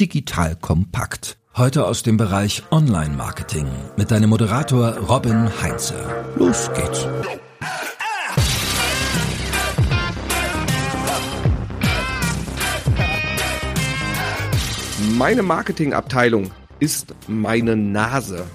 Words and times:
digital 0.00 0.54
kompakt. 0.54 1.38
Heute 1.56 1.86
aus 1.86 2.04
dem 2.04 2.16
Bereich 2.16 2.62
Online-Marketing 2.70 3.66
mit 3.96 4.12
deinem 4.12 4.30
Moderator 4.30 4.96
Robin 4.96 5.50
Heinze. 5.60 5.94
Los 6.36 6.70
geht's. 6.72 7.06
Meine 15.16 15.42
Marketingabteilung 15.42 16.52
ist 16.78 17.12
meine 17.26 17.74
Nase. 17.74 18.46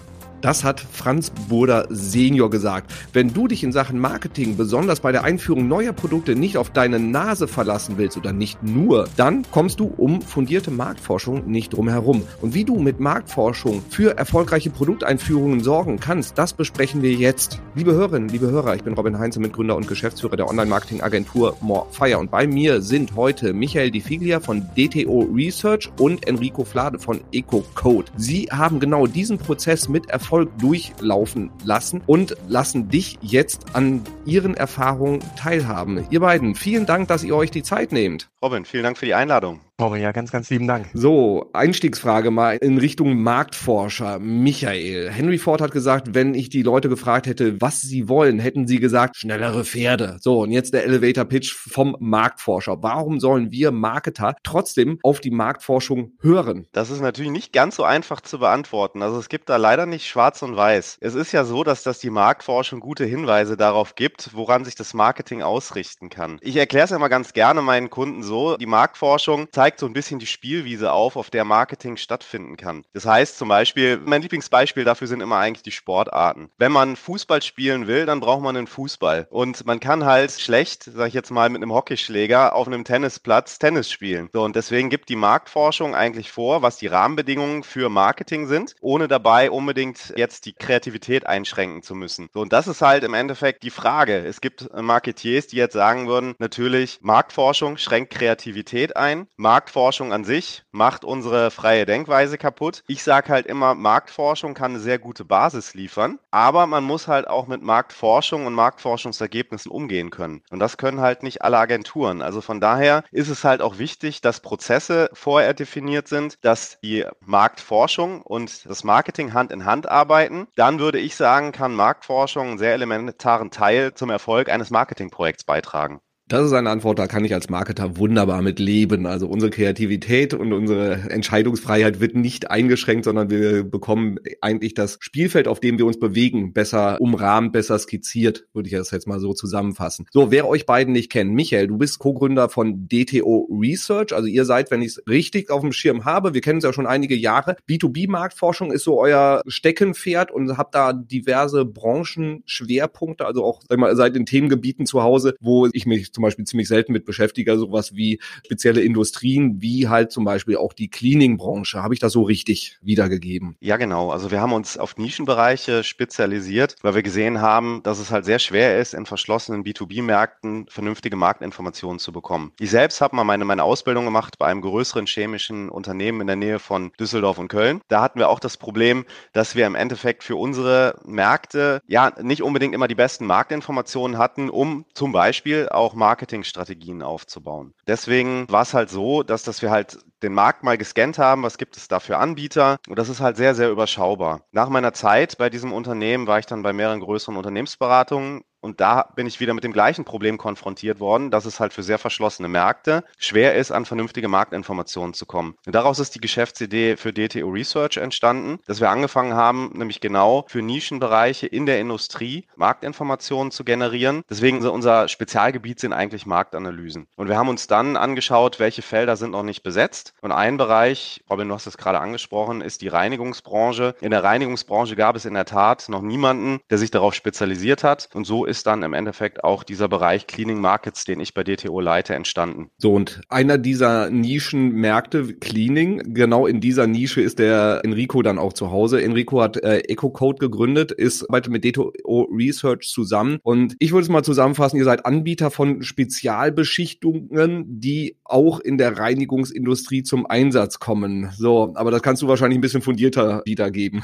Das 0.43 0.65
hat 0.65 0.81
Franz 0.81 1.29
Burda 1.47 1.85
Senior 1.89 2.49
gesagt. 2.49 2.93
Wenn 3.13 3.33
du 3.33 3.47
dich 3.47 3.63
in 3.63 3.71
Sachen 3.71 3.97
Marketing, 3.97 4.57
besonders 4.57 4.99
bei 4.99 5.13
der 5.13 5.23
Einführung 5.23 5.69
neuer 5.69 5.93
Produkte, 5.93 6.35
nicht 6.35 6.57
auf 6.57 6.69
deine 6.69 6.99
Nase 6.99 7.47
verlassen 7.47 7.93
willst 7.95 8.17
oder 8.17 8.33
nicht 8.33 8.61
nur, 8.61 9.07
dann 9.15 9.45
kommst 9.51 9.79
du 9.79 9.85
um 9.85 10.21
fundierte 10.21 10.69
Marktforschung 10.69 11.49
nicht 11.49 11.71
drum 11.71 11.87
herum. 11.87 12.23
Und 12.41 12.53
wie 12.53 12.65
du 12.65 12.77
mit 12.77 12.99
Marktforschung 12.99 13.83
für 13.89 14.17
erfolgreiche 14.17 14.69
Produkteinführungen 14.69 15.61
sorgen 15.61 16.01
kannst, 16.01 16.37
das 16.37 16.51
besprechen 16.51 17.01
wir 17.01 17.13
jetzt. 17.13 17.61
Liebe 17.73 17.93
Hörerinnen, 17.93 18.27
liebe 18.27 18.51
Hörer, 18.51 18.75
ich 18.75 18.83
bin 18.83 18.95
Robin 18.95 19.19
Heinze, 19.19 19.39
Mitgründer 19.39 19.77
und 19.77 19.87
Geschäftsführer 19.87 20.35
der 20.35 20.49
Online-Marketing-Agentur 20.49 21.55
Morefire. 21.61 22.17
Und 22.17 22.31
bei 22.31 22.47
mir 22.47 22.81
sind 22.81 23.15
heute 23.15 23.53
Michael 23.53 23.91
Di 23.91 24.01
Figlia 24.01 24.41
von 24.41 24.67
DTO 24.75 25.21
Research 25.33 25.89
und 25.99 26.27
Enrico 26.27 26.65
Flade 26.65 26.99
von 26.99 27.21
EcoCode. 27.31 28.11
Sie 28.17 28.49
haben 28.51 28.81
genau 28.81 29.07
diesen 29.07 29.37
Prozess 29.37 29.87
mit 29.87 30.09
Erfolg 30.09 30.32
Erfolg 30.33 30.57
durchlaufen 30.57 31.51
lassen 31.63 32.01
und 32.07 32.35
lassen 32.47 32.89
dich 32.89 33.19
jetzt 33.21 33.75
an 33.75 34.01
ihren 34.25 34.55
Erfahrungen 34.55 35.19
teilhaben. 35.37 36.07
Ihr 36.09 36.21
beiden, 36.21 36.55
vielen 36.55 36.87
Dank, 36.87 37.07
dass 37.07 37.23
ihr 37.23 37.35
euch 37.35 37.51
die 37.51 37.61
Zeit 37.61 37.91
nehmt. 37.91 38.31
Robin, 38.41 38.65
vielen 38.65 38.83
Dank 38.83 38.97
für 38.97 39.05
die 39.05 39.13
Einladung. 39.13 39.61
Robin, 39.81 40.03
ja, 40.03 40.11
ganz, 40.11 40.31
ganz 40.31 40.51
lieben 40.51 40.67
Dank. 40.67 40.85
So, 40.93 41.49
Einstiegsfrage 41.51 42.29
mal 42.29 42.57
in 42.57 42.77
Richtung 42.77 43.23
Marktforscher. 43.23 44.19
Michael, 44.19 45.09
Henry 45.09 45.39
Ford 45.39 45.61
hat 45.61 45.71
gesagt, 45.71 46.13
wenn 46.13 46.35
ich 46.35 46.49
die 46.49 46.61
Leute 46.61 46.89
gefragt 46.89 47.25
hätte, 47.25 47.59
was 47.59 47.81
sie 47.81 48.07
wollen, 48.07 48.37
hätten 48.37 48.67
sie 48.67 48.79
gesagt, 48.79 49.17
schnellere 49.17 49.65
Pferde. 49.65 50.17
So, 50.21 50.41
und 50.41 50.51
jetzt 50.51 50.75
der 50.75 50.83
Elevator 50.83 51.25
Pitch 51.25 51.51
vom 51.55 51.97
Marktforscher. 51.99 52.83
Warum 52.83 53.19
sollen 53.19 53.51
wir 53.51 53.71
Marketer 53.71 54.35
trotzdem 54.43 54.99
auf 55.01 55.21
die 55.21 55.31
Marktforschung 55.31 56.11
hören? 56.21 56.67
Das 56.71 56.91
ist 56.91 57.01
natürlich 57.01 57.31
nicht 57.31 57.51
ganz 57.51 57.75
so 57.75 57.83
einfach 57.83 58.21
zu 58.21 58.37
beantworten. 58.37 59.01
Also 59.01 59.17
es 59.17 59.27
gibt 59.27 59.49
da 59.49 59.57
leider 59.57 59.87
nicht 59.87 60.07
schwarz 60.07 60.43
und 60.43 60.55
weiß. 60.55 60.99
Es 61.01 61.15
ist 61.15 61.31
ja 61.31 61.45
so, 61.45 61.63
dass 61.63 61.81
das 61.81 61.97
die 61.97 62.11
Marktforschung 62.11 62.79
gute 62.79 63.05
Hinweise 63.05 63.57
darauf 63.57 63.95
gibt, 63.95 64.35
woran 64.35 64.65
sich 64.65 64.75
das 64.75 64.93
Marketing 64.93 65.41
ausrichten 65.41 66.11
kann. 66.11 66.37
Ich 66.41 66.57
erkläre 66.57 66.85
es 66.85 66.91
ja 66.91 66.99
mal 66.99 67.07
ganz 67.07 67.33
gerne 67.33 67.63
meinen 67.63 67.89
Kunden 67.89 68.21
so. 68.21 68.55
Die 68.57 68.67
Marktforschung 68.67 69.47
zeigt 69.51 69.62
zeigt 69.63 69.79
so 69.79 69.85
ein 69.85 69.93
bisschen 69.93 70.19
die 70.19 70.25
Spielwiese 70.25 70.91
auf, 70.91 71.15
auf 71.15 71.29
der 71.29 71.45
Marketing 71.45 71.95
stattfinden 71.95 72.57
kann. 72.57 72.83
Das 72.91 73.05
heißt 73.05 73.37
zum 73.37 73.47
Beispiel, 73.47 73.97
mein 73.97 74.21
Lieblingsbeispiel 74.21 74.83
dafür 74.83 75.07
sind 75.07 75.21
immer 75.21 75.37
eigentlich 75.37 75.63
die 75.63 75.71
Sportarten. 75.71 76.49
Wenn 76.57 76.73
man 76.73 76.97
Fußball 76.97 77.41
spielen 77.41 77.87
will, 77.87 78.05
dann 78.05 78.19
braucht 78.19 78.41
man 78.41 78.57
einen 78.57 78.67
Fußball. 78.67 79.25
Und 79.29 79.65
man 79.65 79.79
kann 79.79 80.03
halt 80.03 80.33
schlecht, 80.33 80.83
sag 80.93 81.07
ich 81.07 81.13
jetzt 81.13 81.31
mal, 81.31 81.49
mit 81.49 81.61
einem 81.61 81.71
Hockeyschläger 81.71 82.53
auf 82.53 82.67
einem 82.67 82.83
Tennisplatz 82.83 83.57
Tennis 83.57 83.89
spielen. 83.89 84.27
So, 84.33 84.43
und 84.43 84.57
deswegen 84.57 84.89
gibt 84.89 85.07
die 85.07 85.15
Marktforschung 85.15 85.95
eigentlich 85.95 86.29
vor, 86.29 86.61
was 86.61 86.75
die 86.75 86.87
Rahmenbedingungen 86.87 87.63
für 87.63 87.87
Marketing 87.87 88.47
sind, 88.47 88.75
ohne 88.81 89.07
dabei 89.07 89.49
unbedingt 89.49 90.13
jetzt 90.17 90.45
die 90.45 90.51
Kreativität 90.51 91.25
einschränken 91.25 91.83
zu 91.83 91.95
müssen. 91.95 92.27
So, 92.33 92.41
und 92.41 92.51
das 92.51 92.67
ist 92.67 92.81
halt 92.81 93.05
im 93.05 93.13
Endeffekt 93.13 93.63
die 93.63 93.69
Frage. 93.69 94.25
Es 94.25 94.41
gibt 94.41 94.69
Marketiers, 94.75 95.47
die 95.47 95.55
jetzt 95.55 95.71
sagen 95.71 96.09
würden, 96.09 96.35
natürlich, 96.37 96.99
Marktforschung 96.99 97.77
schränkt 97.77 98.13
Kreativität 98.13 98.97
ein. 98.97 99.27
Marktforschung 99.53 100.11
an 100.13 100.23
sich 100.23 100.63
macht 100.71 101.05
unsere 101.05 101.51
freie 101.51 101.85
Denkweise 101.85 102.39
kaputt. 102.39 102.83
Ich 102.87 103.03
sage 103.03 103.29
halt 103.29 103.45
immer, 103.45 103.75
Marktforschung 103.75 104.55
kann 104.55 104.71
eine 104.71 104.79
sehr 104.79 104.97
gute 104.97 105.25
Basis 105.25 105.75
liefern, 105.75 106.17
aber 106.31 106.65
man 106.65 106.83
muss 106.83 107.07
halt 107.07 107.27
auch 107.27 107.45
mit 107.45 107.61
Marktforschung 107.61 108.47
und 108.47 108.55
Marktforschungsergebnissen 108.55 109.71
umgehen 109.71 110.09
können. 110.09 110.41
Und 110.49 110.57
das 110.57 110.77
können 110.77 111.01
halt 111.01 111.21
nicht 111.21 111.43
alle 111.43 111.59
Agenturen. 111.59 112.23
Also 112.23 112.41
von 112.41 112.59
daher 112.59 113.03
ist 113.11 113.29
es 113.29 113.43
halt 113.43 113.61
auch 113.61 113.77
wichtig, 113.77 114.21
dass 114.21 114.39
Prozesse 114.39 115.11
vorher 115.13 115.53
definiert 115.53 116.07
sind, 116.07 116.39
dass 116.41 116.79
die 116.79 117.05
Marktforschung 117.19 118.23
und 118.23 118.67
das 118.67 118.83
Marketing 118.83 119.33
Hand 119.33 119.51
in 119.51 119.65
Hand 119.65 119.87
arbeiten. 119.87 120.47
Dann 120.55 120.79
würde 120.79 120.97
ich 120.97 121.15
sagen, 121.15 121.51
kann 121.51 121.75
Marktforschung 121.75 122.47
einen 122.47 122.57
sehr 122.57 122.73
elementaren 122.73 123.51
Teil 123.51 123.93
zum 123.93 124.09
Erfolg 124.09 124.49
eines 124.49 124.71
Marketingprojekts 124.71 125.43
beitragen. 125.43 126.01
Das 126.29 126.45
ist 126.45 126.53
eine 126.53 126.69
Antwort, 126.69 126.99
da 126.99 127.07
kann 127.07 127.25
ich 127.25 127.33
als 127.33 127.49
Marketer 127.49 127.97
wunderbar 127.97 128.41
mit 128.41 128.57
leben. 128.57 129.05
Also 129.05 129.27
unsere 129.27 129.51
Kreativität 129.51 130.33
und 130.33 130.53
unsere 130.53 130.93
Entscheidungsfreiheit 131.09 131.99
wird 131.99 132.15
nicht 132.15 132.49
eingeschränkt, 132.49 133.03
sondern 133.03 133.29
wir 133.29 133.65
bekommen 133.65 134.19
eigentlich 134.39 134.73
das 134.73 134.97
Spielfeld, 135.01 135.49
auf 135.49 135.59
dem 135.59 135.77
wir 135.77 135.85
uns 135.85 135.99
bewegen, 135.99 136.53
besser 136.53 136.99
umrahmt, 137.01 137.51
besser 137.51 137.77
skizziert, 137.77 138.47
würde 138.53 138.69
ich 138.69 138.73
das 138.73 138.91
jetzt 138.91 139.05
mal 139.05 139.19
so 139.19 139.33
zusammenfassen. 139.33 140.05
So, 140.11 140.31
wer 140.31 140.47
euch 140.47 140.65
beiden 140.65 140.93
nicht 140.93 141.11
kennt, 141.11 141.33
Michael, 141.33 141.67
du 141.67 141.77
bist 141.77 141.99
Co-Gründer 141.99 142.47
von 142.47 142.87
DTO 142.87 143.49
Research. 143.51 144.13
Also 144.13 144.27
ihr 144.27 144.45
seid, 144.45 144.71
wenn 144.71 144.81
ich 144.81 144.91
es 144.91 145.03
richtig 145.09 145.51
auf 145.51 145.59
dem 145.59 145.73
Schirm 145.73 146.05
habe, 146.05 146.33
wir 146.33 146.41
kennen 146.41 146.59
es 146.59 146.63
ja 146.63 146.71
schon 146.71 146.87
einige 146.87 147.15
Jahre. 147.15 147.57
B2B-Marktforschung 147.69 148.71
ist 148.71 148.85
so 148.85 148.97
euer 148.97 149.41
Steckenpferd 149.45 150.31
und 150.31 150.57
habt 150.57 150.73
da 150.73 150.93
diverse 150.93 151.65
Branchenschwerpunkte, 151.65 153.25
also 153.25 153.43
auch, 153.43 153.61
sag 153.67 153.77
mal, 153.77 153.93
seid 153.97 154.15
in 154.15 154.25
Themengebieten 154.25 154.85
zu 154.85 155.03
Hause, 155.03 155.35
wo 155.41 155.67
ich 155.73 155.85
mich 155.85 156.12
zum 156.13 156.21
Beispiel 156.21 156.45
ziemlich 156.45 156.67
selten 156.67 156.93
mit 156.93 157.05
beschäftige, 157.05 157.57
sowas 157.57 157.95
wie 157.95 158.19
spezielle 158.45 158.81
Industrien, 158.81 159.61
wie 159.61 159.87
halt 159.87 160.11
zum 160.11 160.23
Beispiel 160.23 160.57
auch 160.57 160.73
die 160.73 160.89
Cleaning-Branche. 160.89 161.81
Habe 161.81 161.93
ich 161.93 161.99
das 161.99 162.13
so 162.13 162.21
richtig 162.23 162.77
wiedergegeben? 162.81 163.55
Ja, 163.59 163.77
genau. 163.77 164.11
Also 164.11 164.31
wir 164.31 164.41
haben 164.41 164.53
uns 164.53 164.77
auf 164.77 164.97
Nischenbereiche 164.97 165.83
spezialisiert, 165.83 166.75
weil 166.81 166.95
wir 166.95 167.03
gesehen 167.03 167.41
haben, 167.41 167.81
dass 167.83 167.99
es 167.99 168.11
halt 168.11 168.25
sehr 168.25 168.39
schwer 168.39 168.79
ist, 168.79 168.93
in 168.93 169.05
verschlossenen 169.05 169.63
B2B-Märkten 169.63 170.67
vernünftige 170.69 171.15
Marktinformationen 171.15 171.99
zu 171.99 172.11
bekommen. 172.11 172.51
Ich 172.59 172.69
selbst 172.69 173.01
habe 173.01 173.15
mal 173.15 173.23
meine, 173.23 173.45
meine 173.45 173.63
Ausbildung 173.63 174.05
gemacht 174.05 174.37
bei 174.37 174.47
einem 174.47 174.61
größeren 174.61 175.05
chemischen 175.07 175.69
Unternehmen 175.69 176.21
in 176.21 176.27
der 176.27 176.35
Nähe 176.35 176.59
von 176.59 176.91
Düsseldorf 176.99 177.37
und 177.37 177.47
Köln. 177.47 177.81
Da 177.87 178.01
hatten 178.01 178.19
wir 178.19 178.29
auch 178.29 178.39
das 178.39 178.57
Problem, 178.57 179.05
dass 179.33 179.55
wir 179.55 179.65
im 179.65 179.75
Endeffekt 179.75 180.23
für 180.23 180.35
unsere 180.35 180.99
Märkte 181.05 181.81
ja 181.87 182.11
nicht 182.21 182.43
unbedingt 182.43 182.73
immer 182.73 182.87
die 182.87 182.95
besten 182.95 183.25
Marktinformationen 183.25 184.17
hatten, 184.17 184.49
um 184.49 184.85
zum 184.93 185.11
Beispiel 185.11 185.69
auch 185.69 185.93
Marketingstrategien 186.03 187.01
aufzubauen. 187.01 187.73
Deswegen 187.87 188.45
war 188.49 188.63
es 188.63 188.73
halt 188.73 188.89
so, 188.89 189.23
dass, 189.23 189.43
dass 189.43 189.61
wir 189.61 189.71
halt 189.71 189.99
den 190.23 190.33
Markt 190.33 190.63
mal 190.63 190.77
gescannt 190.77 191.17
haben, 191.19 191.43
was 191.43 191.57
gibt 191.57 191.77
es 191.77 191.87
da 191.87 191.99
für 191.99 192.17
Anbieter 192.17 192.77
und 192.87 192.97
das 192.97 193.09
ist 193.09 193.19
halt 193.19 193.37
sehr, 193.37 193.55
sehr 193.55 193.69
überschaubar. 193.69 194.41
Nach 194.51 194.69
meiner 194.69 194.93
Zeit 194.93 195.37
bei 195.37 195.49
diesem 195.49 195.73
Unternehmen 195.73 196.27
war 196.27 196.39
ich 196.39 196.45
dann 196.45 196.63
bei 196.63 196.73
mehreren 196.73 196.99
größeren 197.01 197.37
Unternehmensberatungen 197.37 198.43
und 198.63 198.79
da 198.79 199.09
bin 199.17 199.27
ich 199.27 199.41
wieder 199.41 199.53
mit 199.53 199.65
dem 199.65 199.73
gleichen 199.73 200.05
Problem 200.05 200.37
konfrontiert 200.37 201.01
worden, 201.01 201.31
dass 201.31 201.43
es 201.43 201.59
halt 201.59 201.73
für 201.73 201.83
sehr 201.83 201.99
verschlossene 201.99 202.47
Märkte 202.47 203.03
schwer 203.17 203.55
ist, 203.55 203.71
an 203.73 203.83
vernünftige 203.83 204.29
Marktinformationen 204.29 205.13
zu 205.13 205.25
kommen. 205.25 205.55
Und 205.65 205.75
daraus 205.75 205.99
ist 205.99 206.15
die 206.15 206.21
Geschäftsidee 206.21 206.95
für 206.95 207.11
DTO 207.11 207.49
Research 207.49 207.97
entstanden, 207.97 208.59
dass 208.65 208.79
wir 208.79 208.89
angefangen 208.89 209.33
haben, 209.33 209.71
nämlich 209.73 209.99
genau 209.99 210.45
für 210.47 210.61
Nischenbereiche 210.61 211.45
in 211.45 211.65
der 211.65 211.81
Industrie 211.81 212.47
Marktinformationen 212.55 213.51
zu 213.51 213.65
generieren. 213.65 214.21
Deswegen 214.29 214.65
unser 214.65 215.09
Spezialgebiet 215.09 215.81
sind 215.81 215.91
eigentlich 215.91 216.25
Marktanalysen. 216.25 217.07
Und 217.17 217.27
wir 217.27 217.35
haben 217.35 217.49
uns 217.49 217.67
dann 217.67 217.97
angeschaut, 217.97 218.59
welche 218.59 218.81
Felder 218.81 219.17
sind 219.17 219.31
noch 219.31 219.43
nicht 219.43 219.63
besetzt. 219.63 220.12
Und 220.21 220.31
ein 220.31 220.57
Bereich, 220.57 221.21
Robin, 221.29 221.49
du 221.49 221.53
hast 221.53 221.67
es 221.67 221.77
gerade 221.77 221.99
angesprochen, 221.99 222.61
ist 222.61 222.81
die 222.81 222.87
Reinigungsbranche. 222.87 223.95
In 223.99 224.11
der 224.11 224.23
Reinigungsbranche 224.23 224.95
gab 224.95 225.15
es 225.15 225.25
in 225.25 225.33
der 225.33 225.45
Tat 225.45 225.89
noch 225.89 226.01
niemanden, 226.01 226.59
der 226.69 226.77
sich 226.77 226.91
darauf 226.91 227.13
spezialisiert 227.13 227.83
hat. 227.83 228.09
Und 228.13 228.25
so 228.25 228.45
ist 228.45 228.65
dann 228.65 228.83
im 228.83 228.93
Endeffekt 228.93 229.43
auch 229.43 229.63
dieser 229.63 229.89
Bereich 229.89 230.27
Cleaning 230.27 230.61
Markets, 230.61 231.03
den 231.03 231.19
ich 231.19 231.33
bei 231.33 231.43
DTO 231.43 231.81
leite, 231.81 232.15
entstanden. 232.15 232.69
So, 232.77 232.93
und 232.93 233.21
einer 233.27 233.57
dieser 233.57 234.09
Nischenmärkte, 234.09 235.33
Cleaning, 235.35 236.13
genau 236.13 236.47
in 236.47 236.61
dieser 236.61 236.87
Nische 236.87 237.21
ist 237.21 237.39
der 237.39 237.81
Enrico 237.83 238.21
dann 238.21 238.39
auch 238.39 238.53
zu 238.53 238.71
Hause. 238.71 239.03
Enrico 239.03 239.41
hat 239.41 239.57
äh, 239.57 239.79
EcoCode 239.79 240.39
gegründet, 240.39 240.91
ist 240.93 241.29
arbeitet 241.29 241.51
mit 241.51 241.65
DTO 241.65 242.29
Research 242.31 242.89
zusammen. 242.89 243.39
Und 243.43 243.75
ich 243.79 243.91
würde 243.91 244.03
es 244.03 244.09
mal 244.09 244.23
zusammenfassen, 244.23 244.77
ihr 244.77 244.83
seid 244.83 245.05
Anbieter 245.05 245.51
von 245.51 245.81
Spezialbeschichtungen, 245.81 247.79
die 247.79 248.17
auch 248.23 248.59
in 248.59 248.77
der 248.77 248.97
Reinigungsindustrie 248.97 250.02
zum 250.03 250.25
Einsatz 250.25 250.79
kommen. 250.79 251.31
So, 251.35 251.73
aber 251.75 251.91
das 251.91 252.01
kannst 252.01 252.21
du 252.21 252.27
wahrscheinlich 252.27 252.57
ein 252.57 252.61
bisschen 252.61 252.81
fundierter 252.81 253.41
wiedergeben. 253.45 254.03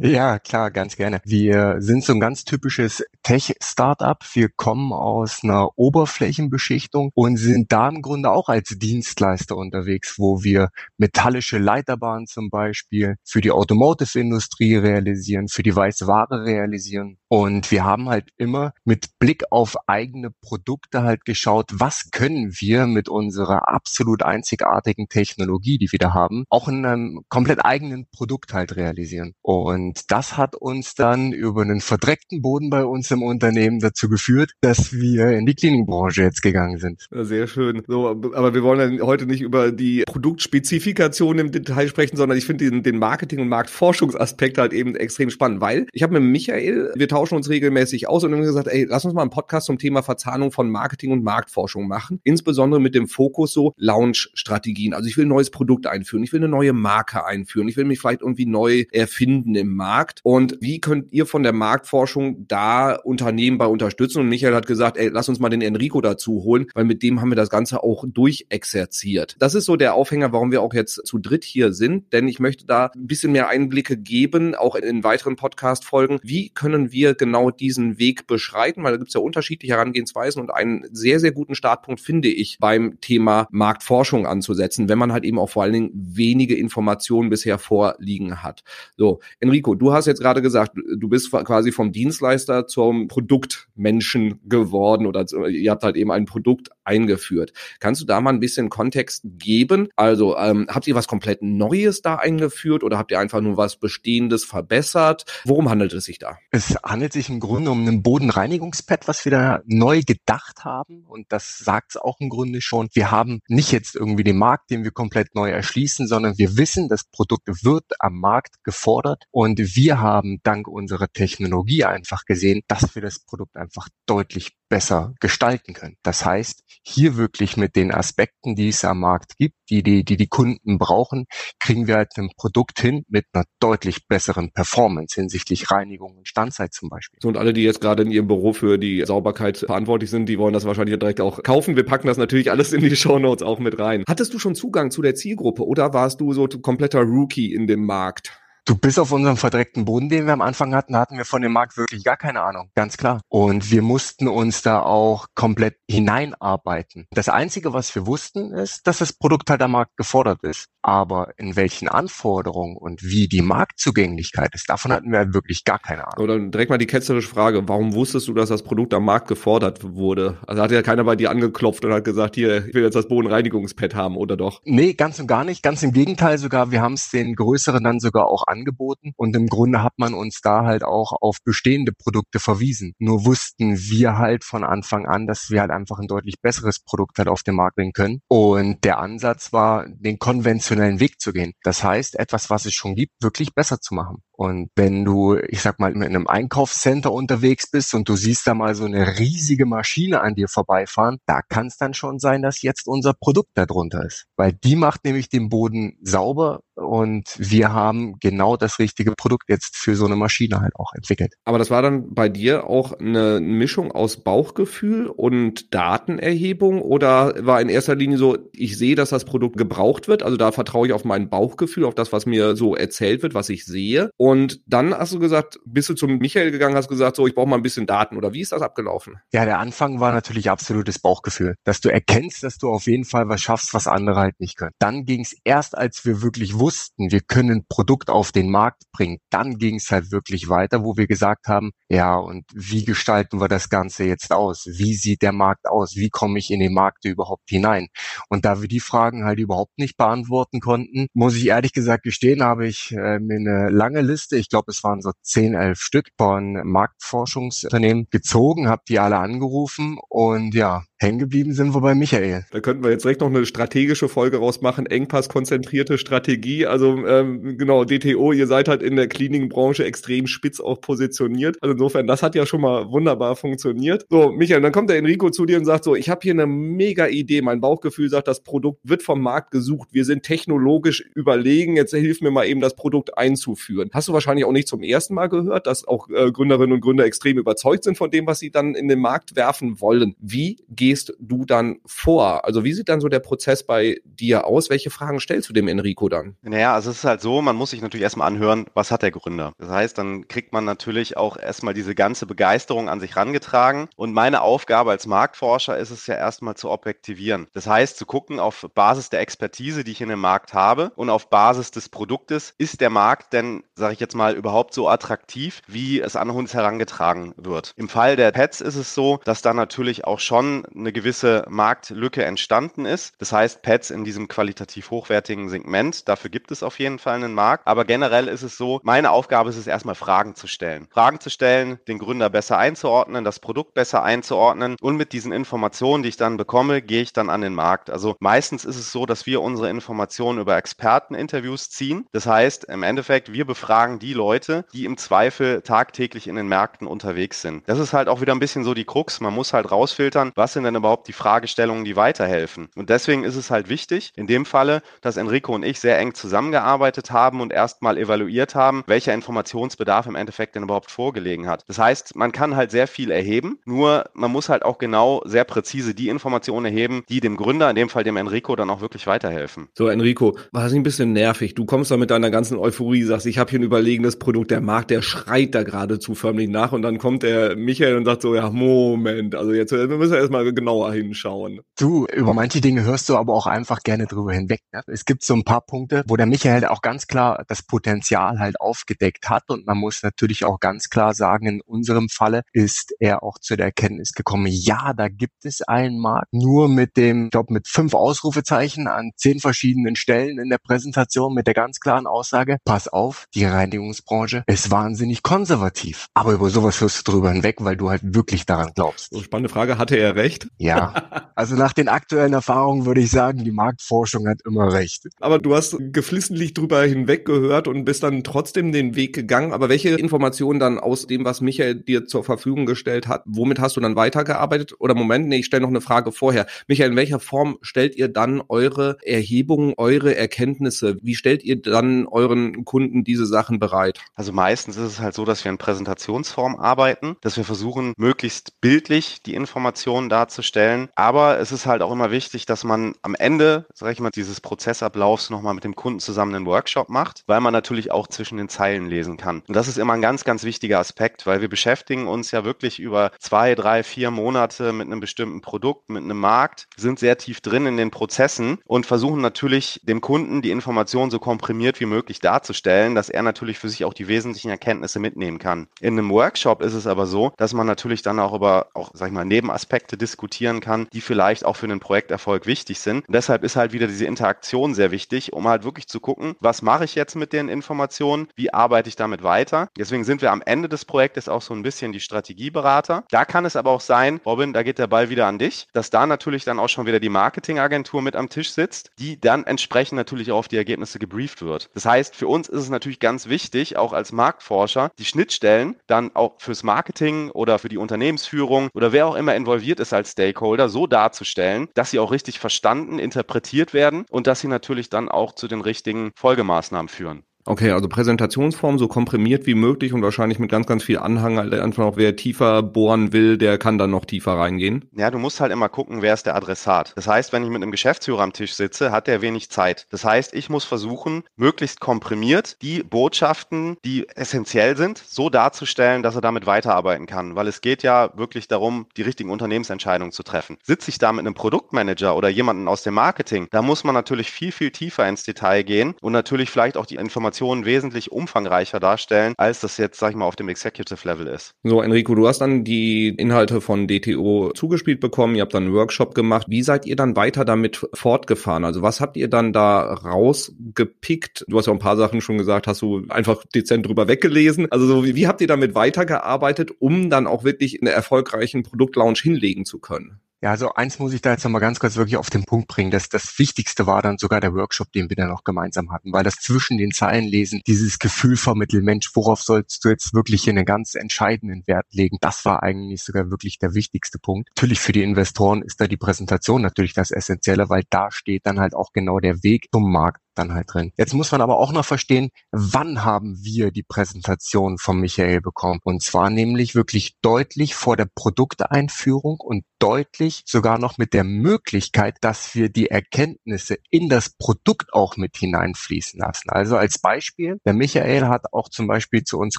Ja, 0.00 0.38
klar, 0.38 0.70
ganz 0.70 0.96
gerne. 0.96 1.20
Wir 1.24 1.76
sind 1.78 2.04
so 2.04 2.14
ein 2.14 2.20
ganz 2.20 2.44
typisches 2.44 3.04
Tech-Startup. 3.22 4.16
Wir 4.32 4.48
kommen 4.48 4.92
aus 4.92 5.44
einer 5.44 5.68
Oberflächenbeschichtung 5.76 7.10
und 7.14 7.36
sind 7.36 7.70
da 7.70 7.88
im 7.88 8.02
Grunde 8.02 8.30
auch 8.30 8.48
als 8.48 8.70
Dienstleister 8.70 9.56
unterwegs, 9.56 10.18
wo 10.18 10.42
wir 10.42 10.70
metallische 10.96 11.58
Leiterbahnen 11.58 12.26
zum 12.26 12.50
Beispiel 12.50 13.16
für 13.24 13.40
die 13.40 13.52
Automotive-Industrie 13.52 14.76
realisieren, 14.76 15.48
für 15.48 15.62
die 15.62 15.76
weiße 15.76 16.06
Ware 16.06 16.44
realisieren 16.44 17.18
Und 17.36 17.72
wir 17.72 17.82
haben 17.82 18.08
halt 18.08 18.28
immer 18.36 18.74
mit 18.84 19.18
Blick 19.18 19.42
auf 19.50 19.74
eigene 19.88 20.30
Produkte 20.30 21.02
halt 21.02 21.24
geschaut, 21.24 21.66
was 21.72 22.12
können 22.12 22.52
wir 22.60 22.86
mit 22.86 23.08
unserer 23.08 23.66
absolut 23.66 24.22
einzigartigen 24.22 25.08
Technologie, 25.08 25.78
die 25.78 25.90
wir 25.90 25.98
da 25.98 26.14
haben, 26.14 26.44
auch 26.48 26.68
in 26.68 26.86
einem 26.86 27.22
komplett 27.28 27.64
eigenen 27.64 28.06
Produkt 28.16 28.54
halt 28.54 28.76
realisieren. 28.76 29.32
Und 29.42 30.12
das 30.12 30.36
hat 30.36 30.54
uns 30.54 30.94
dann 30.94 31.32
über 31.32 31.62
einen 31.62 31.80
verdreckten 31.80 32.40
Boden 32.40 32.70
bei 32.70 32.84
uns 32.84 33.10
im 33.10 33.24
Unternehmen 33.24 33.80
dazu 33.80 34.08
geführt, 34.08 34.52
dass 34.60 34.92
wir 34.92 35.30
in 35.30 35.44
die 35.44 35.56
Cleaningbranche 35.56 36.22
jetzt 36.22 36.40
gegangen 36.40 36.78
sind. 36.78 37.08
Sehr 37.10 37.48
schön. 37.48 37.82
So, 37.88 38.10
aber 38.10 38.54
wir 38.54 38.62
wollen 38.62 38.98
ja 38.98 39.04
heute 39.04 39.26
nicht 39.26 39.40
über 39.40 39.72
die 39.72 40.04
Produktspezifikation 40.06 41.40
im 41.40 41.50
Detail 41.50 41.88
sprechen, 41.88 42.16
sondern 42.16 42.38
ich 42.38 42.46
finde 42.46 42.70
den, 42.70 42.84
den 42.84 43.00
Marketing- 43.00 43.40
und 43.40 43.48
Marktforschungsaspekt 43.48 44.56
halt 44.56 44.72
eben 44.72 44.94
extrem 44.94 45.30
spannend, 45.30 45.60
weil 45.60 45.88
ich 45.92 46.04
habe 46.04 46.20
mit 46.20 46.30
Michael, 46.30 46.92
wir 46.94 47.08
tauschen 47.08 47.23
uns 47.32 47.48
regelmäßig 47.48 48.08
aus 48.08 48.24
und 48.24 48.32
haben 48.32 48.42
gesagt, 48.42 48.68
ey, 48.68 48.86
lass 48.88 49.04
uns 49.04 49.14
mal 49.14 49.22
einen 49.22 49.30
Podcast 49.30 49.66
zum 49.66 49.78
Thema 49.78 50.02
Verzahnung 50.02 50.52
von 50.52 50.70
Marketing 50.70 51.12
und 51.12 51.22
Marktforschung 51.22 51.88
machen, 51.88 52.20
insbesondere 52.24 52.80
mit 52.80 52.94
dem 52.94 53.08
Fokus 53.08 53.52
so 53.52 53.74
Launch-Strategien. 53.76 54.94
Also 54.94 55.08
ich 55.08 55.16
will 55.16 55.26
ein 55.26 55.28
neues 55.28 55.50
Produkt 55.50 55.86
einführen, 55.86 56.22
ich 56.22 56.32
will 56.32 56.40
eine 56.40 56.48
neue 56.48 56.72
Marke 56.72 57.24
einführen, 57.24 57.68
ich 57.68 57.76
will 57.76 57.84
mich 57.84 58.00
vielleicht 58.00 58.22
irgendwie 58.22 58.46
neu 58.46 58.84
erfinden 58.92 59.54
im 59.54 59.74
Markt 59.74 60.20
und 60.22 60.58
wie 60.60 60.80
könnt 60.80 61.12
ihr 61.12 61.26
von 61.26 61.42
der 61.42 61.52
Marktforschung 61.52 62.46
da 62.48 62.94
Unternehmen 62.94 63.58
bei 63.58 63.66
unterstützen? 63.66 64.20
Und 64.20 64.28
Michael 64.28 64.54
hat 64.54 64.66
gesagt, 64.66 64.96
ey, 64.96 65.08
lass 65.08 65.28
uns 65.28 65.38
mal 65.38 65.48
den 65.48 65.62
Enrico 65.62 66.00
dazu 66.00 66.42
holen, 66.44 66.66
weil 66.74 66.84
mit 66.84 67.02
dem 67.02 67.20
haben 67.20 67.30
wir 67.30 67.36
das 67.36 67.50
Ganze 67.50 67.82
auch 67.82 68.04
durchexerziert. 68.06 69.36
Das 69.38 69.54
ist 69.54 69.66
so 69.66 69.76
der 69.76 69.94
Aufhänger, 69.94 70.32
warum 70.32 70.50
wir 70.50 70.62
auch 70.62 70.74
jetzt 70.74 71.06
zu 71.06 71.18
dritt 71.18 71.44
hier 71.44 71.72
sind, 71.72 72.12
denn 72.12 72.28
ich 72.28 72.40
möchte 72.40 72.66
da 72.66 72.90
ein 72.94 73.06
bisschen 73.06 73.32
mehr 73.32 73.48
Einblicke 73.48 73.96
geben, 73.96 74.54
auch 74.54 74.74
in 74.74 75.04
weiteren 75.04 75.36
Podcast-Folgen. 75.36 76.18
Wie 76.22 76.50
können 76.50 76.92
wir 76.92 77.03
genau 77.12 77.50
diesen 77.50 77.98
Weg 77.98 78.26
beschreiten? 78.26 78.82
Weil 78.82 78.92
da 78.92 78.96
gibt 78.96 79.08
es 79.08 79.14
ja 79.14 79.20
unterschiedliche 79.20 79.74
Herangehensweisen 79.74 80.40
und 80.40 80.50
einen 80.50 80.86
sehr, 80.92 81.20
sehr 81.20 81.32
guten 81.32 81.54
Startpunkt 81.54 82.00
finde 82.00 82.28
ich 82.28 82.56
beim 82.58 82.98
Thema 83.02 83.46
Marktforschung 83.50 84.26
anzusetzen, 84.26 84.88
wenn 84.88 84.98
man 84.98 85.12
halt 85.12 85.24
eben 85.24 85.38
auch 85.38 85.50
vor 85.50 85.64
allen 85.64 85.74
Dingen 85.74 85.90
wenige 85.92 86.56
Informationen 86.56 87.28
bisher 87.28 87.58
vorliegen 87.58 88.42
hat. 88.42 88.64
So, 88.96 89.20
Enrico, 89.40 89.74
du 89.74 89.92
hast 89.92 90.06
jetzt 90.06 90.20
gerade 90.22 90.40
gesagt, 90.40 90.72
du 90.76 91.08
bist 91.08 91.30
quasi 91.30 91.70
vom 91.70 91.92
Dienstleister 91.92 92.66
zum 92.66 93.08
Produktmenschen 93.08 94.40
geworden 94.48 95.06
oder 95.06 95.26
ihr 95.48 95.70
habt 95.70 95.82
halt 95.82 95.96
eben 95.96 96.10
ein 96.10 96.24
Produkt 96.24 96.70
eingeführt. 96.84 97.52
Kannst 97.80 98.00
du 98.00 98.06
da 98.06 98.20
mal 98.20 98.30
ein 98.30 98.40
bisschen 98.40 98.68
Kontext 98.68 99.22
geben? 99.24 99.88
Also 99.96 100.36
ähm, 100.36 100.66
habt 100.68 100.86
ihr 100.86 100.94
was 100.94 101.08
komplett 101.08 101.42
Neues 101.42 102.02
da 102.02 102.16
eingeführt 102.16 102.82
oder 102.82 102.98
habt 102.98 103.10
ihr 103.10 103.18
einfach 103.18 103.40
nur 103.40 103.56
was 103.56 103.76
Bestehendes 103.76 104.44
verbessert? 104.44 105.24
Worum 105.44 105.68
handelt 105.68 105.92
es 105.92 106.04
sich 106.04 106.18
da? 106.18 106.38
Es 106.50 106.76
handelt 106.84 107.12
sich 107.12 107.28
im 107.28 107.40
Grunde 107.40 107.70
um 107.70 107.86
ein 107.86 108.02
Bodenreinigungspad, 108.02 109.08
was 109.08 109.24
wir 109.24 109.32
da 109.32 109.62
neu 109.66 110.02
gedacht 110.02 110.64
haben. 110.64 111.04
Und 111.06 111.26
das 111.30 111.58
sagt 111.58 111.92
es 111.92 111.96
auch 111.96 112.20
im 112.20 112.28
Grunde 112.28 112.60
schon. 112.60 112.88
Wir 112.92 113.10
haben 113.10 113.40
nicht 113.48 113.72
jetzt 113.72 113.94
irgendwie 113.94 114.24
den 114.24 114.38
Markt, 114.38 114.70
den 114.70 114.84
wir 114.84 114.90
komplett 114.90 115.34
neu 115.34 115.50
erschließen, 115.50 116.06
sondern 116.06 116.38
wir 116.38 116.56
wissen, 116.56 116.88
das 116.88 117.04
Produkt 117.04 117.48
wird 117.64 117.84
am 117.98 118.18
Markt 118.20 118.62
gefordert. 118.64 119.24
Und 119.30 119.58
wir 119.76 120.00
haben 120.00 120.40
dank 120.42 120.68
unserer 120.68 121.08
Technologie 121.08 121.84
einfach 121.84 122.24
gesehen, 122.24 122.62
dass 122.68 122.94
wir 122.94 123.02
das 123.02 123.18
Produkt 123.18 123.56
einfach 123.56 123.88
deutlich 124.06 124.56
besser 124.74 125.14
gestalten 125.20 125.72
können. 125.72 125.94
Das 126.02 126.24
heißt, 126.24 126.64
hier 126.82 127.16
wirklich 127.16 127.56
mit 127.56 127.76
den 127.76 127.92
Aspekten, 127.92 128.56
die 128.56 128.70
es 128.70 128.84
am 128.84 128.98
Markt 128.98 129.36
gibt, 129.36 129.54
die 129.70 129.84
die, 129.84 130.04
die, 130.04 130.16
die 130.16 130.26
Kunden 130.26 130.78
brauchen, 130.78 131.26
kriegen 131.60 131.86
wir 131.86 131.94
halt 131.94 132.08
ein 132.16 132.30
Produkt 132.36 132.80
hin 132.80 133.04
mit 133.06 133.24
einer 133.32 133.44
deutlich 133.60 134.08
besseren 134.08 134.50
Performance 134.50 135.14
hinsichtlich 135.14 135.70
Reinigung 135.70 136.16
und 136.16 136.26
Standzeit 136.26 136.74
zum 136.74 136.88
Beispiel. 136.88 137.20
So, 137.22 137.28
und 137.28 137.36
alle, 137.36 137.52
die 137.52 137.62
jetzt 137.62 137.80
gerade 137.80 138.02
in 138.02 138.10
ihrem 138.10 138.26
Büro 138.26 138.52
für 138.52 138.76
die 138.76 139.04
Sauberkeit 139.06 139.58
verantwortlich 139.58 140.10
sind, 140.10 140.28
die 140.28 140.40
wollen 140.40 140.54
das 140.54 140.64
wahrscheinlich 140.64 140.98
direkt 140.98 141.20
auch 141.20 141.44
kaufen. 141.44 141.76
Wir 141.76 141.86
packen 141.86 142.08
das 142.08 142.16
natürlich 142.16 142.50
alles 142.50 142.72
in 142.72 142.80
die 142.80 142.96
Show 142.96 143.20
Notes 143.20 143.46
auch 143.46 143.60
mit 143.60 143.78
rein. 143.78 144.02
Hattest 144.08 144.34
du 144.34 144.40
schon 144.40 144.56
Zugang 144.56 144.90
zu 144.90 145.02
der 145.02 145.14
Zielgruppe 145.14 145.64
oder 145.64 145.94
warst 145.94 146.20
du 146.20 146.32
so 146.32 146.48
kompletter 146.48 147.02
Rookie 147.02 147.54
in 147.54 147.68
dem 147.68 147.86
Markt? 147.86 148.43
Du 148.66 148.74
bist 148.76 148.98
auf 148.98 149.12
unserem 149.12 149.36
verdreckten 149.36 149.84
Boden, 149.84 150.08
den 150.08 150.24
wir 150.24 150.32
am 150.32 150.40
Anfang 150.40 150.74
hatten, 150.74 150.96
hatten 150.96 151.18
wir 151.18 151.26
von 151.26 151.42
dem 151.42 151.52
Markt 151.52 151.76
wirklich 151.76 152.02
gar 152.02 152.16
keine 152.16 152.40
Ahnung, 152.40 152.70
ganz 152.74 152.96
klar. 152.96 153.20
Und 153.28 153.70
wir 153.70 153.82
mussten 153.82 154.26
uns 154.26 154.62
da 154.62 154.80
auch 154.80 155.26
komplett 155.34 155.76
hineinarbeiten. 155.86 157.06
Das 157.10 157.28
Einzige, 157.28 157.74
was 157.74 157.94
wir 157.94 158.06
wussten, 158.06 158.54
ist, 158.54 158.86
dass 158.86 158.98
das 158.98 159.12
Produkt 159.12 159.50
halt 159.50 159.60
am 159.60 159.72
Markt 159.72 159.98
gefordert 159.98 160.42
ist. 160.44 160.68
Aber 160.80 161.32
in 161.36 161.56
welchen 161.56 161.88
Anforderungen 161.88 162.76
und 162.78 163.02
wie 163.02 163.28
die 163.28 163.42
Marktzugänglichkeit 163.42 164.54
ist, 164.54 164.68
davon 164.70 164.92
hatten 164.92 165.12
wir 165.12 165.34
wirklich 165.34 165.64
gar 165.64 165.78
keine 165.78 166.06
Ahnung. 166.06 166.24
Oder 166.24 166.38
direkt 166.38 166.70
mal 166.70 166.78
die 166.78 166.86
ketzerische 166.86 167.28
Frage, 167.28 167.68
warum 167.68 167.94
wusstest 167.94 168.28
du, 168.28 168.34
dass 168.34 168.48
das 168.48 168.62
Produkt 168.62 168.94
am 168.94 169.04
Markt 169.04 169.28
gefordert 169.28 169.82
wurde? 169.82 170.38
Also 170.46 170.62
hat 170.62 170.70
ja 170.70 170.80
keiner 170.80 171.04
bei 171.04 171.16
dir 171.16 171.30
angeklopft 171.30 171.84
und 171.84 171.92
hat 171.92 172.04
gesagt, 172.04 172.34
hier, 172.34 172.66
ich 172.66 172.74
will 172.74 172.82
jetzt 172.82 172.94
das 172.94 173.08
Bodenreinigungspad 173.08 173.94
haben, 173.94 174.16
oder 174.16 174.38
doch? 174.38 174.62
Nee, 174.64 174.94
ganz 174.94 175.18
und 175.20 175.26
gar 175.26 175.44
nicht. 175.44 175.62
Ganz 175.62 175.82
im 175.82 175.92
Gegenteil 175.92 176.38
sogar. 176.38 176.70
Wir 176.70 176.80
haben 176.80 176.94
es 176.94 177.10
den 177.10 177.34
größeren 177.34 177.84
dann 177.84 178.00
sogar 178.00 178.26
auch 178.26 178.46
angeboten. 178.54 179.12
Und 179.16 179.34
im 179.36 179.48
Grunde 179.48 179.82
hat 179.82 179.94
man 179.96 180.14
uns 180.14 180.40
da 180.40 180.64
halt 180.64 180.84
auch 180.84 181.12
auf 181.20 181.38
bestehende 181.44 181.92
Produkte 181.92 182.38
verwiesen. 182.38 182.92
Nur 182.98 183.24
wussten 183.24 183.76
wir 183.78 184.16
halt 184.18 184.44
von 184.44 184.64
Anfang 184.64 185.06
an, 185.06 185.26
dass 185.26 185.50
wir 185.50 185.60
halt 185.60 185.70
einfach 185.70 185.98
ein 185.98 186.06
deutlich 186.06 186.36
besseres 186.40 186.80
Produkt 186.80 187.18
halt 187.18 187.28
auf 187.28 187.42
den 187.42 187.56
Markt 187.56 187.76
bringen 187.76 187.92
können. 187.92 188.20
Und 188.28 188.84
der 188.84 188.98
Ansatz 188.98 189.52
war, 189.52 189.86
den 189.88 190.18
konventionellen 190.18 191.00
Weg 191.00 191.20
zu 191.20 191.32
gehen. 191.32 191.52
Das 191.62 191.82
heißt, 191.82 192.18
etwas, 192.18 192.50
was 192.50 192.64
es 192.64 192.74
schon 192.74 192.94
gibt, 192.94 193.12
wirklich 193.20 193.54
besser 193.54 193.80
zu 193.80 193.94
machen. 193.94 194.22
Und 194.36 194.70
wenn 194.74 195.04
du, 195.04 195.36
ich 195.36 195.62
sag 195.62 195.78
mal, 195.78 195.92
in 195.92 196.02
einem 196.02 196.26
Einkaufscenter 196.26 197.12
unterwegs 197.12 197.70
bist 197.70 197.94
und 197.94 198.08
du 198.08 198.16
siehst 198.16 198.46
da 198.46 198.54
mal 198.54 198.74
so 198.74 198.84
eine 198.84 199.18
riesige 199.18 199.64
Maschine 199.64 200.20
an 200.22 200.34
dir 200.34 200.48
vorbeifahren, 200.48 201.18
da 201.26 201.40
kann 201.42 201.68
es 201.68 201.76
dann 201.76 201.94
schon 201.94 202.18
sein, 202.18 202.42
dass 202.42 202.62
jetzt 202.62 202.88
unser 202.88 203.14
Produkt 203.14 203.50
darunter 203.54 204.04
ist. 204.04 204.26
Weil 204.36 204.52
die 204.52 204.74
macht 204.74 205.04
nämlich 205.04 205.28
den 205.28 205.48
Boden 205.48 205.98
sauber 206.02 206.60
und 206.84 207.34
wir 207.38 207.72
haben 207.72 208.18
genau 208.20 208.56
das 208.56 208.78
richtige 208.78 209.12
Produkt 209.12 209.48
jetzt 209.48 209.76
für 209.76 209.96
so 209.96 210.06
eine 210.06 210.16
Maschine 210.16 210.60
halt 210.60 210.74
auch 210.76 210.92
entwickelt. 210.94 211.34
Aber 211.44 211.58
das 211.58 211.70
war 211.70 211.82
dann 211.82 212.14
bei 212.14 212.28
dir 212.28 212.68
auch 212.68 212.92
eine 212.92 213.40
Mischung 213.40 213.92
aus 213.92 214.22
Bauchgefühl 214.22 215.06
und 215.06 215.74
Datenerhebung 215.74 216.82
oder 216.82 217.34
war 217.44 217.60
in 217.60 217.68
erster 217.68 217.94
Linie 217.94 218.18
so, 218.18 218.36
ich 218.52 218.76
sehe, 218.78 218.94
dass 218.94 219.10
das 219.10 219.24
Produkt 219.24 219.56
gebraucht 219.56 220.08
wird, 220.08 220.22
also 220.22 220.36
da 220.36 220.52
vertraue 220.52 220.86
ich 220.86 220.92
auf 220.92 221.04
mein 221.04 221.28
Bauchgefühl, 221.28 221.84
auf 221.84 221.94
das, 221.94 222.12
was 222.12 222.26
mir 222.26 222.56
so 222.56 222.74
erzählt 222.74 223.22
wird, 223.22 223.34
was 223.34 223.48
ich 223.48 223.64
sehe 223.64 224.10
und 224.16 224.60
dann 224.66 224.94
hast 224.94 225.12
du 225.12 225.18
gesagt, 225.18 225.58
bist 225.64 225.88
du 225.88 225.94
zum 225.94 226.18
Michael 226.18 226.50
gegangen, 226.50 226.76
hast 226.76 226.88
gesagt, 226.88 227.16
so, 227.16 227.26
ich 227.26 227.34
brauche 227.34 227.48
mal 227.48 227.56
ein 227.56 227.62
bisschen 227.62 227.86
Daten 227.86 228.16
oder 228.16 228.32
wie 228.32 228.40
ist 228.40 228.52
das 228.52 228.62
abgelaufen? 228.62 229.16
Ja, 229.32 229.44
der 229.44 229.58
Anfang 229.58 230.00
war 230.00 230.12
natürlich 230.12 230.50
absolutes 230.50 230.98
Bauchgefühl, 230.98 231.56
dass 231.64 231.80
du 231.80 231.88
erkennst, 231.88 232.42
dass 232.42 232.58
du 232.58 232.70
auf 232.70 232.86
jeden 232.86 233.04
Fall 233.04 233.28
was 233.28 233.40
schaffst, 233.40 233.74
was 233.74 233.86
andere 233.86 234.16
halt 234.16 234.40
nicht 234.40 234.56
können. 234.56 234.72
Dann 234.78 235.04
ging 235.04 235.20
es 235.20 235.34
erst, 235.44 235.76
als 235.76 236.04
wir 236.04 236.22
wirklich 236.22 236.58
wussten, 236.58 236.73
wir 236.96 237.20
können 237.20 237.50
ein 237.50 237.66
Produkt 237.68 238.10
auf 238.10 238.32
den 238.32 238.50
Markt 238.50 238.84
bringen, 238.92 239.18
dann 239.30 239.58
ging 239.58 239.76
es 239.76 239.90
halt 239.90 240.12
wirklich 240.12 240.48
weiter, 240.48 240.84
wo 240.84 240.96
wir 240.96 241.06
gesagt 241.06 241.48
haben, 241.48 241.72
ja, 241.88 242.16
und 242.16 242.44
wie 242.52 242.84
gestalten 242.84 243.40
wir 243.40 243.48
das 243.48 243.68
Ganze 243.68 244.04
jetzt 244.04 244.32
aus? 244.32 244.66
Wie 244.66 244.94
sieht 244.94 245.22
der 245.22 245.32
Markt 245.32 245.66
aus? 245.66 245.96
Wie 245.96 246.10
komme 246.10 246.38
ich 246.38 246.50
in 246.50 246.60
den 246.60 246.74
Markt 246.74 247.04
überhaupt 247.04 247.48
hinein? 247.48 247.88
Und 248.28 248.44
da 248.44 248.60
wir 248.60 248.68
die 248.68 248.80
Fragen 248.80 249.24
halt 249.24 249.38
überhaupt 249.38 249.78
nicht 249.78 249.96
beantworten 249.96 250.60
konnten, 250.60 251.08
muss 251.12 251.34
ich 251.34 251.48
ehrlich 251.48 251.72
gesagt 251.72 252.04
gestehen, 252.04 252.42
habe 252.42 252.66
ich 252.66 252.92
äh, 252.92 253.18
mir 253.18 253.36
eine 253.36 253.70
lange 253.70 254.00
Liste 254.00 254.36
ich 254.44 254.48
glaube, 254.48 254.70
es 254.70 254.84
waren 254.84 255.00
so 255.00 255.12
10, 255.22 255.54
11 255.54 255.80
Stück 255.80 256.08
von 256.18 256.60
Marktforschungsunternehmen 256.64 258.08
gezogen, 258.10 258.68
habe 258.68 258.82
die 258.88 258.98
alle 258.98 259.18
angerufen 259.18 259.98
und 260.08 260.54
ja, 260.54 260.84
hängen 260.98 261.18
geblieben 261.18 261.52
sind 261.52 261.74
wir 261.74 261.80
bei 261.80 261.94
Michael. 261.94 262.46
Da 262.50 262.60
könnten 262.60 262.82
wir 262.82 262.90
jetzt 262.90 263.04
direkt 263.04 263.20
noch 263.20 263.28
eine 263.28 263.46
strategische 263.46 264.08
Folge 264.08 264.38
rausmachen, 264.38 264.86
Engpass-konzentrierte 264.86 265.98
Strategie. 265.98 266.63
Also 266.66 267.06
ähm, 267.06 267.58
genau, 267.58 267.84
DTO, 267.84 268.32
ihr 268.32 268.46
seid 268.46 268.68
halt 268.68 268.82
in 268.82 268.96
der 268.96 269.08
Klinikbranche 269.08 269.84
extrem 269.84 270.26
spitz 270.26 270.60
auch 270.60 270.80
positioniert. 270.80 271.56
Also 271.60 271.72
insofern, 271.72 272.06
das 272.06 272.22
hat 272.22 272.34
ja 272.34 272.46
schon 272.46 272.60
mal 272.60 272.90
wunderbar 272.90 273.36
funktioniert. 273.36 274.06
So, 274.10 274.30
Michael, 274.30 274.62
dann 274.62 274.72
kommt 274.72 274.90
der 274.90 274.98
Enrico 274.98 275.30
zu 275.30 275.46
dir 275.46 275.58
und 275.58 275.64
sagt 275.64 275.84
so, 275.84 275.94
ich 275.94 276.08
habe 276.08 276.20
hier 276.22 276.32
eine 276.32 276.46
mega 276.46 277.06
Idee. 277.06 277.42
Mein 277.42 277.60
Bauchgefühl 277.60 278.08
sagt, 278.08 278.28
das 278.28 278.42
Produkt 278.42 278.80
wird 278.82 279.02
vom 279.02 279.20
Markt 279.20 279.50
gesucht. 279.50 279.88
Wir 279.92 280.04
sind 280.04 280.22
technologisch 280.22 281.04
überlegen. 281.14 281.76
Jetzt 281.76 281.94
hilf 281.94 282.20
mir 282.20 282.30
mal 282.30 282.46
eben, 282.46 282.60
das 282.60 282.76
Produkt 282.76 283.16
einzuführen. 283.16 283.90
Hast 283.92 284.08
du 284.08 284.12
wahrscheinlich 284.12 284.44
auch 284.44 284.52
nicht 284.52 284.68
zum 284.68 284.82
ersten 284.82 285.14
Mal 285.14 285.28
gehört, 285.28 285.66
dass 285.66 285.86
auch 285.86 286.08
äh, 286.10 286.32
Gründerinnen 286.32 286.72
und 286.72 286.80
Gründer 286.80 287.04
extrem 287.04 287.38
überzeugt 287.38 287.84
sind 287.84 287.96
von 287.96 288.10
dem, 288.10 288.26
was 288.26 288.38
sie 288.38 288.50
dann 288.50 288.74
in 288.74 288.88
den 288.88 289.00
Markt 289.00 289.36
werfen 289.36 289.80
wollen. 289.80 290.14
Wie 290.18 290.56
gehst 290.68 291.14
du 291.18 291.44
dann 291.44 291.78
vor? 291.86 292.44
Also 292.44 292.64
wie 292.64 292.72
sieht 292.72 292.88
dann 292.88 293.00
so 293.00 293.08
der 293.08 293.20
Prozess 293.20 293.64
bei 293.64 294.00
dir 294.04 294.46
aus? 294.46 294.70
Welche 294.70 294.90
Fragen 294.90 295.20
stellst 295.20 295.48
du 295.48 295.52
dem 295.52 295.68
Enrico 295.68 296.08
dann? 296.08 296.36
Naja, 296.46 296.74
also 296.74 296.90
es 296.90 296.98
ist 296.98 297.04
halt 297.04 297.22
so, 297.22 297.40
man 297.40 297.56
muss 297.56 297.70
sich 297.70 297.80
natürlich 297.80 298.02
erstmal 298.02 298.28
anhören, 298.28 298.66
was 298.74 298.90
hat 298.90 299.02
der 299.02 299.10
Gründer. 299.10 299.52
Das 299.58 299.70
heißt, 299.70 299.96
dann 299.96 300.28
kriegt 300.28 300.52
man 300.52 300.66
natürlich 300.66 301.16
auch 301.16 301.38
erstmal 301.38 301.72
diese 301.72 301.94
ganze 301.94 302.26
Begeisterung 302.26 302.90
an 302.90 303.00
sich 303.00 303.16
rangetragen. 303.16 303.88
Und 303.96 304.12
meine 304.12 304.42
Aufgabe 304.42 304.90
als 304.90 305.06
Marktforscher 305.06 305.78
ist 305.78 305.90
es 305.90 306.06
ja 306.06 306.16
erstmal 306.16 306.54
zu 306.54 306.70
objektivieren. 306.70 307.46
Das 307.54 307.66
heißt, 307.66 307.96
zu 307.96 308.04
gucken 308.04 308.40
auf 308.40 308.66
Basis 308.74 309.08
der 309.08 309.20
Expertise, 309.20 309.84
die 309.84 309.92
ich 309.92 310.02
in 310.02 310.10
dem 310.10 310.20
Markt 310.20 310.52
habe 310.52 310.92
und 310.96 311.08
auf 311.08 311.30
Basis 311.30 311.70
des 311.70 311.88
Produktes, 311.88 312.54
ist 312.58 312.82
der 312.82 312.90
Markt 312.90 313.32
denn, 313.32 313.64
sage 313.74 313.94
ich 313.94 314.00
jetzt 314.00 314.14
mal, 314.14 314.34
überhaupt 314.34 314.74
so 314.74 314.86
attraktiv, 314.88 315.62
wie 315.66 316.00
es 316.00 316.14
an 316.14 316.28
uns 316.28 316.52
herangetragen 316.52 317.32
wird. 317.38 317.72
Im 317.76 317.88
Fall 317.88 318.16
der 318.16 318.32
Pets 318.32 318.60
ist 318.60 318.76
es 318.76 318.94
so, 318.94 319.18
dass 319.24 319.40
da 319.40 319.54
natürlich 319.54 320.04
auch 320.04 320.20
schon 320.20 320.66
eine 320.66 320.92
gewisse 320.92 321.46
Marktlücke 321.48 322.22
entstanden 322.22 322.84
ist. 322.84 323.14
Das 323.18 323.32
heißt, 323.32 323.62
Pets 323.62 323.90
in 323.90 324.04
diesem 324.04 324.28
qualitativ 324.28 324.90
hochwertigen 324.90 325.48
Segment, 325.48 326.06
dafür 326.06 326.33
gibt 326.34 326.50
es 326.50 326.64
auf 326.64 326.80
jeden 326.80 326.98
Fall 326.98 327.14
einen 327.14 327.32
Markt. 327.32 327.64
Aber 327.64 327.84
generell 327.84 328.26
ist 328.26 328.42
es 328.42 328.56
so, 328.56 328.80
meine 328.82 329.12
Aufgabe 329.12 329.50
ist 329.50 329.56
es 329.56 329.68
erstmal 329.68 329.94
Fragen 329.94 330.34
zu 330.34 330.48
stellen. 330.48 330.88
Fragen 330.90 331.20
zu 331.20 331.30
stellen, 331.30 331.78
den 331.86 332.00
Gründer 332.00 332.28
besser 332.28 332.58
einzuordnen, 332.58 333.24
das 333.24 333.38
Produkt 333.38 333.72
besser 333.74 334.02
einzuordnen 334.02 334.74
und 334.80 334.96
mit 334.96 335.12
diesen 335.12 335.30
Informationen, 335.30 336.02
die 336.02 336.08
ich 336.08 336.16
dann 336.16 336.36
bekomme, 336.36 336.82
gehe 336.82 337.02
ich 337.02 337.12
dann 337.12 337.30
an 337.30 337.40
den 337.40 337.54
Markt. 337.54 337.88
Also 337.88 338.16
meistens 338.18 338.64
ist 338.64 338.76
es 338.76 338.90
so, 338.90 339.06
dass 339.06 339.26
wir 339.26 339.42
unsere 339.42 339.70
Informationen 339.70 340.40
über 340.40 340.56
Experteninterviews 340.56 341.70
ziehen. 341.70 342.08
Das 342.10 342.26
heißt, 342.26 342.64
im 342.64 342.82
Endeffekt, 342.82 343.32
wir 343.32 343.46
befragen 343.46 344.00
die 344.00 344.12
Leute, 344.12 344.64
die 344.72 344.86
im 344.86 344.96
Zweifel 344.96 345.62
tagtäglich 345.62 346.26
in 346.26 346.34
den 346.34 346.48
Märkten 346.48 346.88
unterwegs 346.88 347.42
sind. 347.42 347.62
Das 347.68 347.78
ist 347.78 347.92
halt 347.92 348.08
auch 348.08 348.20
wieder 348.20 348.34
ein 348.34 348.40
bisschen 348.40 348.64
so 348.64 348.74
die 348.74 348.84
Krux. 348.84 349.20
Man 349.20 349.32
muss 349.32 349.52
halt 349.52 349.70
rausfiltern, 349.70 350.32
was 350.34 350.54
sind 350.54 350.64
denn 350.64 350.74
überhaupt 350.74 351.06
die 351.06 351.12
Fragestellungen, 351.12 351.84
die 351.84 351.94
weiterhelfen. 351.94 352.70
Und 352.74 352.90
deswegen 352.90 353.22
ist 353.22 353.36
es 353.36 353.52
halt 353.52 353.68
wichtig, 353.68 354.10
in 354.16 354.26
dem 354.26 354.44
Falle, 354.44 354.82
dass 355.00 355.16
Enrico 355.16 355.54
und 355.54 355.62
ich 355.62 355.78
sehr 355.78 355.96
eng 355.96 356.12
zusammengearbeitet 356.24 357.10
haben 357.10 357.42
und 357.42 357.52
erstmal 357.52 357.98
evaluiert 357.98 358.54
haben, 358.54 358.82
welcher 358.86 359.12
Informationsbedarf 359.12 360.06
im 360.06 360.14
Endeffekt 360.14 360.54
denn 360.54 360.62
überhaupt 360.62 360.90
vorgelegen 360.90 361.46
hat. 361.46 361.64
Das 361.68 361.78
heißt, 361.78 362.16
man 362.16 362.32
kann 362.32 362.56
halt 362.56 362.70
sehr 362.70 362.88
viel 362.88 363.10
erheben, 363.10 363.58
nur 363.66 364.06
man 364.14 364.30
muss 364.30 364.48
halt 364.48 364.64
auch 364.64 364.78
genau 364.78 365.22
sehr 365.26 365.44
präzise 365.44 365.94
die 365.94 366.08
Informationen 366.08 366.66
erheben, 366.66 367.02
die 367.10 367.20
dem 367.20 367.36
Gründer, 367.36 367.68
in 367.68 367.76
dem 367.76 367.90
Fall 367.90 368.04
dem 368.04 368.16
Enrico, 368.16 368.56
dann 368.56 368.70
auch 368.70 368.80
wirklich 368.80 369.06
weiterhelfen. 369.06 369.68
So, 369.74 369.88
Enrico, 369.88 370.38
war 370.50 370.62
das 370.62 370.72
nicht 370.72 370.80
ein 370.80 370.84
bisschen 370.84 371.12
nervig? 371.12 371.54
Du 371.54 371.66
kommst 371.66 371.90
da 371.90 371.98
mit 371.98 372.10
deiner 372.10 372.30
ganzen 372.30 372.58
Euphorie, 372.58 373.02
sagst, 373.02 373.26
ich 373.26 373.38
habe 373.38 373.50
hier 373.50 373.60
ein 373.60 373.64
überlegenes 373.64 374.18
Produkt, 374.18 374.50
der 374.50 374.62
Markt, 374.62 374.90
der 374.90 375.02
schreit 375.02 375.54
da 375.54 375.62
geradezu 375.62 376.14
förmlich 376.14 376.48
nach 376.48 376.72
und 376.72 376.80
dann 376.80 376.96
kommt 376.96 377.22
der 377.22 377.54
Michael 377.56 377.96
und 377.96 378.06
sagt 378.06 378.22
so, 378.22 378.34
ja, 378.34 378.48
Moment, 378.48 379.34
also 379.34 379.52
jetzt 379.52 379.72
wir 379.72 379.86
müssen 379.88 380.12
wir 380.12 380.20
erstmal 380.20 380.50
genauer 380.54 380.92
hinschauen. 380.92 381.60
Du, 381.78 382.06
über 382.06 382.32
manche 382.32 382.60
Dinge 382.60 382.84
hörst 382.84 383.08
du 383.08 383.16
aber 383.16 383.34
auch 383.34 383.46
einfach 383.46 383.82
gerne 383.82 384.06
drüber 384.06 384.32
hinweg. 384.32 384.60
Ne? 384.72 384.82
Es 384.86 385.04
gibt 385.04 385.22
so 385.24 385.34
ein 385.34 385.44
paar 385.44 385.60
Punkte, 385.60 386.04
wo 386.06 386.13
der 386.16 386.26
Michael 386.26 386.66
auch 386.66 386.82
ganz 386.82 387.06
klar 387.06 387.44
das 387.48 387.62
Potenzial 387.62 388.38
halt 388.38 388.60
aufgedeckt 388.60 389.28
hat. 389.28 389.44
Und 389.48 389.66
man 389.66 389.78
muss 389.78 390.02
natürlich 390.02 390.44
auch 390.44 390.60
ganz 390.60 390.88
klar 390.88 391.14
sagen, 391.14 391.46
in 391.46 391.60
unserem 391.60 392.08
Falle 392.08 392.42
ist 392.52 392.94
er 392.98 393.22
auch 393.22 393.38
zu 393.38 393.56
der 393.56 393.66
Erkenntnis 393.66 394.12
gekommen, 394.12 394.46
ja, 394.48 394.92
da 394.92 395.08
gibt 395.08 395.44
es 395.44 395.62
einen 395.62 395.98
Markt, 395.98 396.32
nur 396.32 396.68
mit 396.68 396.96
dem, 396.96 397.26
ich 397.26 397.30
glaube, 397.30 397.52
mit 397.52 397.68
fünf 397.68 397.94
Ausrufezeichen 397.94 398.86
an 398.86 399.12
zehn 399.16 399.40
verschiedenen 399.40 399.96
Stellen 399.96 400.38
in 400.38 400.48
der 400.48 400.58
Präsentation 400.58 401.34
mit 401.34 401.46
der 401.46 401.54
ganz 401.54 401.80
klaren 401.80 402.06
Aussage, 402.06 402.58
pass 402.64 402.88
auf, 402.88 403.26
die 403.34 403.44
Reinigungsbranche 403.44 404.44
ist 404.46 404.70
wahnsinnig 404.70 405.22
konservativ. 405.22 406.08
Aber 406.14 406.32
über 406.32 406.50
sowas 406.50 406.80
hörst 406.80 407.06
du 407.06 407.12
drüber 407.12 407.32
hinweg, 407.32 407.56
weil 407.60 407.76
du 407.76 407.90
halt 407.90 408.02
wirklich 408.14 408.46
daran 408.46 408.72
glaubst. 408.74 409.10
So, 409.12 409.22
spannende 409.22 409.48
Frage, 409.48 409.78
hatte 409.78 409.96
er 409.96 410.16
recht? 410.16 410.48
Ja, 410.58 411.30
also 411.34 411.56
nach 411.56 411.72
den 411.72 411.88
aktuellen 411.88 412.32
Erfahrungen 412.32 412.86
würde 412.86 413.00
ich 413.00 413.10
sagen, 413.10 413.44
die 413.44 413.52
Marktforschung 413.52 414.28
hat 414.28 414.40
immer 414.46 414.72
recht. 414.72 415.08
Aber 415.20 415.38
du 415.38 415.54
hast 415.54 415.76
geflissentlich 416.04 416.52
drüber 416.52 416.82
hinweg 416.82 417.24
gehört 417.24 417.66
und 417.66 417.86
bist 417.86 418.02
dann 418.02 418.22
trotzdem 418.24 418.72
den 418.72 418.94
Weg 418.94 419.14
gegangen. 419.14 419.54
Aber 419.54 419.70
welche 419.70 419.88
Informationen 419.88 420.60
dann 420.60 420.78
aus 420.78 421.06
dem, 421.06 421.24
was 421.24 421.40
Michael 421.40 421.76
dir 421.76 422.04
zur 422.04 422.22
Verfügung 422.22 422.66
gestellt 422.66 423.08
hat, 423.08 423.22
womit 423.24 423.58
hast 423.58 423.78
du 423.78 423.80
dann 423.80 423.96
weitergearbeitet? 423.96 424.74
Oder 424.78 424.94
Moment, 424.94 425.28
nee, 425.28 425.38
ich 425.38 425.46
stelle 425.46 425.62
noch 425.62 425.70
eine 425.70 425.80
Frage 425.80 426.12
vorher. 426.12 426.44
Michael, 426.68 426.90
in 426.90 426.96
welcher 426.96 427.20
Form 427.20 427.56
stellt 427.62 427.96
ihr 427.96 428.08
dann 428.08 428.42
eure 428.48 428.98
Erhebungen, 429.02 429.72
eure 429.78 430.14
Erkenntnisse? 430.14 430.98
Wie 431.00 431.14
stellt 431.14 431.42
ihr 431.42 431.62
dann 431.62 432.06
euren 432.06 432.66
Kunden 432.66 433.02
diese 433.02 433.24
Sachen 433.24 433.58
bereit? 433.58 434.00
Also 434.14 434.30
meistens 434.30 434.76
ist 434.76 434.84
es 434.84 435.00
halt 435.00 435.14
so, 435.14 435.24
dass 435.24 435.42
wir 435.42 435.50
in 435.50 435.56
Präsentationsform 435.56 436.56
arbeiten, 436.56 437.16
dass 437.22 437.38
wir 437.38 437.44
versuchen, 437.44 437.94
möglichst 437.96 438.60
bildlich 438.60 439.22
die 439.22 439.32
Informationen 439.32 440.10
darzustellen. 440.10 440.90
Aber 440.96 441.38
es 441.38 441.50
ist 441.50 441.64
halt 441.64 441.80
auch 441.80 441.92
immer 441.92 442.10
wichtig, 442.10 442.44
dass 442.44 442.62
man 442.62 442.92
am 443.00 443.14
Ende, 443.14 443.64
sag 443.72 443.90
ich 443.90 444.00
mal, 444.00 444.10
dieses 444.10 444.42
Prozessablaufs 444.42 445.30
nochmal 445.30 445.54
mit 445.54 445.64
dem 445.64 445.74
Kunden 445.74 445.93
zusammen 446.00 446.34
einen 446.34 446.46
Workshop 446.46 446.88
macht, 446.88 447.22
weil 447.26 447.40
man 447.40 447.52
natürlich 447.52 447.90
auch 447.90 448.06
zwischen 448.06 448.38
den 448.38 448.48
Zeilen 448.48 448.88
lesen 448.88 449.16
kann. 449.16 449.42
Und 449.46 449.54
das 449.54 449.68
ist 449.68 449.78
immer 449.78 449.94
ein 449.94 450.02
ganz, 450.02 450.24
ganz 450.24 450.44
wichtiger 450.44 450.78
Aspekt, 450.78 451.26
weil 451.26 451.40
wir 451.40 451.48
beschäftigen 451.48 452.06
uns 452.06 452.30
ja 452.30 452.44
wirklich 452.44 452.80
über 452.80 453.12
zwei, 453.18 453.54
drei, 453.54 453.82
vier 453.82 454.10
Monate 454.10 454.72
mit 454.72 454.86
einem 454.86 455.00
bestimmten 455.00 455.40
Produkt, 455.40 455.88
mit 455.88 456.02
einem 456.02 456.18
Markt, 456.18 456.66
sind 456.76 456.98
sehr 456.98 457.18
tief 457.18 457.40
drin 457.40 457.66
in 457.66 457.76
den 457.76 457.90
Prozessen 457.90 458.58
und 458.66 458.86
versuchen 458.86 459.20
natürlich 459.20 459.80
dem 459.84 460.00
Kunden 460.00 460.42
die 460.42 460.50
Information 460.50 461.10
so 461.10 461.18
komprimiert 461.18 461.80
wie 461.80 461.86
möglich 461.86 462.20
darzustellen, 462.20 462.94
dass 462.94 463.08
er 463.08 463.22
natürlich 463.22 463.58
für 463.58 463.68
sich 463.68 463.84
auch 463.84 463.94
die 463.94 464.08
wesentlichen 464.08 464.50
Erkenntnisse 464.50 464.98
mitnehmen 464.98 465.38
kann. 465.38 465.68
In 465.80 465.98
einem 465.98 466.10
Workshop 466.10 466.62
ist 466.62 466.74
es 466.74 466.86
aber 466.86 467.06
so, 467.06 467.32
dass 467.36 467.54
man 467.54 467.66
natürlich 467.66 468.02
dann 468.02 468.20
auch 468.20 468.34
über 468.34 468.68
auch, 468.74 468.90
sag 468.94 469.08
ich 469.08 469.12
mal, 469.12 469.24
Nebenaspekte 469.24 469.96
diskutieren 469.96 470.60
kann, 470.60 470.86
die 470.92 471.00
vielleicht 471.00 471.44
auch 471.44 471.56
für 471.56 471.66
einen 471.66 471.80
Projekterfolg 471.80 472.46
wichtig 472.46 472.80
sind. 472.80 473.06
Und 473.06 473.14
deshalb 473.14 473.44
ist 473.44 473.56
halt 473.56 473.72
wieder 473.72 473.86
diese 473.86 474.06
Interaktion 474.06 474.74
sehr 474.74 474.90
wichtig, 474.90 475.32
um 475.32 475.48
halt 475.48 475.64
wirklich 475.64 475.83
zu 475.86 476.00
gucken, 476.00 476.36
was 476.40 476.62
mache 476.62 476.84
ich 476.84 476.94
jetzt 476.94 477.14
mit 477.14 477.32
den 477.32 477.48
Informationen, 477.48 478.28
wie 478.36 478.52
arbeite 478.52 478.88
ich 478.88 478.96
damit 478.96 479.22
weiter. 479.22 479.68
Deswegen 479.76 480.04
sind 480.04 480.22
wir 480.22 480.32
am 480.32 480.42
Ende 480.44 480.68
des 480.68 480.84
Projektes 480.84 481.28
auch 481.28 481.42
so 481.42 481.54
ein 481.54 481.62
bisschen 481.62 481.92
die 481.92 482.00
Strategieberater. 482.00 483.04
Da 483.10 483.24
kann 483.24 483.44
es 483.44 483.56
aber 483.56 483.70
auch 483.70 483.80
sein, 483.80 484.20
Robin, 484.24 484.52
da 484.52 484.62
geht 484.62 484.78
der 484.78 484.86
Ball 484.86 485.10
wieder 485.10 485.26
an 485.26 485.38
dich, 485.38 485.66
dass 485.72 485.90
da 485.90 486.06
natürlich 486.06 486.44
dann 486.44 486.58
auch 486.58 486.68
schon 486.68 486.86
wieder 486.86 487.00
die 487.00 487.08
Marketingagentur 487.08 488.02
mit 488.02 488.16
am 488.16 488.28
Tisch 488.28 488.52
sitzt, 488.52 488.90
die 488.98 489.20
dann 489.20 489.44
entsprechend 489.44 489.96
natürlich 489.96 490.32
auch 490.32 490.44
auf 490.44 490.48
die 490.48 490.56
Ergebnisse 490.56 490.98
gebrieft 490.98 491.42
wird. 491.42 491.70
Das 491.74 491.86
heißt, 491.86 492.14
für 492.14 492.28
uns 492.28 492.48
ist 492.48 492.60
es 492.60 492.68
natürlich 492.68 493.00
ganz 493.00 493.28
wichtig, 493.28 493.76
auch 493.76 493.92
als 493.92 494.12
Marktforscher, 494.12 494.90
die 494.98 495.04
Schnittstellen 495.04 495.76
dann 495.86 496.14
auch 496.14 496.34
fürs 496.38 496.62
Marketing 496.62 497.30
oder 497.30 497.58
für 497.58 497.68
die 497.68 497.78
Unternehmensführung 497.78 498.68
oder 498.74 498.92
wer 498.92 499.06
auch 499.06 499.14
immer 499.14 499.34
involviert 499.34 499.80
ist 499.80 499.92
als 499.92 500.12
Stakeholder 500.12 500.68
so 500.68 500.86
darzustellen, 500.86 501.68
dass 501.74 501.90
sie 501.90 501.98
auch 501.98 502.10
richtig 502.10 502.38
verstanden, 502.38 502.98
interpretiert 502.98 503.72
werden 503.72 504.04
und 504.10 504.26
dass 504.26 504.40
sie 504.40 504.48
natürlich 504.48 504.90
dann 504.90 505.08
auch 505.08 505.34
zu 505.34 505.48
den 505.48 505.60
richtigen 505.60 505.73
Folgemaßnahmen 506.14 506.88
führen. 506.88 507.24
Okay, 507.46 507.72
also 507.72 507.88
Präsentationsform 507.88 508.78
so 508.78 508.88
komprimiert 508.88 509.46
wie 509.46 509.54
möglich 509.54 509.92
und 509.92 510.00
wahrscheinlich 510.00 510.38
mit 510.38 510.50
ganz, 510.50 510.66
ganz 510.66 510.82
viel 510.82 510.98
Anhang. 510.98 511.38
Also 511.38 511.60
einfach 511.60 511.84
noch, 511.84 511.96
wer 511.98 512.16
tiefer 512.16 512.62
bohren 512.62 513.12
will, 513.12 513.36
der 513.36 513.58
kann 513.58 513.76
dann 513.76 513.90
noch 513.90 514.06
tiefer 514.06 514.32
reingehen. 514.32 514.86
Ja, 514.96 515.10
du 515.10 515.18
musst 515.18 515.40
halt 515.40 515.52
immer 515.52 515.68
gucken, 515.68 516.00
wer 516.00 516.14
ist 516.14 516.24
der 516.24 516.36
Adressat. 516.36 516.94
Das 516.96 517.06
heißt, 517.06 517.34
wenn 517.34 517.44
ich 517.44 517.50
mit 517.50 517.62
einem 517.62 517.70
Geschäftsführer 517.70 518.22
am 518.22 518.32
Tisch 518.32 518.54
sitze, 518.54 518.90
hat 518.90 519.08
der 519.08 519.20
wenig 519.20 519.50
Zeit. 519.50 519.86
Das 519.90 520.06
heißt, 520.06 520.32
ich 520.32 520.48
muss 520.48 520.64
versuchen, 520.64 521.24
möglichst 521.36 521.80
komprimiert 521.80 522.62
die 522.62 522.82
Botschaften, 522.82 523.76
die 523.84 524.08
essentiell 524.08 524.78
sind, 524.78 524.96
so 525.06 525.28
darzustellen, 525.28 526.02
dass 526.02 526.14
er 526.14 526.22
damit 526.22 526.46
weiterarbeiten 526.46 527.06
kann. 527.06 527.36
Weil 527.36 527.48
es 527.48 527.60
geht 527.60 527.82
ja 527.82 528.10
wirklich 528.16 528.48
darum, 528.48 528.86
die 528.96 529.02
richtigen 529.02 529.30
Unternehmensentscheidungen 529.30 530.12
zu 530.12 530.22
treffen. 530.22 530.56
Sitze 530.62 530.88
ich 530.88 530.96
da 530.96 531.12
mit 531.12 531.20
einem 531.20 531.34
Produktmanager 531.34 532.16
oder 532.16 532.30
jemanden 532.30 532.68
aus 532.68 532.82
dem 532.82 532.94
Marketing, 532.94 533.48
da 533.50 533.60
muss 533.60 533.84
man 533.84 533.94
natürlich 533.94 534.30
viel, 534.30 534.50
viel 534.50 534.70
tiefer 534.70 535.06
ins 535.06 535.24
Detail 535.24 535.62
gehen 535.62 535.94
und 536.00 536.12
natürlich 536.12 536.50
vielleicht 536.50 536.78
auch 536.78 536.86
die 536.86 536.94
Informationen 536.94 537.33
Informationen 537.34 537.64
wesentlich 537.64 538.12
umfangreicher 538.12 538.78
darstellen, 538.78 539.34
als 539.36 539.58
das 539.58 539.76
jetzt, 539.76 539.98
sag 539.98 540.10
ich 540.10 540.16
mal, 540.16 540.24
auf 540.24 540.36
dem 540.36 540.48
Executive 540.48 541.06
Level 541.06 541.26
ist. 541.26 541.50
So, 541.64 541.82
Enrico, 541.82 542.14
du 542.14 542.28
hast 542.28 542.38
dann 542.38 542.62
die 542.62 543.08
Inhalte 543.08 543.60
von 543.60 543.88
DTO 543.88 544.52
zugespielt 544.54 545.00
bekommen, 545.00 545.34
ihr 545.34 545.42
habt 545.42 545.52
dann 545.52 545.64
einen 545.64 545.74
Workshop 545.74 546.14
gemacht. 546.14 546.46
Wie 546.48 546.62
seid 546.62 546.86
ihr 546.86 546.94
dann 546.94 547.16
weiter 547.16 547.44
damit 547.44 547.88
fortgefahren? 547.92 548.64
Also 548.64 548.82
was 548.82 549.00
habt 549.00 549.16
ihr 549.16 549.28
dann 549.28 549.52
da 549.52 549.94
rausgepickt? 549.94 551.44
Du 551.48 551.58
hast 551.58 551.66
ja 551.66 551.72
ein 551.72 551.80
paar 551.80 551.96
Sachen 551.96 552.20
schon 552.20 552.38
gesagt, 552.38 552.68
hast 552.68 552.82
du 552.82 553.04
einfach 553.08 553.44
dezent 553.52 553.86
drüber 553.86 554.06
weggelesen. 554.06 554.70
Also 554.70 554.86
so, 554.86 555.04
wie, 555.04 555.16
wie 555.16 555.26
habt 555.26 555.40
ihr 555.40 555.48
damit 555.48 555.74
weitergearbeitet, 555.74 556.70
um 556.78 557.10
dann 557.10 557.26
auch 557.26 557.42
wirklich 557.42 557.82
einen 557.82 557.92
erfolgreichen 557.92 558.62
Produktlaunch 558.62 559.20
hinlegen 559.20 559.64
zu 559.64 559.80
können? 559.80 560.20
Ja, 560.44 560.50
also 560.50 560.74
eins 560.74 560.98
muss 560.98 561.14
ich 561.14 561.22
da 561.22 561.30
jetzt 561.30 561.42
nochmal 561.44 561.62
ganz 561.62 561.80
kurz 561.80 561.96
wirklich 561.96 562.18
auf 562.18 562.28
den 562.28 562.44
Punkt 562.44 562.68
bringen. 562.68 562.90
dass 562.90 563.08
das 563.08 563.38
Wichtigste 563.38 563.86
war 563.86 564.02
dann 564.02 564.18
sogar 564.18 564.42
der 564.42 564.52
Workshop, 564.52 564.92
den 564.92 565.08
wir 565.08 565.16
dann 565.16 565.30
noch 565.30 565.42
gemeinsam 565.42 565.90
hatten, 565.90 566.12
weil 566.12 566.22
das 566.22 566.34
zwischen 566.34 566.76
den 566.76 566.90
Zeilen 566.90 567.24
lesen, 567.24 567.62
dieses 567.66 567.98
Gefühl 567.98 568.36
vermittelt, 568.36 568.84
Mensch, 568.84 569.10
worauf 569.14 569.40
sollst 569.40 569.82
du 569.82 569.88
jetzt 569.88 570.12
wirklich 570.12 570.46
einen 570.46 570.66
ganz 570.66 570.96
entscheidenden 570.96 571.66
Wert 571.66 571.86
legen? 571.92 572.18
Das 572.20 572.44
war 572.44 572.62
eigentlich 572.62 573.02
sogar 573.02 573.30
wirklich 573.30 573.58
der 573.58 573.72
wichtigste 573.72 574.18
Punkt. 574.18 574.50
Natürlich 574.50 574.80
für 574.80 574.92
die 574.92 575.02
Investoren 575.02 575.62
ist 575.62 575.80
da 575.80 575.86
die 575.86 575.96
Präsentation 575.96 576.60
natürlich 576.60 576.92
das 576.92 577.10
Essentielle, 577.10 577.70
weil 577.70 577.84
da 577.88 578.10
steht 578.10 578.44
dann 578.44 578.60
halt 578.60 578.74
auch 578.74 578.92
genau 578.92 579.20
der 579.20 579.42
Weg 579.42 579.68
zum 579.72 579.90
Markt 579.90 580.20
dann 580.34 580.54
halt 580.54 580.72
drin. 580.72 580.92
Jetzt 580.96 581.14
muss 581.14 581.32
man 581.32 581.40
aber 581.40 581.58
auch 581.58 581.72
noch 581.72 581.84
verstehen, 581.84 582.30
wann 582.50 583.04
haben 583.04 583.38
wir 583.42 583.70
die 583.70 583.82
Präsentation 583.82 584.78
von 584.78 584.98
Michael 585.00 585.40
bekommen? 585.40 585.80
Und 585.84 586.02
zwar 586.02 586.30
nämlich 586.30 586.74
wirklich 586.74 587.16
deutlich 587.22 587.74
vor 587.74 587.96
der 587.96 588.08
Produkteinführung 588.14 589.38
und 589.40 589.64
deutlich 589.78 590.42
sogar 590.46 590.78
noch 590.78 590.96
mit 590.96 591.12
der 591.12 591.24
Möglichkeit, 591.24 592.16
dass 592.22 592.54
wir 592.54 592.70
die 592.70 592.88
Erkenntnisse 592.88 593.76
in 593.90 594.08
das 594.08 594.30
Produkt 594.30 594.94
auch 594.94 595.16
mit 595.16 595.36
hineinfließen 595.36 596.18
lassen. 596.18 596.48
Also 596.48 596.76
als 596.76 596.98
Beispiel, 596.98 597.58
der 597.66 597.74
Michael 597.74 598.28
hat 598.28 598.52
auch 598.52 598.70
zum 598.70 598.86
Beispiel 598.86 599.24
zu 599.24 599.38
uns 599.38 599.58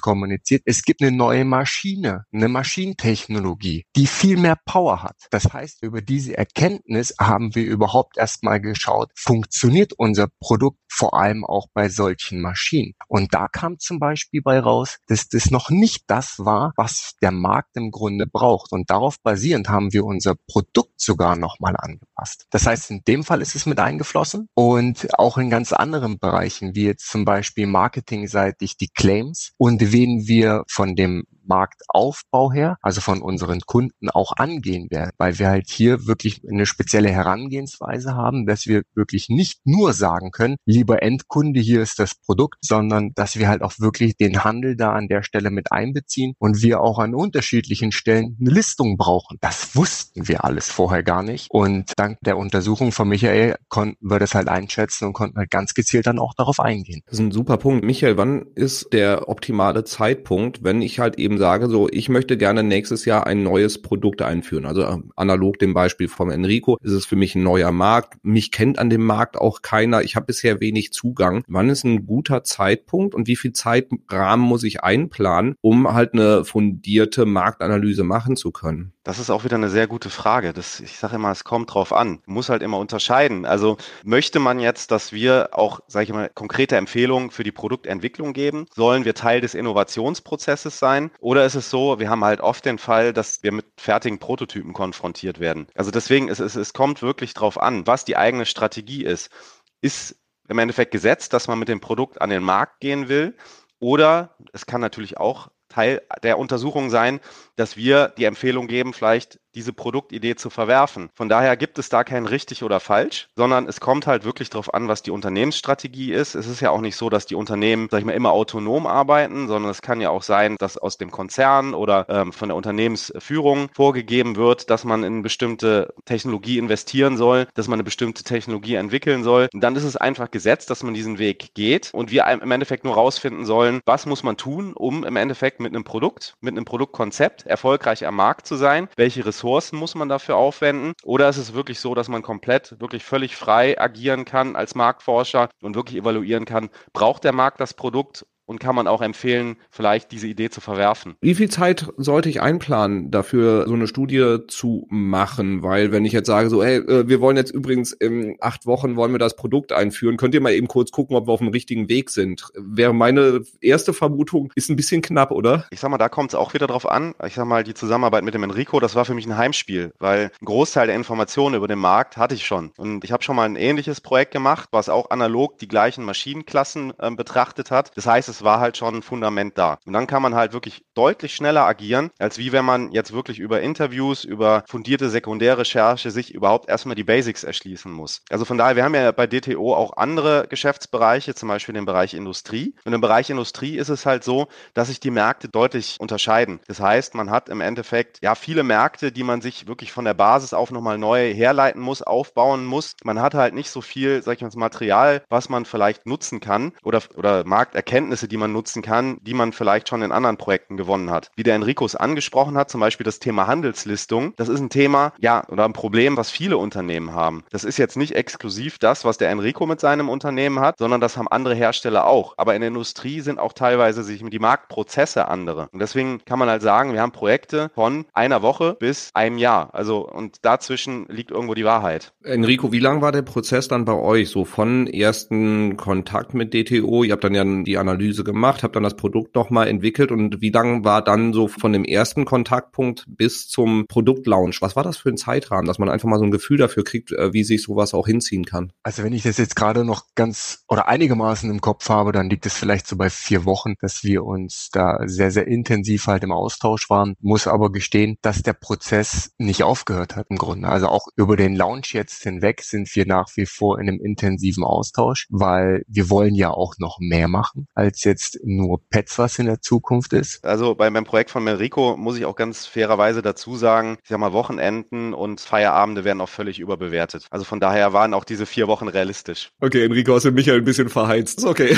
kommuniziert, 0.00 0.62
es 0.64 0.82
gibt 0.82 1.00
eine 1.00 1.12
neue 1.12 1.44
Maschine, 1.44 2.24
eine 2.32 2.48
Maschinentechnologie, 2.48 3.84
die 3.94 4.06
viel 4.06 4.36
mehr 4.36 4.58
Power 4.64 5.04
hat. 5.04 5.16
Das 5.30 5.52
heißt, 5.52 5.82
über 5.82 6.02
diese 6.02 6.36
Erkenntnis 6.36 7.14
haben 7.20 7.54
wir 7.54 7.64
überhaupt 7.64 8.16
erstmal 8.18 8.60
geschaut, 8.60 9.10
funktioniert 9.14 9.92
unser 9.96 10.26
Produkt 10.40 10.65
vor 10.88 11.14
allem 11.14 11.44
auch 11.44 11.66
bei 11.74 11.88
solchen 11.88 12.40
Maschinen. 12.40 12.94
Und 13.08 13.34
da 13.34 13.48
kam 13.48 13.78
zum 13.78 13.98
Beispiel 13.98 14.40
bei 14.42 14.58
raus, 14.58 14.98
dass 15.08 15.28
das 15.28 15.50
noch 15.50 15.70
nicht 15.70 16.04
das 16.06 16.38
war, 16.38 16.72
was 16.76 17.14
der 17.20 17.32
Markt 17.32 17.76
im 17.76 17.90
Grunde 17.90 18.26
braucht. 18.26 18.72
Und 18.72 18.90
darauf 18.90 19.20
basierend 19.22 19.68
haben 19.68 19.92
wir 19.92 20.04
unser 20.04 20.34
Produkt 20.48 21.00
sogar 21.00 21.36
nochmal 21.36 21.74
angepasst. 21.76 22.46
Das 22.50 22.66
heißt, 22.66 22.90
in 22.90 23.02
dem 23.06 23.24
Fall 23.24 23.42
ist 23.42 23.54
es 23.54 23.66
mit 23.66 23.78
eingeflossen 23.78 24.48
und 24.54 25.18
auch 25.18 25.38
in 25.38 25.50
ganz 25.50 25.72
anderen 25.72 26.18
Bereichen, 26.18 26.74
wie 26.74 26.84
jetzt 26.84 27.08
zum 27.08 27.24
Beispiel 27.24 27.66
marketingseitig 27.66 28.76
die 28.76 28.88
Claims 28.88 29.52
und 29.58 29.92
wen 29.92 30.26
wir 30.26 30.64
von 30.68 30.96
dem 30.96 31.24
Marktaufbau 31.46 32.52
her, 32.52 32.76
also 32.82 33.00
von 33.00 33.22
unseren 33.22 33.60
Kunden 33.60 34.10
auch 34.10 34.32
angehen 34.36 34.90
werden, 34.90 35.10
weil 35.18 35.38
wir 35.38 35.48
halt 35.48 35.70
hier 35.70 36.06
wirklich 36.06 36.42
eine 36.48 36.66
spezielle 36.66 37.10
Herangehensweise 37.10 38.14
haben, 38.14 38.46
dass 38.46 38.66
wir 38.66 38.82
wirklich 38.94 39.28
nicht 39.28 39.60
nur 39.64 39.92
sagen 39.92 40.30
können, 40.30 40.56
lieber 40.64 41.02
Endkunde, 41.02 41.60
hier 41.60 41.82
ist 41.82 41.98
das 41.98 42.14
Produkt, 42.14 42.58
sondern 42.62 43.12
dass 43.14 43.36
wir 43.38 43.48
halt 43.48 43.62
auch 43.62 43.74
wirklich 43.78 44.16
den 44.16 44.44
Handel 44.44 44.76
da 44.76 44.92
an 44.92 45.08
der 45.08 45.22
Stelle 45.22 45.50
mit 45.50 45.72
einbeziehen 45.72 46.34
und 46.38 46.62
wir 46.62 46.80
auch 46.80 46.98
an 46.98 47.14
unterschiedlichen 47.14 47.92
Stellen 47.92 48.36
eine 48.40 48.50
Listung 48.50 48.96
brauchen. 48.96 49.38
Das 49.40 49.74
wussten 49.76 50.28
wir 50.28 50.44
alles 50.44 50.70
vorher 50.70 51.02
gar 51.02 51.22
nicht 51.22 51.50
und 51.50 51.92
dank 51.96 52.18
der 52.22 52.36
Untersuchung 52.36 52.92
von 52.92 53.08
Michael 53.08 53.56
konnten 53.68 54.10
wir 54.10 54.18
das 54.18 54.34
halt 54.34 54.48
einschätzen 54.48 55.06
und 55.06 55.12
konnten 55.12 55.38
halt 55.38 55.50
ganz 55.50 55.74
gezielt 55.74 56.06
dann 56.06 56.18
auch 56.18 56.34
darauf 56.34 56.60
eingehen. 56.60 57.02
Das 57.06 57.14
ist 57.14 57.20
ein 57.20 57.32
super 57.32 57.56
Punkt. 57.56 57.84
Michael, 57.84 58.16
wann 58.16 58.46
ist 58.54 58.92
der 58.92 59.28
optimale 59.28 59.84
Zeitpunkt, 59.84 60.64
wenn 60.64 60.82
ich 60.82 60.98
halt 60.98 61.18
eben 61.18 61.35
sage, 61.38 61.68
so, 61.68 61.88
ich 61.90 62.08
möchte 62.08 62.36
gerne 62.36 62.62
nächstes 62.62 63.04
Jahr 63.04 63.26
ein 63.26 63.42
neues 63.42 63.80
Produkt 63.82 64.22
einführen. 64.22 64.66
Also 64.66 64.82
äh, 64.82 64.98
analog 65.16 65.58
dem 65.58 65.74
Beispiel 65.74 66.08
von 66.08 66.30
Enrico 66.30 66.78
ist 66.82 66.92
es 66.92 67.06
für 67.06 67.16
mich 67.16 67.34
ein 67.34 67.42
neuer 67.42 67.72
Markt. 67.72 68.14
Mich 68.22 68.52
kennt 68.52 68.78
an 68.78 68.90
dem 68.90 69.04
Markt 69.04 69.36
auch 69.36 69.62
keiner. 69.62 70.02
Ich 70.02 70.16
habe 70.16 70.26
bisher 70.26 70.60
wenig 70.60 70.92
Zugang. 70.92 71.42
Wann 71.48 71.68
ist 71.68 71.84
ein 71.84 72.06
guter 72.06 72.44
Zeitpunkt 72.44 73.14
und 73.14 73.26
wie 73.28 73.36
viel 73.36 73.52
Zeitrahmen 73.52 74.46
muss 74.46 74.64
ich 74.64 74.82
einplanen, 74.82 75.54
um 75.60 75.92
halt 75.92 76.12
eine 76.14 76.44
fundierte 76.44 77.26
Marktanalyse 77.26 78.04
machen 78.04 78.36
zu 78.36 78.50
können? 78.50 78.92
Das 79.06 79.20
ist 79.20 79.30
auch 79.30 79.44
wieder 79.44 79.54
eine 79.54 79.68
sehr 79.68 79.86
gute 79.86 80.10
Frage. 80.10 80.52
Das, 80.52 80.80
ich 80.80 80.98
sage 80.98 81.14
immer, 81.14 81.30
es 81.30 81.44
kommt 81.44 81.72
drauf 81.72 81.92
an. 81.92 82.18
Muss 82.26 82.48
halt 82.48 82.60
immer 82.60 82.78
unterscheiden. 82.78 83.46
Also 83.46 83.76
möchte 84.02 84.40
man 84.40 84.58
jetzt, 84.58 84.90
dass 84.90 85.12
wir 85.12 85.50
auch, 85.52 85.78
sage 85.86 86.06
ich 86.06 86.12
mal, 86.12 86.28
konkrete 86.34 86.76
Empfehlungen 86.76 87.30
für 87.30 87.44
die 87.44 87.52
Produktentwicklung 87.52 88.32
geben? 88.32 88.66
Sollen 88.74 89.04
wir 89.04 89.14
Teil 89.14 89.40
des 89.40 89.54
Innovationsprozesses 89.54 90.80
sein? 90.80 91.12
Oder 91.26 91.44
ist 91.44 91.56
es 91.56 91.70
so, 91.70 91.98
wir 91.98 92.08
haben 92.08 92.24
halt 92.24 92.40
oft 92.40 92.64
den 92.64 92.78
Fall, 92.78 93.12
dass 93.12 93.42
wir 93.42 93.50
mit 93.50 93.66
fertigen 93.78 94.20
Prototypen 94.20 94.72
konfrontiert 94.72 95.40
werden. 95.40 95.66
Also 95.74 95.90
deswegen, 95.90 96.28
es, 96.28 96.38
es, 96.38 96.54
es 96.54 96.72
kommt 96.72 97.02
wirklich 97.02 97.34
drauf 97.34 97.60
an, 97.60 97.84
was 97.84 98.04
die 98.04 98.16
eigene 98.16 98.46
Strategie 98.46 99.02
ist. 99.02 99.32
Ist 99.80 100.20
im 100.48 100.60
Endeffekt 100.60 100.92
gesetzt, 100.92 101.32
dass 101.32 101.48
man 101.48 101.58
mit 101.58 101.66
dem 101.66 101.80
Produkt 101.80 102.20
an 102.20 102.30
den 102.30 102.44
Markt 102.44 102.78
gehen 102.78 103.08
will? 103.08 103.36
Oder 103.80 104.36
es 104.52 104.66
kann 104.66 104.80
natürlich 104.80 105.18
auch 105.18 105.50
Teil 105.68 106.00
der 106.22 106.38
Untersuchung 106.38 106.90
sein, 106.90 107.18
dass 107.56 107.76
wir 107.76 108.14
die 108.16 108.24
Empfehlung 108.24 108.68
geben, 108.68 108.92
vielleicht 108.92 109.40
diese 109.56 109.72
Produktidee 109.72 110.36
zu 110.36 110.50
verwerfen. 110.50 111.08
Von 111.14 111.28
daher 111.28 111.56
gibt 111.56 111.78
es 111.78 111.88
da 111.88 112.04
kein 112.04 112.26
richtig 112.26 112.62
oder 112.62 112.78
falsch, 112.78 113.28
sondern 113.36 113.66
es 113.66 113.80
kommt 113.80 114.06
halt 114.06 114.24
wirklich 114.24 114.50
darauf 114.50 114.72
an, 114.74 114.86
was 114.86 115.02
die 115.02 115.10
Unternehmensstrategie 115.10 116.12
ist. 116.12 116.34
Es 116.34 116.46
ist 116.46 116.60
ja 116.60 116.70
auch 116.70 116.82
nicht 116.82 116.96
so, 116.96 117.08
dass 117.08 117.24
die 117.26 117.34
Unternehmen, 117.34 117.88
sag 117.90 118.00
ich 118.00 118.04
mal, 118.04 118.12
immer 118.12 118.32
autonom 118.32 118.86
arbeiten, 118.86 119.48
sondern 119.48 119.70
es 119.70 119.80
kann 119.80 120.00
ja 120.00 120.10
auch 120.10 120.22
sein, 120.22 120.56
dass 120.58 120.76
aus 120.76 120.98
dem 120.98 121.10
Konzern 121.10 121.72
oder 121.74 122.06
ähm, 122.10 122.32
von 122.32 122.50
der 122.50 122.56
Unternehmensführung 122.56 123.70
vorgegeben 123.72 124.36
wird, 124.36 124.68
dass 124.68 124.84
man 124.84 125.02
in 125.02 125.22
bestimmte 125.22 125.94
Technologie 126.04 126.58
investieren 126.58 127.16
soll, 127.16 127.46
dass 127.54 127.66
man 127.66 127.76
eine 127.76 127.84
bestimmte 127.84 128.24
Technologie 128.24 128.74
entwickeln 128.74 129.24
soll. 129.24 129.48
Und 129.54 129.62
dann 129.62 129.74
ist 129.74 129.84
es 129.84 129.96
einfach 129.96 130.30
gesetzt, 130.30 130.68
dass 130.68 130.82
man 130.82 130.92
diesen 130.92 131.18
Weg 131.18 131.54
geht 131.54 131.90
und 131.94 132.10
wir 132.10 132.26
im 132.26 132.50
Endeffekt 132.50 132.84
nur 132.84 132.94
rausfinden 132.94 133.46
sollen, 133.46 133.80
was 133.86 134.04
muss 134.04 134.22
man 134.22 134.36
tun, 134.36 134.74
um 134.74 135.02
im 135.02 135.16
Endeffekt 135.16 135.60
mit 135.60 135.74
einem 135.74 135.84
Produkt, 135.84 136.34
mit 136.42 136.52
einem 136.52 136.66
Produktkonzept 136.66 137.46
erfolgreich 137.46 138.06
am 138.06 138.16
Markt 138.16 138.46
zu 138.46 138.56
sein, 138.56 138.88
welche 138.96 139.24
Ressourcen 139.24 139.45
Ressourcen 139.46 139.78
muss 139.78 139.94
man 139.94 140.08
dafür 140.08 140.36
aufwenden? 140.36 140.92
Oder 141.04 141.28
ist 141.28 141.36
es 141.36 141.54
wirklich 141.54 141.78
so, 141.78 141.94
dass 141.94 142.08
man 142.08 142.22
komplett, 142.22 142.80
wirklich 142.80 143.04
völlig 143.04 143.36
frei 143.36 143.80
agieren 143.80 144.24
kann 144.24 144.56
als 144.56 144.74
Marktforscher 144.74 145.50
und 145.62 145.76
wirklich 145.76 145.96
evaluieren 145.98 146.44
kann, 146.46 146.68
braucht 146.92 147.22
der 147.22 147.32
Markt 147.32 147.60
das 147.60 147.74
Produkt 147.74 148.26
und 148.46 148.60
kann 148.60 148.74
man 148.74 148.86
auch 148.86 149.02
empfehlen, 149.02 149.56
vielleicht 149.70 150.12
diese 150.12 150.26
Idee 150.26 150.50
zu 150.50 150.60
verwerfen. 150.60 151.16
Wie 151.20 151.34
viel 151.34 151.50
Zeit 151.50 151.86
sollte 151.96 152.28
ich 152.28 152.40
einplanen, 152.40 153.10
dafür 153.10 153.66
so 153.66 153.74
eine 153.74 153.86
Studie 153.86 154.38
zu 154.48 154.86
machen? 154.88 155.62
Weil 155.62 155.92
wenn 155.92 156.04
ich 156.04 156.12
jetzt 156.12 156.26
sage, 156.26 156.48
so, 156.48 156.64
hey, 156.64 156.78
äh, 156.78 157.08
wir 157.08 157.20
wollen 157.20 157.36
jetzt 157.36 157.50
übrigens 157.50 157.92
in 157.92 158.36
acht 158.40 158.66
Wochen 158.66 158.96
wollen 158.96 159.12
wir 159.12 159.18
das 159.18 159.36
Produkt 159.36 159.72
einführen, 159.72 160.16
könnt 160.16 160.34
ihr 160.34 160.40
mal 160.40 160.52
eben 160.52 160.68
kurz 160.68 160.90
gucken, 160.90 161.16
ob 161.16 161.26
wir 161.26 161.32
auf 161.32 161.40
dem 161.40 161.48
richtigen 161.48 161.88
Weg 161.88 162.10
sind? 162.10 162.48
Wäre 162.54 162.94
meine 162.94 163.42
erste 163.60 163.92
Vermutung, 163.92 164.52
ist 164.54 164.70
ein 164.70 164.76
bisschen 164.76 165.02
knapp, 165.02 165.30
oder? 165.30 165.66
Ich 165.70 165.80
sag 165.80 165.90
mal, 165.90 165.98
da 165.98 166.08
kommt 166.08 166.30
es 166.30 166.34
auch 166.34 166.54
wieder 166.54 166.66
drauf 166.66 166.88
an. 166.88 167.14
Ich 167.26 167.34
sag 167.34 167.46
mal, 167.46 167.64
die 167.64 167.74
Zusammenarbeit 167.74 168.24
mit 168.24 168.34
dem 168.34 168.42
Enrico, 168.42 168.80
das 168.80 168.94
war 168.94 169.04
für 169.04 169.14
mich 169.14 169.26
ein 169.26 169.36
Heimspiel, 169.36 169.92
weil 169.98 170.30
ein 170.40 170.44
Großteil 170.44 170.86
der 170.86 170.96
Informationen 170.96 171.56
über 171.56 171.68
den 171.68 171.78
Markt 171.78 172.16
hatte 172.16 172.34
ich 172.34 172.46
schon. 172.46 172.70
Und 172.76 173.04
ich 173.04 173.12
habe 173.12 173.22
schon 173.22 173.36
mal 173.36 173.44
ein 173.44 173.56
ähnliches 173.56 174.00
Projekt 174.00 174.32
gemacht, 174.32 174.68
was 174.72 174.88
auch 174.88 175.10
analog 175.10 175.58
die 175.58 175.68
gleichen 175.68 176.04
Maschinenklassen 176.04 176.92
äh, 176.98 177.10
betrachtet 177.10 177.70
hat. 177.70 177.92
Das 177.96 178.06
heißt, 178.06 178.28
es 178.28 178.35
war 178.42 178.60
halt 178.60 178.76
schon 178.76 178.96
ein 178.96 179.02
Fundament 179.02 179.58
da. 179.58 179.78
Und 179.86 179.92
dann 179.92 180.06
kann 180.06 180.22
man 180.22 180.34
halt 180.34 180.52
wirklich 180.52 180.82
deutlich 180.94 181.34
schneller 181.34 181.64
agieren, 181.64 182.10
als 182.18 182.38
wie 182.38 182.52
wenn 182.52 182.64
man 182.64 182.92
jetzt 182.92 183.12
wirklich 183.12 183.38
über 183.38 183.60
Interviews, 183.60 184.24
über 184.24 184.64
fundierte 184.68 185.08
Sekundärrecherche 185.08 186.10
sich 186.10 186.34
überhaupt 186.34 186.68
erstmal 186.68 186.96
die 186.96 187.04
Basics 187.04 187.44
erschließen 187.44 187.92
muss. 187.92 188.22
Also 188.30 188.44
von 188.44 188.58
daher, 188.58 188.76
wir 188.76 188.84
haben 188.84 188.94
ja 188.94 189.12
bei 189.12 189.26
DTO 189.26 189.74
auch 189.74 189.96
andere 189.96 190.46
Geschäftsbereiche, 190.48 191.34
zum 191.34 191.48
Beispiel 191.48 191.74
den 191.74 191.86
Bereich 191.86 192.14
Industrie. 192.14 192.74
Und 192.84 192.92
im 192.92 193.00
Bereich 193.00 193.30
Industrie 193.30 193.76
ist 193.76 193.88
es 193.88 194.06
halt 194.06 194.24
so, 194.24 194.48
dass 194.74 194.88
sich 194.88 195.00
die 195.00 195.10
Märkte 195.10 195.48
deutlich 195.48 195.96
unterscheiden. 195.98 196.60
Das 196.66 196.80
heißt, 196.80 197.14
man 197.14 197.30
hat 197.30 197.48
im 197.48 197.60
Endeffekt 197.60 198.18
ja 198.22 198.34
viele 198.34 198.62
Märkte, 198.62 199.12
die 199.12 199.24
man 199.24 199.40
sich 199.40 199.66
wirklich 199.66 199.92
von 199.92 200.04
der 200.04 200.14
Basis 200.14 200.54
auf 200.54 200.70
nochmal 200.70 200.98
neu 200.98 201.32
herleiten 201.32 201.80
muss, 201.80 202.02
aufbauen 202.02 202.64
muss. 202.64 202.94
Man 203.04 203.20
hat 203.20 203.34
halt 203.34 203.54
nicht 203.54 203.70
so 203.70 203.80
viel, 203.80 204.22
sag 204.22 204.36
ich 204.36 204.42
mal, 204.42 204.50
Material, 204.56 205.22
was 205.28 205.48
man 205.48 205.64
vielleicht 205.64 206.06
nutzen 206.06 206.40
kann 206.40 206.72
oder, 206.82 207.02
oder 207.14 207.44
Markterkenntnisse, 207.44 208.25
Erkenntnisse, 208.26 208.28
die 208.28 208.36
man 208.36 208.52
nutzen 208.52 208.82
kann, 208.82 209.18
die 209.22 209.34
man 209.34 209.52
vielleicht 209.52 209.88
schon 209.88 210.02
in 210.02 210.12
anderen 210.12 210.36
Projekten 210.36 210.76
gewonnen 210.76 211.10
hat. 211.10 211.30
Wie 211.36 211.42
der 211.42 211.54
Enricos 211.54 211.94
angesprochen 211.94 212.56
hat, 212.56 212.70
zum 212.70 212.80
Beispiel 212.80 213.04
das 213.04 213.18
Thema 213.18 213.46
Handelslistung, 213.46 214.34
das 214.36 214.48
ist 214.48 214.60
ein 214.60 214.70
Thema, 214.70 215.12
ja, 215.18 215.44
oder 215.48 215.64
ein 215.64 215.72
Problem, 215.72 216.16
was 216.16 216.30
viele 216.30 216.58
Unternehmen 216.58 217.12
haben. 217.12 217.44
Das 217.50 217.64
ist 217.64 217.78
jetzt 217.78 217.96
nicht 217.96 218.14
exklusiv 218.14 218.78
das, 218.78 219.04
was 219.04 219.18
der 219.18 219.30
Enrico 219.30 219.66
mit 219.66 219.80
seinem 219.80 220.08
Unternehmen 220.08 220.60
hat, 220.60 220.78
sondern 220.78 221.00
das 221.00 221.16
haben 221.16 221.28
andere 221.28 221.54
Hersteller 221.54 222.06
auch. 222.06 222.34
Aber 222.36 222.54
in 222.54 222.60
der 222.60 222.68
Industrie 222.68 223.20
sind 223.20 223.38
auch 223.38 223.52
teilweise 223.52 224.02
sich 224.02 224.22
die 224.26 224.38
Marktprozesse 224.38 225.28
andere. 225.28 225.68
Und 225.72 225.80
deswegen 225.80 226.20
kann 226.24 226.38
man 226.38 226.48
halt 226.48 226.62
sagen, 226.62 226.92
wir 226.92 227.00
haben 227.00 227.12
Projekte 227.12 227.70
von 227.74 228.06
einer 228.12 228.42
Woche 228.42 228.76
bis 228.78 229.10
einem 229.14 229.38
Jahr. 229.38 229.70
Also, 229.72 230.08
und 230.08 230.44
dazwischen 230.44 231.06
liegt 231.08 231.30
irgendwo 231.30 231.54
die 231.54 231.64
Wahrheit. 231.64 232.12
Enrico, 232.24 232.72
wie 232.72 232.80
lang 232.80 233.02
war 233.02 233.12
der 233.12 233.22
Prozess 233.22 233.68
dann 233.68 233.84
bei 233.84 233.92
euch? 233.92 234.30
So 234.30 234.44
von 234.44 234.86
ersten 234.86 235.76
Kontakt 235.76 236.34
mit 236.34 236.52
DTO, 236.52 237.04
ihr 237.04 237.12
habt 237.12 237.24
dann 237.24 237.34
ja 237.34 237.44
die 237.44 237.78
Analyse 237.78 238.15
Analyse 238.16 238.24
gemacht, 238.24 238.62
habe 238.62 238.72
dann 238.72 238.82
das 238.82 238.96
Produkt 238.96 239.34
nochmal 239.34 239.68
entwickelt 239.68 240.10
und 240.10 240.40
wie 240.40 240.50
lang 240.50 240.84
war 240.84 241.02
dann 241.02 241.32
so 241.32 241.48
von 241.48 241.72
dem 241.72 241.84
ersten 241.84 242.24
Kontaktpunkt 242.24 243.04
bis 243.08 243.48
zum 243.48 243.86
Produktlaunch? 243.88 244.62
Was 244.62 244.76
war 244.76 244.82
das 244.82 244.96
für 244.96 245.10
ein 245.10 245.16
Zeitrahmen, 245.16 245.66
dass 245.66 245.78
man 245.78 245.88
einfach 245.88 246.08
mal 246.08 246.18
so 246.18 246.24
ein 246.24 246.30
Gefühl 246.30 246.58
dafür 246.58 246.84
kriegt, 246.84 247.12
äh, 247.12 247.32
wie 247.32 247.44
sich 247.44 247.62
sowas 247.62 247.94
auch 247.94 248.06
hinziehen 248.06 248.44
kann? 248.44 248.72
Also 248.82 249.02
wenn 249.02 249.12
ich 249.12 249.22
das 249.22 249.36
jetzt 249.38 249.56
gerade 249.56 249.84
noch 249.84 250.04
ganz 250.14 250.64
oder 250.68 250.88
einigermaßen 250.88 251.50
im 251.50 251.60
Kopf 251.60 251.88
habe, 251.88 252.12
dann 252.12 252.30
liegt 252.30 252.46
es 252.46 252.54
vielleicht 252.54 252.86
so 252.86 252.96
bei 252.96 253.10
vier 253.10 253.44
Wochen, 253.44 253.74
dass 253.80 254.04
wir 254.04 254.24
uns 254.24 254.70
da 254.72 255.00
sehr, 255.06 255.30
sehr 255.30 255.46
intensiv 255.46 256.06
halt 256.06 256.24
im 256.24 256.32
Austausch 256.32 256.88
waren. 256.88 257.14
Muss 257.20 257.46
aber 257.46 257.70
gestehen, 257.70 258.16
dass 258.22 258.42
der 258.42 258.54
Prozess 258.54 259.32
nicht 259.38 259.62
aufgehört 259.62 260.16
hat 260.16 260.26
im 260.30 260.36
Grunde. 260.36 260.68
Also 260.68 260.88
auch 260.88 261.06
über 261.16 261.36
den 261.36 261.54
Launch 261.54 261.92
jetzt 261.92 262.22
hinweg 262.22 262.62
sind 262.62 262.94
wir 262.94 263.06
nach 263.06 263.28
wie 263.36 263.46
vor 263.46 263.78
in 263.78 263.88
einem 263.88 264.00
intensiven 264.00 264.64
Austausch, 264.64 265.26
weil 265.30 265.82
wir 265.88 266.10
wollen 266.10 266.34
ja 266.34 266.50
auch 266.50 266.74
noch 266.78 266.98
mehr 267.00 267.28
machen 267.28 267.66
als 267.74 268.04
jetzt 268.06 268.38
nur 268.44 268.80
Pets, 268.88 269.18
was 269.18 269.38
in 269.38 269.46
der 269.46 269.60
Zukunft 269.60 270.12
ist? 270.12 270.44
Also 270.44 270.74
bei 270.74 270.88
meinem 270.90 271.04
Projekt 271.04 271.30
von 271.30 271.44
Melrico 271.44 271.96
muss 271.96 272.16
ich 272.16 272.24
auch 272.24 272.36
ganz 272.36 272.66
fairerweise 272.66 273.22
dazu 273.22 273.56
sagen, 273.56 273.98
ich 274.02 274.08
sag 274.08 274.18
mal, 274.18 274.32
Wochenenden 274.32 275.12
und 275.12 275.40
Feierabende 275.40 276.04
werden 276.04 276.20
auch 276.20 276.28
völlig 276.28 276.58
überbewertet. 276.58 277.26
Also 277.30 277.44
von 277.44 277.60
daher 277.60 277.92
waren 277.92 278.14
auch 278.14 278.24
diese 278.24 278.46
vier 278.46 278.68
Wochen 278.68 278.88
realistisch. 278.88 279.50
Okay, 279.60 279.84
Enrico, 279.84 280.14
hast 280.14 280.24
du 280.24 280.30
Michael 280.30 280.58
ein 280.58 280.64
bisschen 280.64 280.88
verheizt. 280.88 281.38
Ist 281.38 281.46
okay. 281.46 281.76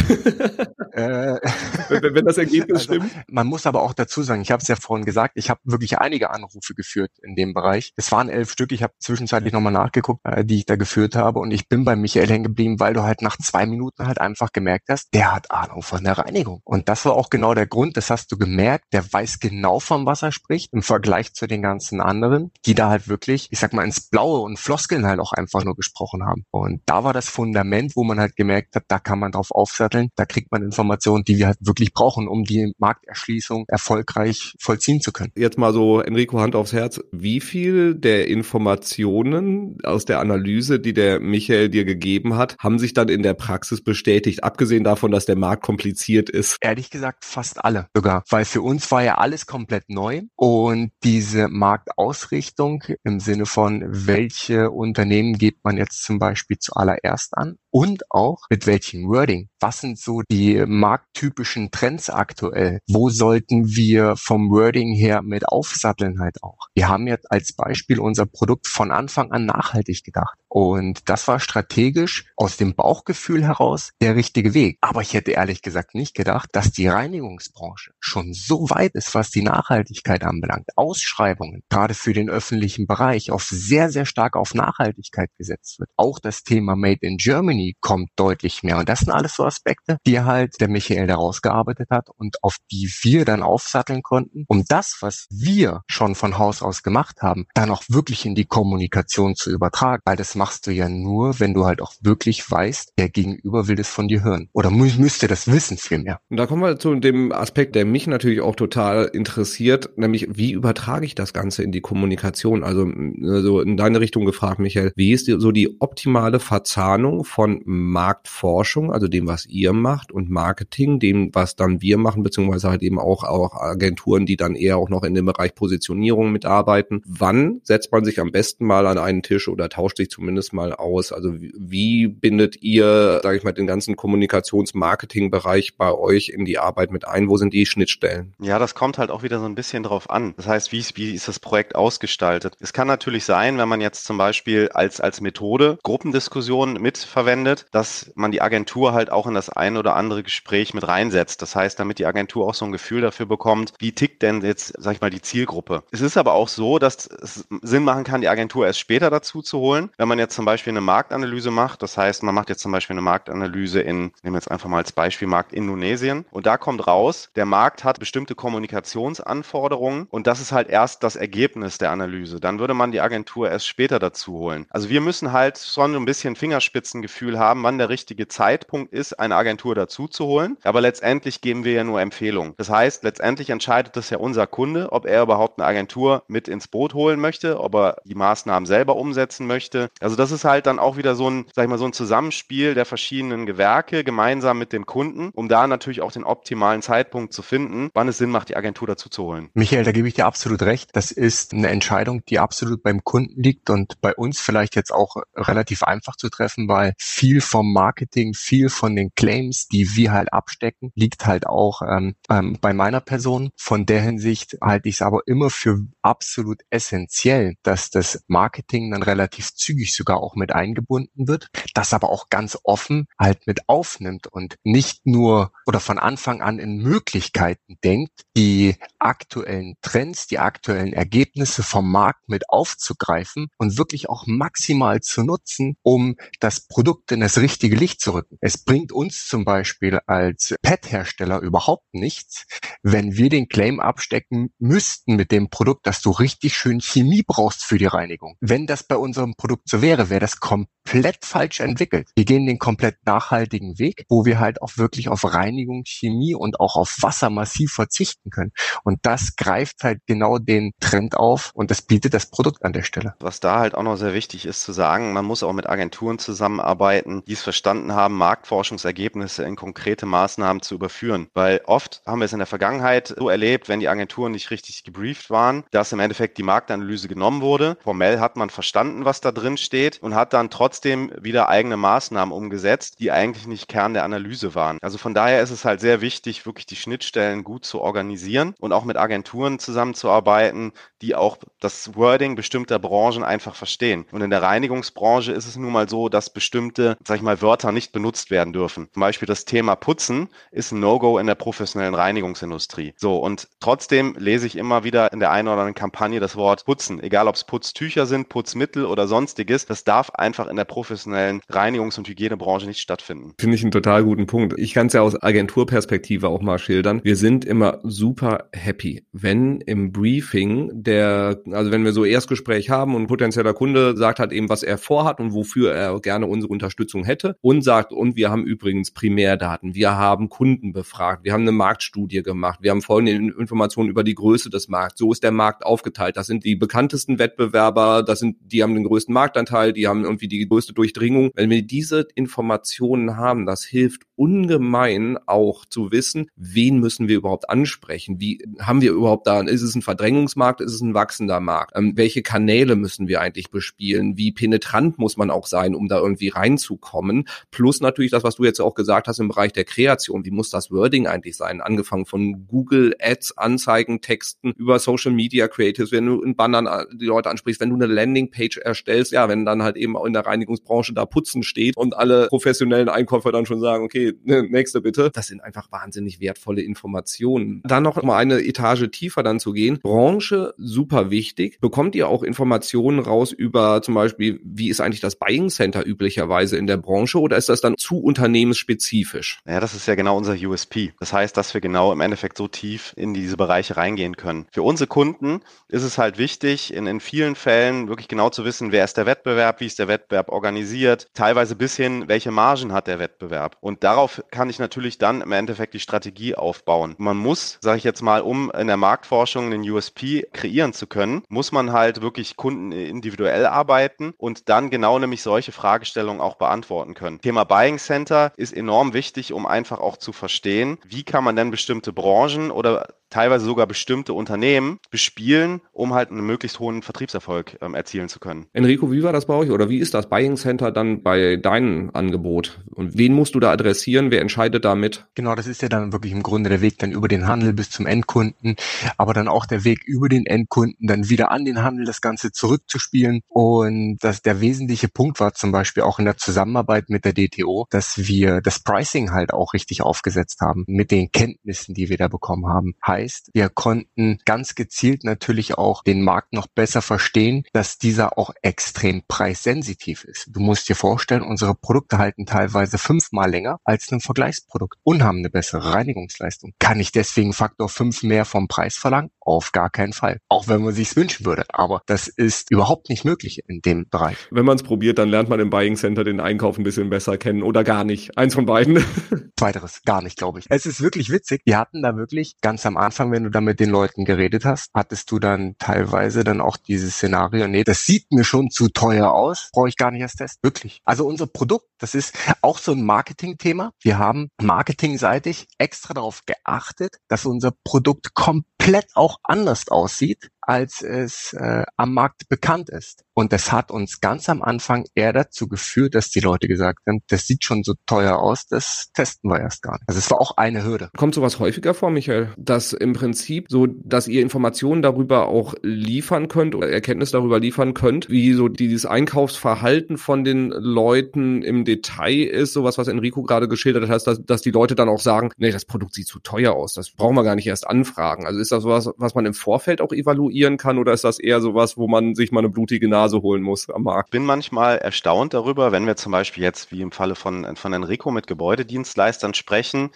Äh, 0.99 1.39
wenn, 1.89 2.15
wenn, 2.15 2.25
das 2.25 2.39
Ergebnis 2.39 2.89
also, 2.89 2.95
stimmt. 2.95 3.13
Man 3.29 3.47
muss 3.47 3.67
aber 3.67 3.83
auch 3.83 3.95
dazu 3.95 4.23
sagen, 4.23 4.43
ich 4.43 4.51
habe 4.51 4.63
es 4.63 4.69
ja 4.69 4.75
vorhin 4.75 5.05
gesagt, 5.05 5.33
ich 5.37 5.49
habe 5.49 5.61
wirklich 5.65 5.99
einige 5.99 6.31
Anrufe 6.31 6.75
geführt 6.75 7.13
in 7.23 7.37
dem 7.37 7.55
Bereich. 7.55 7.93
Es 7.97 8.11
waren 8.11 8.29
elf 8.29 8.51
Stück, 8.51 8.73
ich 8.73 8.83
habe 8.83 8.95
zwischenzeitlich 8.99 9.53
nochmal 9.53 9.73
nachgeguckt, 9.73 10.21
äh, 10.25 10.45
die 10.45 10.57
ich 10.57 10.67
da 10.67 10.77
geführt 10.77 11.15
habe 11.15 11.39
und 11.39 11.53
ich 11.53 11.69
bin 11.69 11.85
bei 11.85 11.95
Michael 11.95 12.29
hängen 12.29 12.45
geblieben, 12.45 12.81
weil 12.81 12.95
du 12.95 13.03
halt 13.03 13.23
nach 13.23 13.37
zwei 13.39 13.67
Minuten 13.67 14.07
halt 14.07 14.21
einfach 14.21 14.53
gemerkt 14.53 14.89
hast, 14.89 15.15
der 15.15 15.35
hat 15.35 15.51
Ahnung 15.51 15.83
von 15.83 16.03
der 16.03 16.18
Reinigung. 16.19 16.61
Und 16.65 16.89
das 16.89 17.05
war 17.05 17.15
auch 17.15 17.31
genau 17.31 17.55
der 17.55 17.67
Grund, 17.67 17.97
das 17.97 18.11
hast 18.11 18.33
du 18.33 18.39
gemerkt, 18.39 18.87
der 18.93 19.11
weiß 19.13 19.41
genau 19.41 19.81
von 19.81 20.07
was 20.07 20.23
er 20.23 20.33
spricht 20.33 20.73
im 20.73 20.83
Vergleich 20.83 21.33
zu 21.35 21.47
den 21.47 21.63
ganzen 21.63 22.01
anderen, 22.01 22.51
die 22.67 22.75
da 22.75 22.91
halt 22.91 23.09
wirklich, 23.09 23.49
ich 23.51 23.59
sag 23.59 23.73
mal, 23.73 23.85
ins 23.85 24.09
Blaue 24.09 24.41
und 24.41 24.59
Floskeln 24.59 25.07
halt 25.07 25.21
auch 25.21 25.33
einfach 25.33 25.65
nur 25.65 25.77
gesprochen 25.77 26.25
haben. 26.25 26.45
Und 26.51 26.83
da 26.87 27.05
war 27.05 27.13
das 27.13 27.29
Fundament, 27.29 27.97
wo 27.97 28.05
man 28.05 28.21
halt 28.21 28.37
gemerkt 28.37 28.77
hat, 28.77 28.85
da 28.89 28.99
kann 28.99 29.19
man 29.19 29.33
drauf 29.33 29.51
aufsatteln, 29.51 30.09
da 30.17 30.25
kriegt 30.25 30.51
man 30.51 30.63
Informationen, 30.63 31.25
die 31.25 31.39
wir 31.39 31.47
halt 31.47 31.59
wirklich 31.61 31.93
brauchen, 31.93 32.29
um 32.29 32.45
die 32.45 32.73
Markterschließung 32.79 33.65
erfolgreich 33.69 34.55
vollziehen 34.61 35.01
zu 35.01 35.13
können. 35.13 35.33
Jetzt 35.37 35.59
mal 35.59 35.73
so, 35.73 36.01
Enrico, 36.01 36.41
Hand 36.41 36.57
aufs 36.57 36.73
Herz. 36.73 37.01
Wie 37.13 37.41
viel 37.41 37.95
der 37.95 38.29
Informationen 38.29 39.79
aus 39.85 40.05
der 40.05 40.21
Analyse, 40.21 40.81
die 40.81 40.93
der 40.93 41.21
Michael 41.21 41.69
dir 41.69 41.85
gegeben 41.85 42.37
hat, 42.37 42.57
haben 42.59 42.79
sich 42.79 42.95
dann 42.95 43.09
in 43.09 43.23
der 43.23 43.35
Praxis 43.35 43.83
bestätigt, 43.83 44.45
abgesehen 44.45 44.85
davon, 44.85 45.11
dass 45.11 45.27
der 45.27 45.37
Markt 45.37 45.63
kompliziert 45.63 46.08
ist? 46.09 46.57
Ehrlich 46.61 46.91
gesagt, 46.91 47.25
fast 47.25 47.65
alle 47.65 47.89
sogar, 47.95 48.25
weil 48.31 48.45
für 48.45 48.63
uns 48.63 48.91
war 48.91 49.03
ja 49.03 49.19
alles 49.19 49.47
komplett 49.47 49.89
neu 49.89 50.23
und 50.37 50.93
diese 51.05 51.49
Marktausrichtung 51.49 52.85
im 53.05 53.21
Sinne 53.21 53.47
von, 53.47 53.85
welche 53.87 54.71
Unternehmen 54.71 55.35
geht 55.35 55.65
man 55.65 55.77
jetzt 55.77 56.05
zum 56.05 56.19
Beispiel 56.19 56.59
zuallererst 56.59 57.37
an 57.37 57.57
und 57.79 58.11
auch 58.11 58.47
mit 58.51 58.67
welchem 58.67 59.07
Wording. 59.09 59.51
Was 59.61 59.83
sind 59.83 60.01
so 60.01 60.23
die 60.29 60.65
markttypischen 60.67 61.71
Trends 61.71 62.11
aktuell? 62.11 62.81
Wo 62.89 63.09
sollten 63.09 63.69
wir 63.69 64.17
vom 64.17 64.51
Wording 64.51 64.93
her 64.97 65.23
mit 65.23 65.47
aufsatteln 65.47 66.19
halt 66.19 66.43
auch? 66.43 66.67
Wir 66.75 66.89
haben 66.89 67.07
jetzt 67.07 67.31
als 67.31 67.53
Beispiel 67.53 68.01
unser 68.01 68.27
Produkt 68.27 68.67
von 68.67 68.91
Anfang 68.91 69.31
an 69.31 69.47
nachhaltig 69.47 70.03
gedacht. 70.03 70.37
Und 70.49 71.09
das 71.09 71.29
war 71.29 71.39
strategisch 71.39 72.25
aus 72.37 72.57
dem 72.57 72.75
Bauchgefühl 72.75 73.45
heraus 73.45 73.91
der 74.01 74.17
richtige 74.17 74.55
Weg. 74.55 74.79
Aber 74.81 75.03
ich 75.03 75.15
hätte 75.15 75.33
ehrlich 75.33 75.63
gesagt 75.63 75.95
nicht 75.95 76.15
gedacht, 76.15 76.49
dass 76.55 76.73
die 76.73 76.89
Reinigungsbranche 76.89 77.93
schon 78.01 78.33
so 78.33 78.71
weit 78.71 78.95
ist, 78.95 79.15
was 79.15 79.31
die 79.31 79.43
Nachhaltigkeit 79.43 80.25
anbelangt. 80.25 80.67
Ausschreibungen, 80.75 81.63
gerade 81.69 81.95
für 81.95 82.13
den 82.13 82.29
öffentlichen 82.29 82.89
Bereich, 82.89 83.31
auf 83.31 83.45
sehr, 83.45 83.91
sehr 83.91 84.07
stark 84.07 84.35
auf 84.35 84.55
Nachhaltigkeit 84.55 85.31
gesetzt 85.37 85.79
wird. 85.79 85.91
Auch 85.97 86.19
das 86.19 86.43
Thema 86.43 86.75
Made 86.75 87.07
in 87.07 87.19
Germany 87.19 87.68
kommt 87.81 88.11
deutlich 88.17 88.63
mehr. 88.63 88.79
Und 88.79 88.89
das 88.89 89.01
sind 89.01 89.11
alles 89.11 89.35
so 89.35 89.45
Aspekte, 89.45 89.99
die 90.07 90.21
halt 90.21 90.61
der 90.61 90.69
Michael 90.69 91.07
da 91.07 91.17
rausgearbeitet 91.17 91.91
hat 91.91 92.09
und 92.17 92.43
auf 92.43 92.57
die 92.71 92.91
wir 93.03 93.25
dann 93.25 93.43
aufsatteln 93.43 94.03
konnten, 94.03 94.45
um 94.49 94.65
das, 94.69 94.99
was 95.01 95.27
wir 95.31 95.83
schon 95.87 96.15
von 96.15 96.39
Haus 96.39 96.63
aus 96.63 96.83
gemacht 96.83 97.23
haben, 97.23 97.47
dann 97.55 97.71
auch 97.71 97.83
wirklich 97.89 98.27
in 98.27 98.35
die 98.35 98.47
Kommunikation 98.47 99.35
zu 99.35 99.51
übertragen. 99.51 100.03
Weil 100.05 100.17
das 100.17 100.35
machst 100.35 100.67
du 100.67 100.71
ja 100.71 100.89
nur, 100.89 101.41
wenn 101.41 101.55
du 101.55 101.65
halt 101.65 101.81
auch 101.81 101.93
wirklich 102.01 102.51
weißt, 102.51 102.95
der 102.99 103.09
Gegenüber 103.09 103.69
will 103.69 103.79
es 103.81 103.89
von 103.89 104.09
dir 104.09 104.23
hören. 104.23 104.49
Oder 104.53 104.71
mü 104.71 104.89
müsste 104.99 105.29
das 105.29 105.47
wissen 105.51 105.77
vielmehr. 105.77 106.21
Und 106.29 106.39
da 106.39 106.47
kommen 106.47 106.63
wir 106.63 106.79
zu 106.79 106.95
dem 106.95 107.33
Aspekt, 107.33 107.75
der 107.75 107.85
mich 107.85 108.07
natürlich 108.07 108.41
auch 108.41 108.57
total 108.57 109.05
interessiert, 109.07 109.91
nämlich 109.97 110.29
wie 110.37 110.53
übertrage 110.53 111.05
ich 111.05 111.15
das 111.15 111.33
Ganze 111.33 111.63
in 111.63 111.73
die 111.73 111.81
Kommunikation? 111.81 112.65
Also, 112.65 112.91
also 113.23 113.61
in 113.61 113.77
deine 113.77 114.01
Richtung 114.01 114.25
gefragt, 114.25 114.59
Michael, 114.59 114.93
wie 114.97 115.13
ist 115.13 115.29
die, 115.29 115.37
so 115.39 115.53
die 115.53 115.81
optimale 115.81 116.41
Verzahnung 116.41 117.25
von 117.25 117.48
Marktforschung, 117.65 118.93
also 118.93 119.09
dem, 119.09 119.27
was 119.27 119.47
ihr 119.47 119.73
macht, 119.73 120.13
und 120.13 120.31
Marketing, 120.31 121.01
dem, 121.01 121.35
was 121.35 121.57
dann 121.57 121.83
wir 121.83 121.99
machen, 121.99 122.23
beziehungsweise 122.23 122.71
halt 122.71 122.83
eben 122.83 122.99
auch, 122.99 123.25
auch 123.25 123.55
Agenturen, 123.55 124.27
die 124.27 124.37
dann 124.37 124.55
eher 124.55 124.77
auch 124.77 124.89
noch 124.89 125.03
in 125.03 125.15
dem 125.15 125.27
Bereich 125.27 125.55
Positionierung 125.55 126.31
mitarbeiten. 126.31 127.03
Wann 127.07 127.61
setzt 127.65 127.91
man 127.93 128.05
sich 128.05 128.21
am 128.21 128.31
besten 128.31 128.67
mal 128.67 128.87
an 128.87 128.99
einen 128.99 129.23
Tisch 129.23 129.49
oder 129.49 129.69
tauscht 129.69 129.97
sich 129.97 130.11
zum 130.11 130.29
zumindest 130.29 130.53
mal 130.53 130.75
aus? 130.75 131.13
Also 131.13 131.33
wie 131.39 132.07
bindet 132.07 132.63
ihr, 132.63 133.21
sage 133.23 133.39
ich 133.39 133.45
mal, 133.45 133.53
den 133.53 133.67
ganzen 133.67 133.97
Kommunikations-Marketing-Bereich 133.97 135.77
bei 135.77 135.93
euch 135.93 136.29
in 136.29 136.45
die 136.45 136.59
Arbeit 136.59 136.91
mit 136.91 137.09
ein? 137.09 137.29
Wo 137.29 137.37
sind 137.37 137.55
die 137.55 137.65
Schnittstellen? 137.65 138.35
Ja, 138.41 138.59
das 138.59 138.75
kommt 138.75 138.99
halt 138.99 139.11
auch 139.11 139.23
wieder 139.23 139.39
so 139.39 139.47
ein 139.47 139.55
bisschen 139.55 139.85
drauf 139.85 140.11
an. 140.11 140.35
Das 140.37 140.47
heißt, 140.47 140.73
wie, 140.73 140.85
wie 140.95 141.15
ist 141.15 141.29
das 141.29 141.41
Projekt 141.41 141.77
ausgestaltet? 141.77 142.57
Es 142.61 142.73
kann 142.73 142.89
natürlich 142.89 143.25
sein, 143.25 143.59
wenn 143.59 143.69
man 143.69 143.81
jetzt 143.81 144.05
zum 144.05 144.19
Beispiel 144.19 144.69
als, 144.75 145.01
als 145.01 145.21
Methode 145.21 145.79
Gruppendiskussionen 145.83 146.83
mitverwendet, 146.83 147.38
dass 147.47 148.13
man 148.15 148.33
die 148.33 148.43
Agentur 148.43 148.93
halt 148.93 149.11
auch 149.11 149.27
in 149.27 149.35
das 149.35 149.49
ein 149.49 149.77
oder 149.77 149.97
andere 149.97 150.23
Gespräch 150.23 150.75
mit 150.75 150.87
reinsetzt. 150.87 151.41
Das 151.41 151.57
heißt, 151.57 151.81
damit 151.81 151.99
die 151.99 152.07
Agentur 152.07 152.47
auch 152.47 152.55
so 152.55 152.67
ein 152.67 152.73
Gefühl 152.73 153.01
dafür 153.01 153.27
bekommt, 153.27 153.73
wie 153.79 153.93
tickt 153.93 154.23
denn 154.23 154.43
jetzt, 154.43 154.75
sag 154.79 154.95
ich 154.95 155.01
mal, 155.01 155.11
die 155.11 155.23
Zielgruppe. 155.23 155.85
Es 155.91 156.03
ist 156.03 156.17
aber 156.19 156.35
auch 156.35 156.49
so, 156.49 156.79
dass 156.79 157.07
es 157.07 157.47
Sinn 157.63 157.85
machen 157.85 158.05
kann, 158.05 158.21
die 158.21 158.29
Agentur 158.29 158.67
erst 158.67 158.79
später 158.79 159.11
dazu 159.11 159.41
zu 159.41 159.59
holen. 159.59 159.91
Wenn 159.97 160.09
man 160.09 160.19
man 160.19 160.25
jetzt 160.25 160.35
zum 160.35 160.45
Beispiel 160.45 160.73
eine 160.73 160.81
Marktanalyse 160.81 161.53
macht, 161.53 161.81
das 161.81 161.97
heißt, 161.97 162.25
man 162.25 162.35
macht 162.35 162.49
jetzt 162.49 162.61
zum 162.61 162.73
Beispiel 162.73 162.95
eine 162.95 163.03
Marktanalyse 163.03 163.81
in, 163.81 163.99
nehmen 163.99 164.13
wir 164.23 164.35
jetzt 164.35 164.51
einfach 164.51 164.69
mal 164.69 164.79
als 164.79 164.91
Beispiel 164.91 165.29
Markt 165.29 165.53
Indonesien 165.53 166.27
und 166.33 166.45
da 166.45 166.57
kommt 166.57 166.89
raus, 166.89 167.31
der 167.37 167.47
Markt 167.47 167.85
hat 167.85 168.01
bestimmte 168.01 168.35
Kommunikationsanforderungen 168.35 170.09
und 170.11 170.27
das 170.27 170.41
ist 170.41 170.51
halt 170.51 170.69
erst 170.69 171.05
das 171.05 171.15
Ergebnis 171.15 171.79
der 171.79 171.93
Analyse. 171.93 172.41
Dann 172.41 172.59
würde 172.59 172.75
man 172.75 172.91
die 172.91 173.01
Agentur 173.01 173.49
erst 173.49 173.69
später 173.69 174.01
dazu 174.01 174.33
holen. 174.33 174.67
Also 174.71 174.89
wir 174.89 175.01
müssen 175.01 175.31
halt 175.31 175.59
schon 175.59 175.95
ein 175.95 176.05
bisschen 176.05 176.35
Fingerspitzengefühl 176.35 177.28
haben, 177.37 177.65
wann 177.65 177.79
der 177.79 177.89
richtige 177.89 178.29
Zeitpunkt 178.29 178.93
ist, 178.93 179.19
eine 179.19 179.35
Agentur 179.35 179.75
dazu 179.75 180.07
zu 180.07 180.25
holen. 180.27 180.57
Aber 180.63 180.81
letztendlich 180.81 181.41
geben 181.41 181.65
wir 181.65 181.73
ja 181.73 181.85
nur 181.85 182.01
Empfehlungen. 182.01 182.55
Das 182.57 182.71
heißt, 182.71 183.03
letztendlich 183.03 183.51
entscheidet 183.51 183.97
das 183.97 184.11
ja 184.11 184.19
unser 184.19 184.47
Kunde, 184.47 184.93
ob 184.93 185.05
er 185.05 185.23
überhaupt 185.23 185.59
eine 185.59 185.69
Agentur 185.69 186.23
mit 186.29 186.47
ins 186.47 186.69
Boot 186.69 186.95
holen 186.95 187.21
möchte, 187.21 187.61
ob 187.61 187.75
er 187.75 187.97
die 188.05 188.15
Maßnahmen 188.15 188.67
selber 188.67 188.97
umsetzen 188.97 189.47
möchte. 189.47 189.91
Also 190.01 190.17
das 190.17 190.31
ist 190.31 190.45
halt 190.45 190.67
dann 190.67 190.79
auch 190.79 190.97
wieder 190.97 191.15
so 191.17 191.29
ein, 191.29 191.47
sag 191.53 191.65
ich 191.65 191.69
mal, 191.69 191.79
so 191.79 191.87
ein 191.87 191.93
Zusammenspiel 191.93 192.75
der 192.75 192.85
verschiedenen 192.85 193.47
Gewerke 193.47 194.05
gemeinsam 194.05 194.59
mit 194.59 194.73
dem 194.73 194.87
Kunden, 194.87 195.31
um 195.35 195.49
da 195.49 195.67
natürlich 195.67 196.01
auch 196.01 196.13
den 196.13 196.25
optimalen 196.25 196.83
Zeitpunkt 196.83 197.33
zu 197.33 197.43
finden, 197.43 197.91
wann 197.95 198.09
es 198.09 198.19
Sinn 198.19 198.31
macht, 198.31 198.49
die 198.49 198.57
Agentur 198.57 198.87
dazu 198.87 199.09
zu 199.09 199.25
holen. 199.25 199.51
Michael, 199.55 199.85
da 199.85 199.93
gebe 199.93 200.07
ich 200.07 200.15
dir 200.15 200.27
absolut 200.27 200.63
recht. 200.63 200.91
Das 200.95 201.11
ist 201.11 201.53
eine 201.53 201.69
Entscheidung, 201.69 202.23
die 202.29 202.39
absolut 202.39 202.83
beim 202.83 203.03
Kunden 203.03 203.43
liegt 203.43 203.71
und 203.71 204.01
bei 204.01 204.15
uns 204.15 204.41
vielleicht 204.41 204.77
jetzt 204.77 204.93
auch 204.93 205.17
relativ 205.35 205.83
einfach 205.83 206.17
zu 206.17 206.29
treffen, 206.29 206.69
weil 206.69 206.95
viel 207.19 207.41
vom 207.41 207.73
Marketing, 207.73 208.33
viel 208.33 208.69
von 208.69 208.95
den 208.95 209.11
Claims, 209.17 209.67
die 209.67 209.97
wir 209.97 210.13
halt 210.13 210.33
abstecken, 210.33 210.93
liegt 210.95 211.27
halt 211.27 211.49
auch 211.49 211.83
ähm, 211.83 212.15
ähm, 212.31 212.59
bei 212.61 212.73
meiner 212.73 213.01
Person. 213.01 213.51
Von 213.57 213.87
der 213.87 214.01
Hinsicht 214.01 214.57
halte 214.63 214.89
ich 214.89 214.97
es 214.97 215.03
aber 215.03 215.23
immer 215.27 215.51
für 215.51 215.81
absolut 216.01 216.61
essentiell, 216.71 217.57
dass 217.65 217.91
das 217.91 218.23
Marketing 218.29 218.93
dann 218.93 219.03
relativ 219.03 219.53
zügig 219.53 219.97
sogar 219.97 220.19
auch 220.19 220.37
mit 220.37 220.53
eingebunden 220.53 221.27
wird, 221.27 221.49
das 221.75 221.93
aber 221.93 222.11
auch 222.11 222.29
ganz 222.29 222.57
offen 222.63 223.07
halt 223.19 223.49
mit 223.49 223.69
aufnimmt 223.69 224.29
und 224.29 224.55
nicht 224.63 225.05
nur 225.05 225.51
oder 225.67 225.81
von 225.81 225.99
Anfang 225.99 226.41
an 226.41 226.61
in 226.61 226.77
Möglichkeiten 226.77 227.79
denkt, 227.83 228.27
die 228.37 228.77
aktuellen 229.01 229.75
Trends, 229.83 230.29
die 230.29 230.39
aktuellen 230.39 230.93
Ergebnisse 230.93 231.65
vom 231.65 231.91
Markt 231.91 232.29
mit 232.29 232.49
aufzugreifen 232.49 233.49
und 233.59 233.77
wirklich 233.77 234.09
auch 234.09 234.25
maximal 234.27 235.01
zu 235.01 235.25
nutzen, 235.25 235.77
um 235.83 236.15
das 236.39 236.69
Produkt 236.69 237.08
in 237.13 237.21
das 237.21 237.39
richtige 237.39 237.77
Licht 237.77 238.01
zu 238.01 238.13
rücken. 238.13 238.39
Es 238.41 238.59
bringt 238.65 238.93
uns 238.93 239.27
zum 239.27 239.45
Beispiel 239.45 240.01
als 240.07 240.55
Pet-Hersteller 240.63 241.41
überhaupt 241.41 241.87
nichts, 241.93 242.47
wenn 242.83 243.17
wir 243.17 243.29
den 243.29 243.49
Claim 243.49 243.81
abstecken 243.81 244.51
müssten 244.59 245.17
mit 245.17 245.33
dem 245.33 245.51
Produkt, 245.51 245.87
dass 245.87 246.01
du 246.01 246.11
richtig 246.11 246.57
schön 246.57 246.81
Chemie 246.81 247.23
brauchst 247.27 247.65
für 247.65 247.79
die 247.79 247.87
Reinigung. 247.87 248.37
Wenn 248.41 248.67
das 248.67 248.83
bei 248.83 248.97
unserem 248.97 249.35
Produkt 249.35 249.69
so 249.69 249.83
wäre, 249.83 250.11
wäre 250.11 250.21
das 250.21 250.41
komplett 250.41 250.78
falsch 251.25 251.61
entwickelt. 251.61 252.09
Wir 252.17 252.25
gehen 252.25 252.47
den 252.47 252.59
komplett 252.59 252.97
nachhaltigen 253.05 253.79
Weg, 253.79 254.05
wo 254.09 254.25
wir 254.25 254.39
halt 254.41 254.63
auch 254.63 254.77
wirklich 254.77 255.09
auf 255.09 255.33
Reinigung, 255.33 255.85
Chemie 255.85 256.35
und 256.35 256.61
auch 256.61 256.77
auf 256.77 256.97
Wasser 257.01 257.31
massiv 257.31 257.73
verzichten 257.73 258.31
können. 258.31 258.53
Und 258.85 259.01
das 259.03 259.37
greift 259.37 259.85
halt 259.85 260.01
genau 260.07 260.39
den 260.39 260.73
Trend 260.81 261.17
auf 261.17 261.53
und 261.55 261.71
das 261.71 261.83
bietet 261.83 262.15
das 262.15 262.27
Produkt 262.27 262.65
an 262.65 262.73
der 262.73 262.83
Stelle. 262.83 263.15
Was 263.21 263.41
da 263.41 263.59
halt 263.59 263.75
auch 263.75 263.83
noch 263.83 263.97
sehr 263.97 264.15
wichtig 264.15 264.47
ist 264.47 264.63
zu 264.63 264.73
sagen, 264.73 265.13
man 265.13 265.25
muss 265.25 265.43
auch 265.43 265.53
mit 265.53 265.69
Agenturen 265.69 266.19
zusammenarbeiten, 266.19 267.23
die 267.27 267.35
es 267.35 267.43
verstanden 267.43 267.93
haben, 267.93 268.17
Marktforschungsergebnisse 268.17 269.45
in 269.45 269.57
konkrete 269.57 270.07
Maßnahmen 270.07 270.63
zu 270.63 270.75
überführen. 270.75 271.29
Weil 271.35 271.61
oft 271.67 272.03
haben 272.07 272.21
wir 272.21 272.25
es 272.25 272.33
in 272.33 272.39
der 272.39 272.47
Vergangenheit 272.47 273.15
so 273.17 273.29
erlebt, 273.29 273.69
wenn 273.69 273.81
die 273.81 273.89
Agenturen 273.89 274.33
nicht 274.33 274.51
richtig 274.51 274.85
gebrieft 274.85 275.31
waren, 275.31 275.65
dass 275.71 275.93
im 275.93 276.01
Endeffekt 276.01 276.39
die 276.39 276.43
Marktanalyse 276.43 277.09
genommen 277.09 277.43
wurde. 277.43 277.77
Formell 277.83 278.21
hat 278.21 278.37
man 278.37 278.51
verstanden, 278.51 279.05
was 279.05 279.21
da 279.21 279.33
drin 279.33 279.57
steht 279.57 280.03
und 280.03 280.15
hat 280.15 280.33
dann 280.33 280.51
trotzdem 280.51 280.78
trotzdem 280.79 281.11
wieder 281.21 281.49
eigene 281.49 281.77
Maßnahmen 281.77 282.33
umgesetzt, 282.33 283.01
die 283.01 283.11
eigentlich 283.11 283.49
nicht 283.49 283.67
Kern 283.67 283.95
der 283.95 284.05
Analyse 284.05 284.55
waren. 284.55 284.79
Also 284.81 284.97
von 284.97 285.13
daher 285.13 285.43
ist 285.43 285.51
es 285.51 285.65
halt 285.65 285.81
sehr 285.81 286.01
wichtig, 286.01 286.47
wirklich 286.47 286.67
die 286.67 286.77
Schnittstellen 286.77 287.43
gut 287.43 287.65
zu 287.65 287.81
organisieren 287.81 288.55
und 288.61 288.73
auch 288.73 288.85
mit 288.85 288.97
Agenturen 288.97 289.59
zusammenzuarbeiten, 289.59 290.71
die 291.03 291.17
auch 291.17 291.39
das 291.59 291.97
Wording 291.97 292.37
bestimmter 292.37 292.79
Branchen 292.79 293.25
einfach 293.25 293.57
verstehen. 293.57 294.07
Und 294.13 294.23
in 294.23 294.31
der 294.31 294.41
Reinigungsbranche 294.41 295.33
ist 295.33 295.47
es 295.47 295.57
nun 295.57 295.73
mal 295.73 295.89
so, 295.89 296.09
dass 296.09 296.31
bestimmte, 296.31 296.97
sag 297.05 297.17
ich 297.17 297.23
mal, 297.23 297.43
Wörter 297.43 297.73
nicht 297.73 297.91
benutzt 297.91 298.31
werden 298.31 298.53
dürfen. 298.53 298.89
Zum 298.93 299.01
Beispiel 299.01 299.27
das 299.27 299.45
Thema 299.45 299.75
Putzen 299.75 300.29
ist 300.53 300.71
ein 300.71 300.79
No-Go 300.79 301.19
in 301.19 301.27
der 301.27 301.35
professionellen 301.35 301.97
Reinigungsindustrie. 301.97 302.95
So, 302.97 303.17
und 303.17 303.49
trotzdem 303.59 304.15
lese 304.17 304.47
ich 304.47 304.55
immer 304.55 304.85
wieder 304.85 305.13
in 305.13 305.19
der 305.19 305.33
einen 305.33 305.49
oder 305.49 305.55
anderen 305.55 305.75
Kampagne 305.75 306.21
das 306.21 306.37
Wort 306.37 306.67
Putzen. 306.67 307.03
Egal 307.03 307.27
ob 307.27 307.35
es 307.35 307.43
Putztücher 307.43 308.07
sind, 308.07 308.29
Putzmittel 308.29 308.85
oder 308.85 309.09
sonstiges, 309.09 309.67
das 309.67 309.83
darf 309.83 310.11
einfach 310.11 310.47
in 310.47 310.55
der 310.55 310.68
professionellen 310.69 311.41
Reinigungs- 311.51 311.99
und 311.99 312.07
Hygienebranche 312.07 312.67
nicht 312.67 312.81
stattfinden. 312.81 313.35
Finde 313.41 313.57
ich 313.57 313.63
einen 313.63 313.73
total 313.73 314.05
guten 314.05 314.27
Punkt. 314.27 314.55
Ich 314.57 314.75
kann 314.75 314.87
es 314.87 314.93
ja 314.93 315.01
aus 315.01 315.21
Agenturperspektive 315.21 316.29
auch 316.29 316.41
mal 316.41 316.59
schildern. 316.59 317.01
Wir 317.03 317.17
sind 317.17 317.45
immer 317.45 317.81
super 317.83 318.49
happy, 318.53 319.05
wenn 319.13 319.61
im 319.63 319.91
Briefing 319.91 320.71
der, 320.85 321.41
also 321.51 321.73
wenn 321.73 321.85
wir 321.85 321.93
so 321.93 322.05
Erstgespräch 322.05 322.71
haben 322.71 322.95
und 322.95 323.03
ein 323.03 323.07
potenzieller 323.09 323.55
Kunde 323.55 323.97
sagt 323.97 324.21
halt 324.21 324.33
eben, 324.33 324.49
was 324.49 324.63
er 324.63 324.79
vorhat 324.79 325.19
und 325.19 325.33
wofür 325.33 325.73
er 325.73 325.99
gerne 326.01 326.27
unsere 326.27 326.53
Unterstützung 326.53 327.05
hätte 327.05 327.37
und 327.41 327.63
sagt, 327.63 327.93
und 327.93 328.17
wir 328.17 328.31
haben 328.31 328.45
übrigens 328.45 328.91
Primärdaten, 328.93 329.75
wir 329.75 329.97
haben 329.97 330.29
Kunden 330.29 330.73
befragt, 330.73 331.25
wir 331.25 331.33
haben 331.33 331.43
eine 331.43 331.53
Marktstudie 331.53 332.23
gemacht, 332.23 332.61
wir 332.63 332.71
haben 332.71 332.83
folgende 332.83 333.13
Informationen 333.13 333.89
über 333.89 334.05
die 334.05 334.15
Größe 334.15 334.51
des 334.51 334.69
Markts, 334.69 334.99
so 334.99 335.11
ist 335.13 335.23
der 335.23 335.33
Markt 335.33 335.65
aufgeteilt, 335.65 336.17
das 336.17 336.27
sind 336.27 336.45
die 336.45 336.57
bekanntesten 336.57 337.19
Wettbewerber, 337.19 338.03
das 338.03 338.19
sind, 338.19 338.37
die 338.41 338.63
haben 338.63 338.75
den 338.75 338.85
größten 338.85 339.13
Marktanteil, 339.13 339.73
die 339.73 339.89
haben 339.89 340.05
irgendwie 340.05 340.29
die 340.29 340.39
größte 340.49 340.73
Durchdringung. 340.73 341.31
Wenn 341.35 341.51
wir 341.51 341.63
diese 341.63 342.09
Informationen 342.15 343.17
haben, 343.17 343.47
das 343.47 343.65
hilft 343.65 344.03
ungemein 344.17 345.17
auch 345.27 345.65
zu 345.65 345.93
wissen, 345.93 346.29
wen 346.37 346.79
müssen 346.81 347.09
wir 347.09 347.17
überhaupt 347.17 347.49
ansprechen, 347.49 348.21
wie 348.21 348.45
haben 348.59 348.81
wir 348.81 348.93
überhaupt 348.93 349.27
da, 349.27 349.41
ist 349.43 349.63
es 349.63 349.75
ein 349.75 349.83
Verdrängungsmarkt, 349.83 350.61
ist 350.61 350.75
es 350.75 350.81
ein 350.81 350.95
wachsender 350.95 351.41
Markt, 351.41 351.73
ähm, 351.77 351.93
welche 351.97 352.23
Kanäle 352.23 352.75
müssen 352.75 353.07
wir 353.07 353.21
eigentlich 353.21 353.51
bespielen, 353.51 354.17
wie 354.17 354.33
penetrant 354.33 354.99
muss 354.99 355.17
man 355.17 355.31
auch 355.31 355.47
sein, 355.47 355.75
um 355.75 355.89
da 355.89 355.99
irgendwie 355.99 356.29
reinzukommen, 356.29 357.29
plus 357.51 357.81
natürlich 357.81 358.11
das, 358.11 358.25
was 358.25 358.37
du 358.37 358.45
jetzt 358.45 358.61
auch 358.61 358.75
gesagt 358.75 359.07
hast 359.07 359.21
im 359.21 359.29
Bereich 359.29 359.53
der 359.53 359.65
Kreation, 359.65 360.25
wie 360.25 360.31
muss 360.31 360.51
das 360.51 360.71
Wording 360.71 361.07
eigentlich 361.07 361.37
sein, 361.37 361.61
angefangen 361.61 362.07
von 362.07 362.47
Google 362.49 362.97
Ads, 363.01 363.39
Anzeigen, 363.39 364.01
Texten, 364.01 364.53
über 364.57 364.79
Social 364.79 365.13
Media 365.13 365.47
Creatives, 365.47 365.93
wenn 365.93 366.07
du 366.07 366.23
in 366.23 366.35
Bannern 366.35 366.67
äh, 366.67 366.85
die 366.93 367.07
Leute 367.07 367.31
ansprichst, 367.31 367.61
wenn 367.61 367.71
du 367.71 367.77
eine 367.77 367.87
Landingpage 367.87 368.59
erstellst, 368.59 369.13
ja, 369.13 369.29
wenn 369.29 369.45
dann 369.45 369.63
halt 369.63 369.77
eben 369.77 369.97
auch 369.97 370.07
in 370.07 370.13
der 370.13 370.27
Reinigungsbranche 370.39 370.95
da 370.95 371.05
Putzen 371.05 371.43
steht 371.43 371.77
und 371.77 371.97
alle 371.97 372.29
professionellen 372.29 372.89
Einkäufer 372.89 373.33
dann 373.33 373.47
schon 373.47 373.61
sagen, 373.61 373.85
okay, 373.85 374.15
ne, 374.25 374.43
nächste 374.43 374.81
bitte, 374.81 375.11
das 375.13 375.27
sind 375.27 375.43
einfach 375.43 375.71
wahnsinnig 375.73 376.21
wertvolle 376.21 376.63
Informationen. 376.63 377.63
Dann 377.65 377.83
noch 377.83 378.03
mal 378.03 378.17
eine 378.17 378.41
Etage 378.41 378.89
tiefer 378.91 379.23
dann 379.23 379.41
zu 379.41 379.53
gehen. 379.53 379.81
Branche, 379.81 380.55
super 380.57 381.11
wichtig. 381.11 381.61
Bekommt 381.61 381.95
ihr 381.95 382.09
auch 382.09 382.23
Informationen 382.23 383.01
raus 383.01 383.33
über 383.33 383.83
zum 383.83 383.95
Beispiel, 383.95 384.41
wie 384.45 384.69
ist 384.69 384.81
eigentlich 384.81 385.01
das 385.01 385.17
Buying 385.17 385.49
Center 385.49 385.87
üblicherweise 385.87 386.57
in 386.57 386.67
der 386.67 386.77
Branche 386.77 387.19
oder 387.19 387.37
ist 387.37 387.49
das 387.49 387.61
dann 387.61 387.77
zu 387.77 387.99
unternehmensspezifisch? 387.99 389.41
Ja, 389.47 389.61
das 389.61 389.75
ist 389.75 389.87
ja 389.87 389.95
genau 389.95 390.17
unser 390.17 390.35
USP. 390.35 390.93
Das 391.01 391.13
heißt, 391.13 391.37
dass 391.37 391.55
wir 391.55 391.61
genau 391.61 391.93
im 391.93 392.01
Endeffekt 392.01 392.39
so 392.39 392.49
tief 392.49 392.93
in 392.97 393.15
diese 393.15 393.37
Bereiche 393.37 393.77
reingehen 393.77 394.17
können. 394.17 394.47
Für 394.53 394.63
unsere 394.63 394.87
Kunden 394.89 395.41
ist 395.69 395.83
es 395.83 395.99
halt 395.99 396.19
wichtig, 396.19 396.73
in, 396.73 396.87
in 396.87 397.01
vielen 397.01 397.35
Fällen 397.35 397.89
wirklich 397.89 398.09
genau 398.09 398.31
zu 398.31 398.45
wissen, 398.45 398.73
wer 398.73 398.85
ist 398.85 398.97
der 398.97 399.07
Wettbewerb, 399.07 399.61
wie 399.61 399.67
ist 399.67 399.79
der 399.79 399.89
Wettbewerb 399.89 400.28
organisiert, 400.29 401.09
teilweise 401.15 401.57
bis 401.57 401.77
hin, 401.77 402.05
welche 402.07 402.31
Margen 402.31 402.73
hat 402.73 402.87
der 402.87 402.99
Wettbewerb. 402.99 403.57
Und 403.61 403.85
darauf 403.85 404.23
kann 404.31 404.51
ich 404.51 404.59
natürlich 404.59 404.99
dann 404.99 405.21
im 405.21 405.33
Endeffekt 405.33 405.75
die 405.75 405.81
Strategie 405.81 406.35
aufbauen. 406.35 406.95
Man 406.99 407.17
muss, 407.17 407.59
sage 407.61 407.79
ich 407.79 407.85
jetzt 407.85 408.03
mal, 408.03 408.21
um 408.23 408.51
in 408.51 408.67
der 408.67 408.77
Marktforschung 408.77 409.51
den 409.51 409.69
USP 409.69 410.27
kreieren 410.33 410.73
zu 410.73 410.87
können, 410.87 411.23
muss 411.29 411.53
man 411.53 411.73
halt 411.73 412.01
wirklich 412.01 412.37
Kunden 412.37 412.73
individuell 412.73 413.47
arbeiten 413.47 414.15
und 414.17 414.49
dann 414.49 414.71
genau 414.71 414.99
nämlich 414.99 415.23
solche 415.23 415.53
Fragestellungen 415.53 416.21
auch 416.21 416.37
beantworten 416.37 416.95
können. 416.95 417.21
Thema 417.21 417.45
Buying 417.45 417.79
Center 417.79 418.33
ist 418.37 418.53
enorm 418.53 418.93
wichtig, 418.93 419.33
um 419.33 419.47
einfach 419.47 419.81
auch 419.81 419.97
zu 419.97 420.13
verstehen, 420.13 420.79
wie 420.85 421.05
kann 421.05 421.25
man 421.25 421.37
denn 421.37 421.51
bestimmte 421.51 421.93
Branchen 421.93 422.51
oder 422.51 422.89
teilweise 423.11 423.45
sogar 423.45 423.67
bestimmte 423.67 424.13
Unternehmen 424.13 424.79
bespielen, 424.91 425.61
um 425.73 425.95
halt 425.95 426.11
einen 426.11 426.27
möglichst 426.27 426.59
hohen 426.59 426.83
Vertriebserfolg 426.83 427.59
ähm, 427.61 427.75
erzielen 427.75 428.09
zu 428.09 428.19
können. 428.19 428.47
Enrico, 428.53 428.93
wie 428.93 429.03
war 429.03 429.13
das 429.13 429.27
bei 429.27 429.35
euch 429.35 429.51
oder 429.51 429.69
wie 429.69 429.79
ist 429.79 429.95
das 429.95 430.09
Buying 430.09 430.37
Center 430.37 430.71
dann 430.71 431.03
bei 431.03 431.37
deinem 431.37 431.91
Angebot? 431.93 432.61
Und 432.75 432.99
wen 432.99 433.15
musst 433.15 433.35
du 433.35 433.41
da 433.41 433.51
adressieren? 433.51 434.11
Wer 434.11 434.21
entscheidet 434.21 434.65
damit? 434.65 435.07
Genau, 435.15 435.35
das 435.35 435.47
ist 435.47 435.63
ja 435.63 435.69
dann 435.69 435.93
wirklich 435.93 436.13
im 436.13 436.23
Grunde 436.23 436.51
der 436.51 436.61
Weg 436.61 436.79
dann 436.79 436.93
über 436.93 437.09
den 437.09 437.27
Handel 437.27 437.53
bis 437.53 437.71
zum 437.71 437.87
Endkunden, 437.87 438.57
aber 438.97 439.15
dann 439.15 439.29
auch 439.29 439.47
der 439.47 439.65
Weg 439.65 439.85
über 439.85 440.09
den 440.09 440.27
Endkunden 440.27 440.87
dann 440.87 441.09
wieder 441.09 441.31
an 441.31 441.45
den 441.45 441.63
Handel 441.63 441.85
das 441.85 442.01
Ganze 442.01 442.33
zurückzuspielen. 442.33 443.23
Und 443.29 443.99
dass 444.01 444.23
der 444.23 444.41
wesentliche 444.41 444.89
Punkt 444.89 445.21
war 445.21 445.35
zum 445.35 445.53
Beispiel 445.53 445.83
auch 445.83 445.99
in 445.99 446.05
der 446.05 446.17
Zusammenarbeit 446.17 446.89
mit 446.89 447.05
der 447.05 447.13
DTO, 447.13 447.67
dass 447.71 448.07
wir 448.07 448.41
das 448.41 448.61
Pricing 448.61 449.13
halt 449.13 449.33
auch 449.33 449.55
richtig 449.55 449.83
aufgesetzt 449.83 450.41
haben 450.41 450.65
mit 450.67 450.91
den 450.91 451.11
Kenntnissen, 451.11 451.75
die 451.75 451.89
wir 451.89 451.97
da 451.97 452.09
bekommen 452.09 452.47
haben 452.47 452.75
heißt, 452.87 452.98
wir 453.33 453.49
konnten 453.49 454.19
ganz 454.25 454.55
gezielt 454.55 455.05
natürlich 455.05 455.57
auch 455.57 455.83
den 455.83 456.03
Markt 456.03 456.33
noch 456.33 456.47
besser 456.47 456.83
verstehen, 456.83 457.45
dass 457.53 457.79
dieser 457.79 458.19
auch 458.19 458.31
extrem 458.43 459.03
preissensitiv 459.07 460.05
ist. 460.05 460.29
Du 460.31 460.41
musst 460.41 460.69
dir 460.69 460.77
vorstellen, 460.77 461.23
unsere 461.23 461.55
Produkte 461.55 461.99
halten 461.99 462.27
teilweise 462.27 462.79
fünfmal 462.79 463.31
länger 463.31 463.59
als 463.65 463.91
ein 463.93 464.01
Vergleichsprodukt 464.01 464.79
und 464.83 465.03
haben 465.03 465.19
eine 465.19 465.31
bessere 465.31 465.75
Reinigungsleistung. 465.75 466.53
Kann 466.59 466.81
ich 466.81 466.93
deswegen 466.93 467.33
Faktor 467.33 467.69
fünf 467.69 468.03
mehr 468.03 468.25
vom 468.25 468.49
Preis 468.49 468.77
verlangen? 468.77 469.11
Auf 469.29 469.53
gar 469.53 469.69
keinen 469.69 469.93
Fall. 469.93 470.21
Auch 470.31 470.49
wenn 470.49 470.63
man 470.63 470.73
sich's 470.73 470.97
wünschen 470.97 471.27
würde. 471.27 471.45
Aber 471.51 471.83
das 471.85 472.09
ist 472.09 472.51
überhaupt 472.51 472.89
nicht 472.89 473.05
möglich 473.05 473.43
in 473.47 473.61
dem 473.61 473.87
Bereich. 473.87 474.17
Wenn 474.31 474.47
man 474.47 474.57
es 474.57 474.63
probiert, 474.63 474.97
dann 474.97 475.11
lernt 475.11 475.29
man 475.29 475.39
im 475.39 475.51
Buying 475.51 475.77
Center 475.77 476.03
den 476.03 476.19
Einkauf 476.19 476.57
ein 476.57 476.65
bisschen 476.65 476.89
besser 476.89 477.19
kennen 477.19 477.43
oder 477.43 477.63
gar 477.63 477.85
nicht. 477.85 478.17
Eins 478.17 478.33
von 478.33 478.47
beiden. 478.47 478.83
Zweiteres, 479.39 479.83
gar 479.85 480.01
nicht, 480.01 480.17
glaube 480.17 480.39
ich. 480.39 480.47
Es 480.49 480.65
ist 480.65 480.81
wirklich 480.81 481.11
witzig. 481.11 481.43
Wir 481.45 481.59
hatten 481.59 481.83
da 481.83 481.95
wirklich 481.95 482.37
ganz 482.41 482.65
am 482.65 482.79
Anfang, 482.79 483.13
wenn 483.13 483.25
du 483.25 483.31
da 483.31 483.43
mit 483.43 483.61
den 483.61 483.69
Leuten 483.69 484.07
geredet 484.07 484.47
hast, 484.47 484.71
hattest 484.73 485.11
du 485.11 485.19
dann 485.19 485.57
teilweise 485.59 486.25
dann 486.25 486.41
auch 486.41 486.57
dieses 486.57 486.95
Szenario, 486.95 487.47
nee, 487.49 487.65
das 487.65 487.85
sieht 487.85 488.11
mir 488.11 488.25
schon 488.25 488.49
zu 488.49 488.69
teuer 488.69 489.13
aus, 489.13 489.51
brauche 489.53 489.69
ich 489.69 489.77
gar 489.77 489.91
nicht 489.91 490.01
erst 490.01 490.19
testen. 490.19 490.41
Wirklich. 490.43 490.81
Also 490.87 491.07
unser 491.07 491.27
Produkt, 491.27 491.67
das 491.77 491.95
ist 491.95 492.17
auch 492.41 492.57
so 492.57 492.73
ein 492.73 492.83
Marketing-Thema. 492.83 493.73
Wir 493.83 493.99
haben 493.99 494.31
marketingseitig 494.41 495.49
extra 495.59 495.93
darauf 495.93 496.23
geachtet, 496.25 496.97
dass 497.09 497.27
unser 497.27 497.53
Produkt 497.63 498.15
komplett 498.15 498.58
auch 498.95 499.19
anders 499.23 499.69
aussieht, 499.69 500.31
als 500.49 500.81
es 500.81 501.35
äh, 501.35 501.65
am 501.77 501.93
Markt 501.93 502.29
bekannt 502.31 502.71
ist. 502.71 503.05
Und 503.13 503.33
das 503.33 503.53
hat 503.53 503.71
uns 503.71 504.01
ganz 504.01 504.31
am 504.31 504.43
Anfang 504.43 504.87
eher 504.95 505.13
dazu 505.13 505.47
geführt, 505.47 505.95
dass 505.95 506.09
die 506.09 506.21
Leute 506.21 506.49
gesagt 506.49 506.79
haben, 506.87 507.01
das 507.09 507.27
sieht 507.27 507.45
schon 507.45 507.65
so 507.65 507.75
teuer 507.85 508.19
aus, 508.19 508.47
das 508.47 508.91
testen 508.95 509.31
wir 509.31 509.41
erst 509.41 509.61
gar 509.61 509.73
nicht. 509.73 509.83
Also 509.89 509.99
es 509.99 510.11
war 510.11 510.21
auch 510.21 510.39
eine 510.39 510.65
Hürde. 510.65 510.89
Kommt 510.97 511.15
sowas 511.15 511.39
häufiger 511.39 511.75
vor, 511.75 511.91
Michael, 511.91 512.33
dass 512.39 512.73
im 512.73 512.95
Prinzip 512.95 513.47
so, 513.51 513.67
dass 513.67 514.09
ihr 514.09 514.23
Informationen 514.23 514.81
darüber 514.81 515.27
auch 515.27 515.55
liefern 515.63 516.29
könnt 516.29 516.55
oder 516.55 516.71
Erkenntnis 516.71 517.11
darüber 517.11 517.41
liefern 517.41 517.75
könnt, 517.75 518.09
wie 518.09 518.33
so 518.33 518.49
dieses 518.49 518.87
Einkaufsverhalten 518.87 519.99
von 519.99 520.25
den 520.25 520.49
Leuten 520.49 521.43
im 521.43 521.67
Detail 521.67 522.23
ist, 522.23 522.55
sowas, 522.55 522.79
was 522.79 522.89
Enrico 522.89 523.23
gerade 523.23 523.49
geschildert 523.49 523.91
hat, 523.91 524.07
dass, 524.07 524.25
dass 524.25 524.43
die 524.43 524.53
Leute 524.53 524.77
dann 524.77 524.89
auch 524.89 525.01
sagen, 525.01 525.31
nee, 525.37 525.51
das 525.51 525.67
Produkt 525.67 525.93
sieht 525.93 526.07
zu 526.07 526.21
teuer 526.21 526.55
aus, 526.55 526.73
das 526.73 526.93
brauchen 526.93 527.17
wir 527.17 527.25
gar 527.25 527.35
nicht 527.35 527.49
erst 527.49 527.67
anfragen. 527.67 528.25
Also 528.27 528.41
ist 528.41 528.51
das 528.51 528.63
sowas, 528.63 528.89
was 528.97 529.15
man 529.15 529.27
im 529.27 529.35
Vorfeld 529.35 529.83
auch 529.83 529.93
evaluiert 529.93 530.38
variieren 530.39 530.57
kann 530.57 530.79
oder 530.79 530.93
ist 530.93 531.05
das 531.05 531.19
eher 531.19 531.41
sowas, 531.41 531.77
wo 531.77 531.89
man 531.89 532.15
sich 532.15 532.31
mal 532.33 532.41
eine 532.41 532.49
blutige 532.49 532.89
Nase 532.89 533.23
holen 533.23 533.43
muss 533.43 533.69
am 533.69 533.83
Markt? 533.83 534.11
Bin 534.11 534.25
manchmal 534.25 534.79
erstaunt 534.79 535.35
darüber, 535.35 535.73
wenn 535.73 535.87
wir 535.87 535.97
zum 535.97 536.13
Beispiel 536.13 536.43
jetzt 536.43 536.71
wie 536.71 536.81
im 536.81 536.93
Falle 536.93 537.15
von, 537.15 537.57
von 537.57 537.73
Enrico 537.73 538.11
mit 538.11 538.27
Gebäudedienstleistern 538.27 539.35
sprechen, 539.35 539.91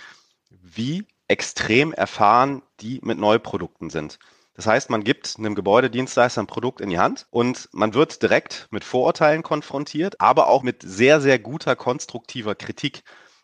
wie 0.50 1.05
extrem 1.28 1.92
erfahren 1.92 2.62
die 2.81 3.00
mit 3.02 3.18
Neuprodukten 3.18 3.90
sind. 3.90 4.18
Das 4.55 4.66
heißt, 4.66 4.90
man 4.90 5.02
gibt 5.02 5.37
einem 5.38 5.55
Gebäudedienstleister 5.55 6.42
ein 6.42 6.46
Produkt 6.46 6.81
in 6.81 6.90
die 6.90 6.98
Hand 6.98 7.26
und 7.31 7.68
man 7.72 7.94
wird 7.94 8.22
direkt 8.22 8.68
mit 8.70 8.85
Vorurteilen 8.85 9.42
konfrontiert, 9.42 10.20
aber 10.20 10.48
auch 10.48 10.62
mit 10.62 10.83
sehr, 10.83 11.20
sehr 11.20 11.38
guter 11.38 11.74
konstruktiver 11.74 12.55
Kritik. 12.55 13.02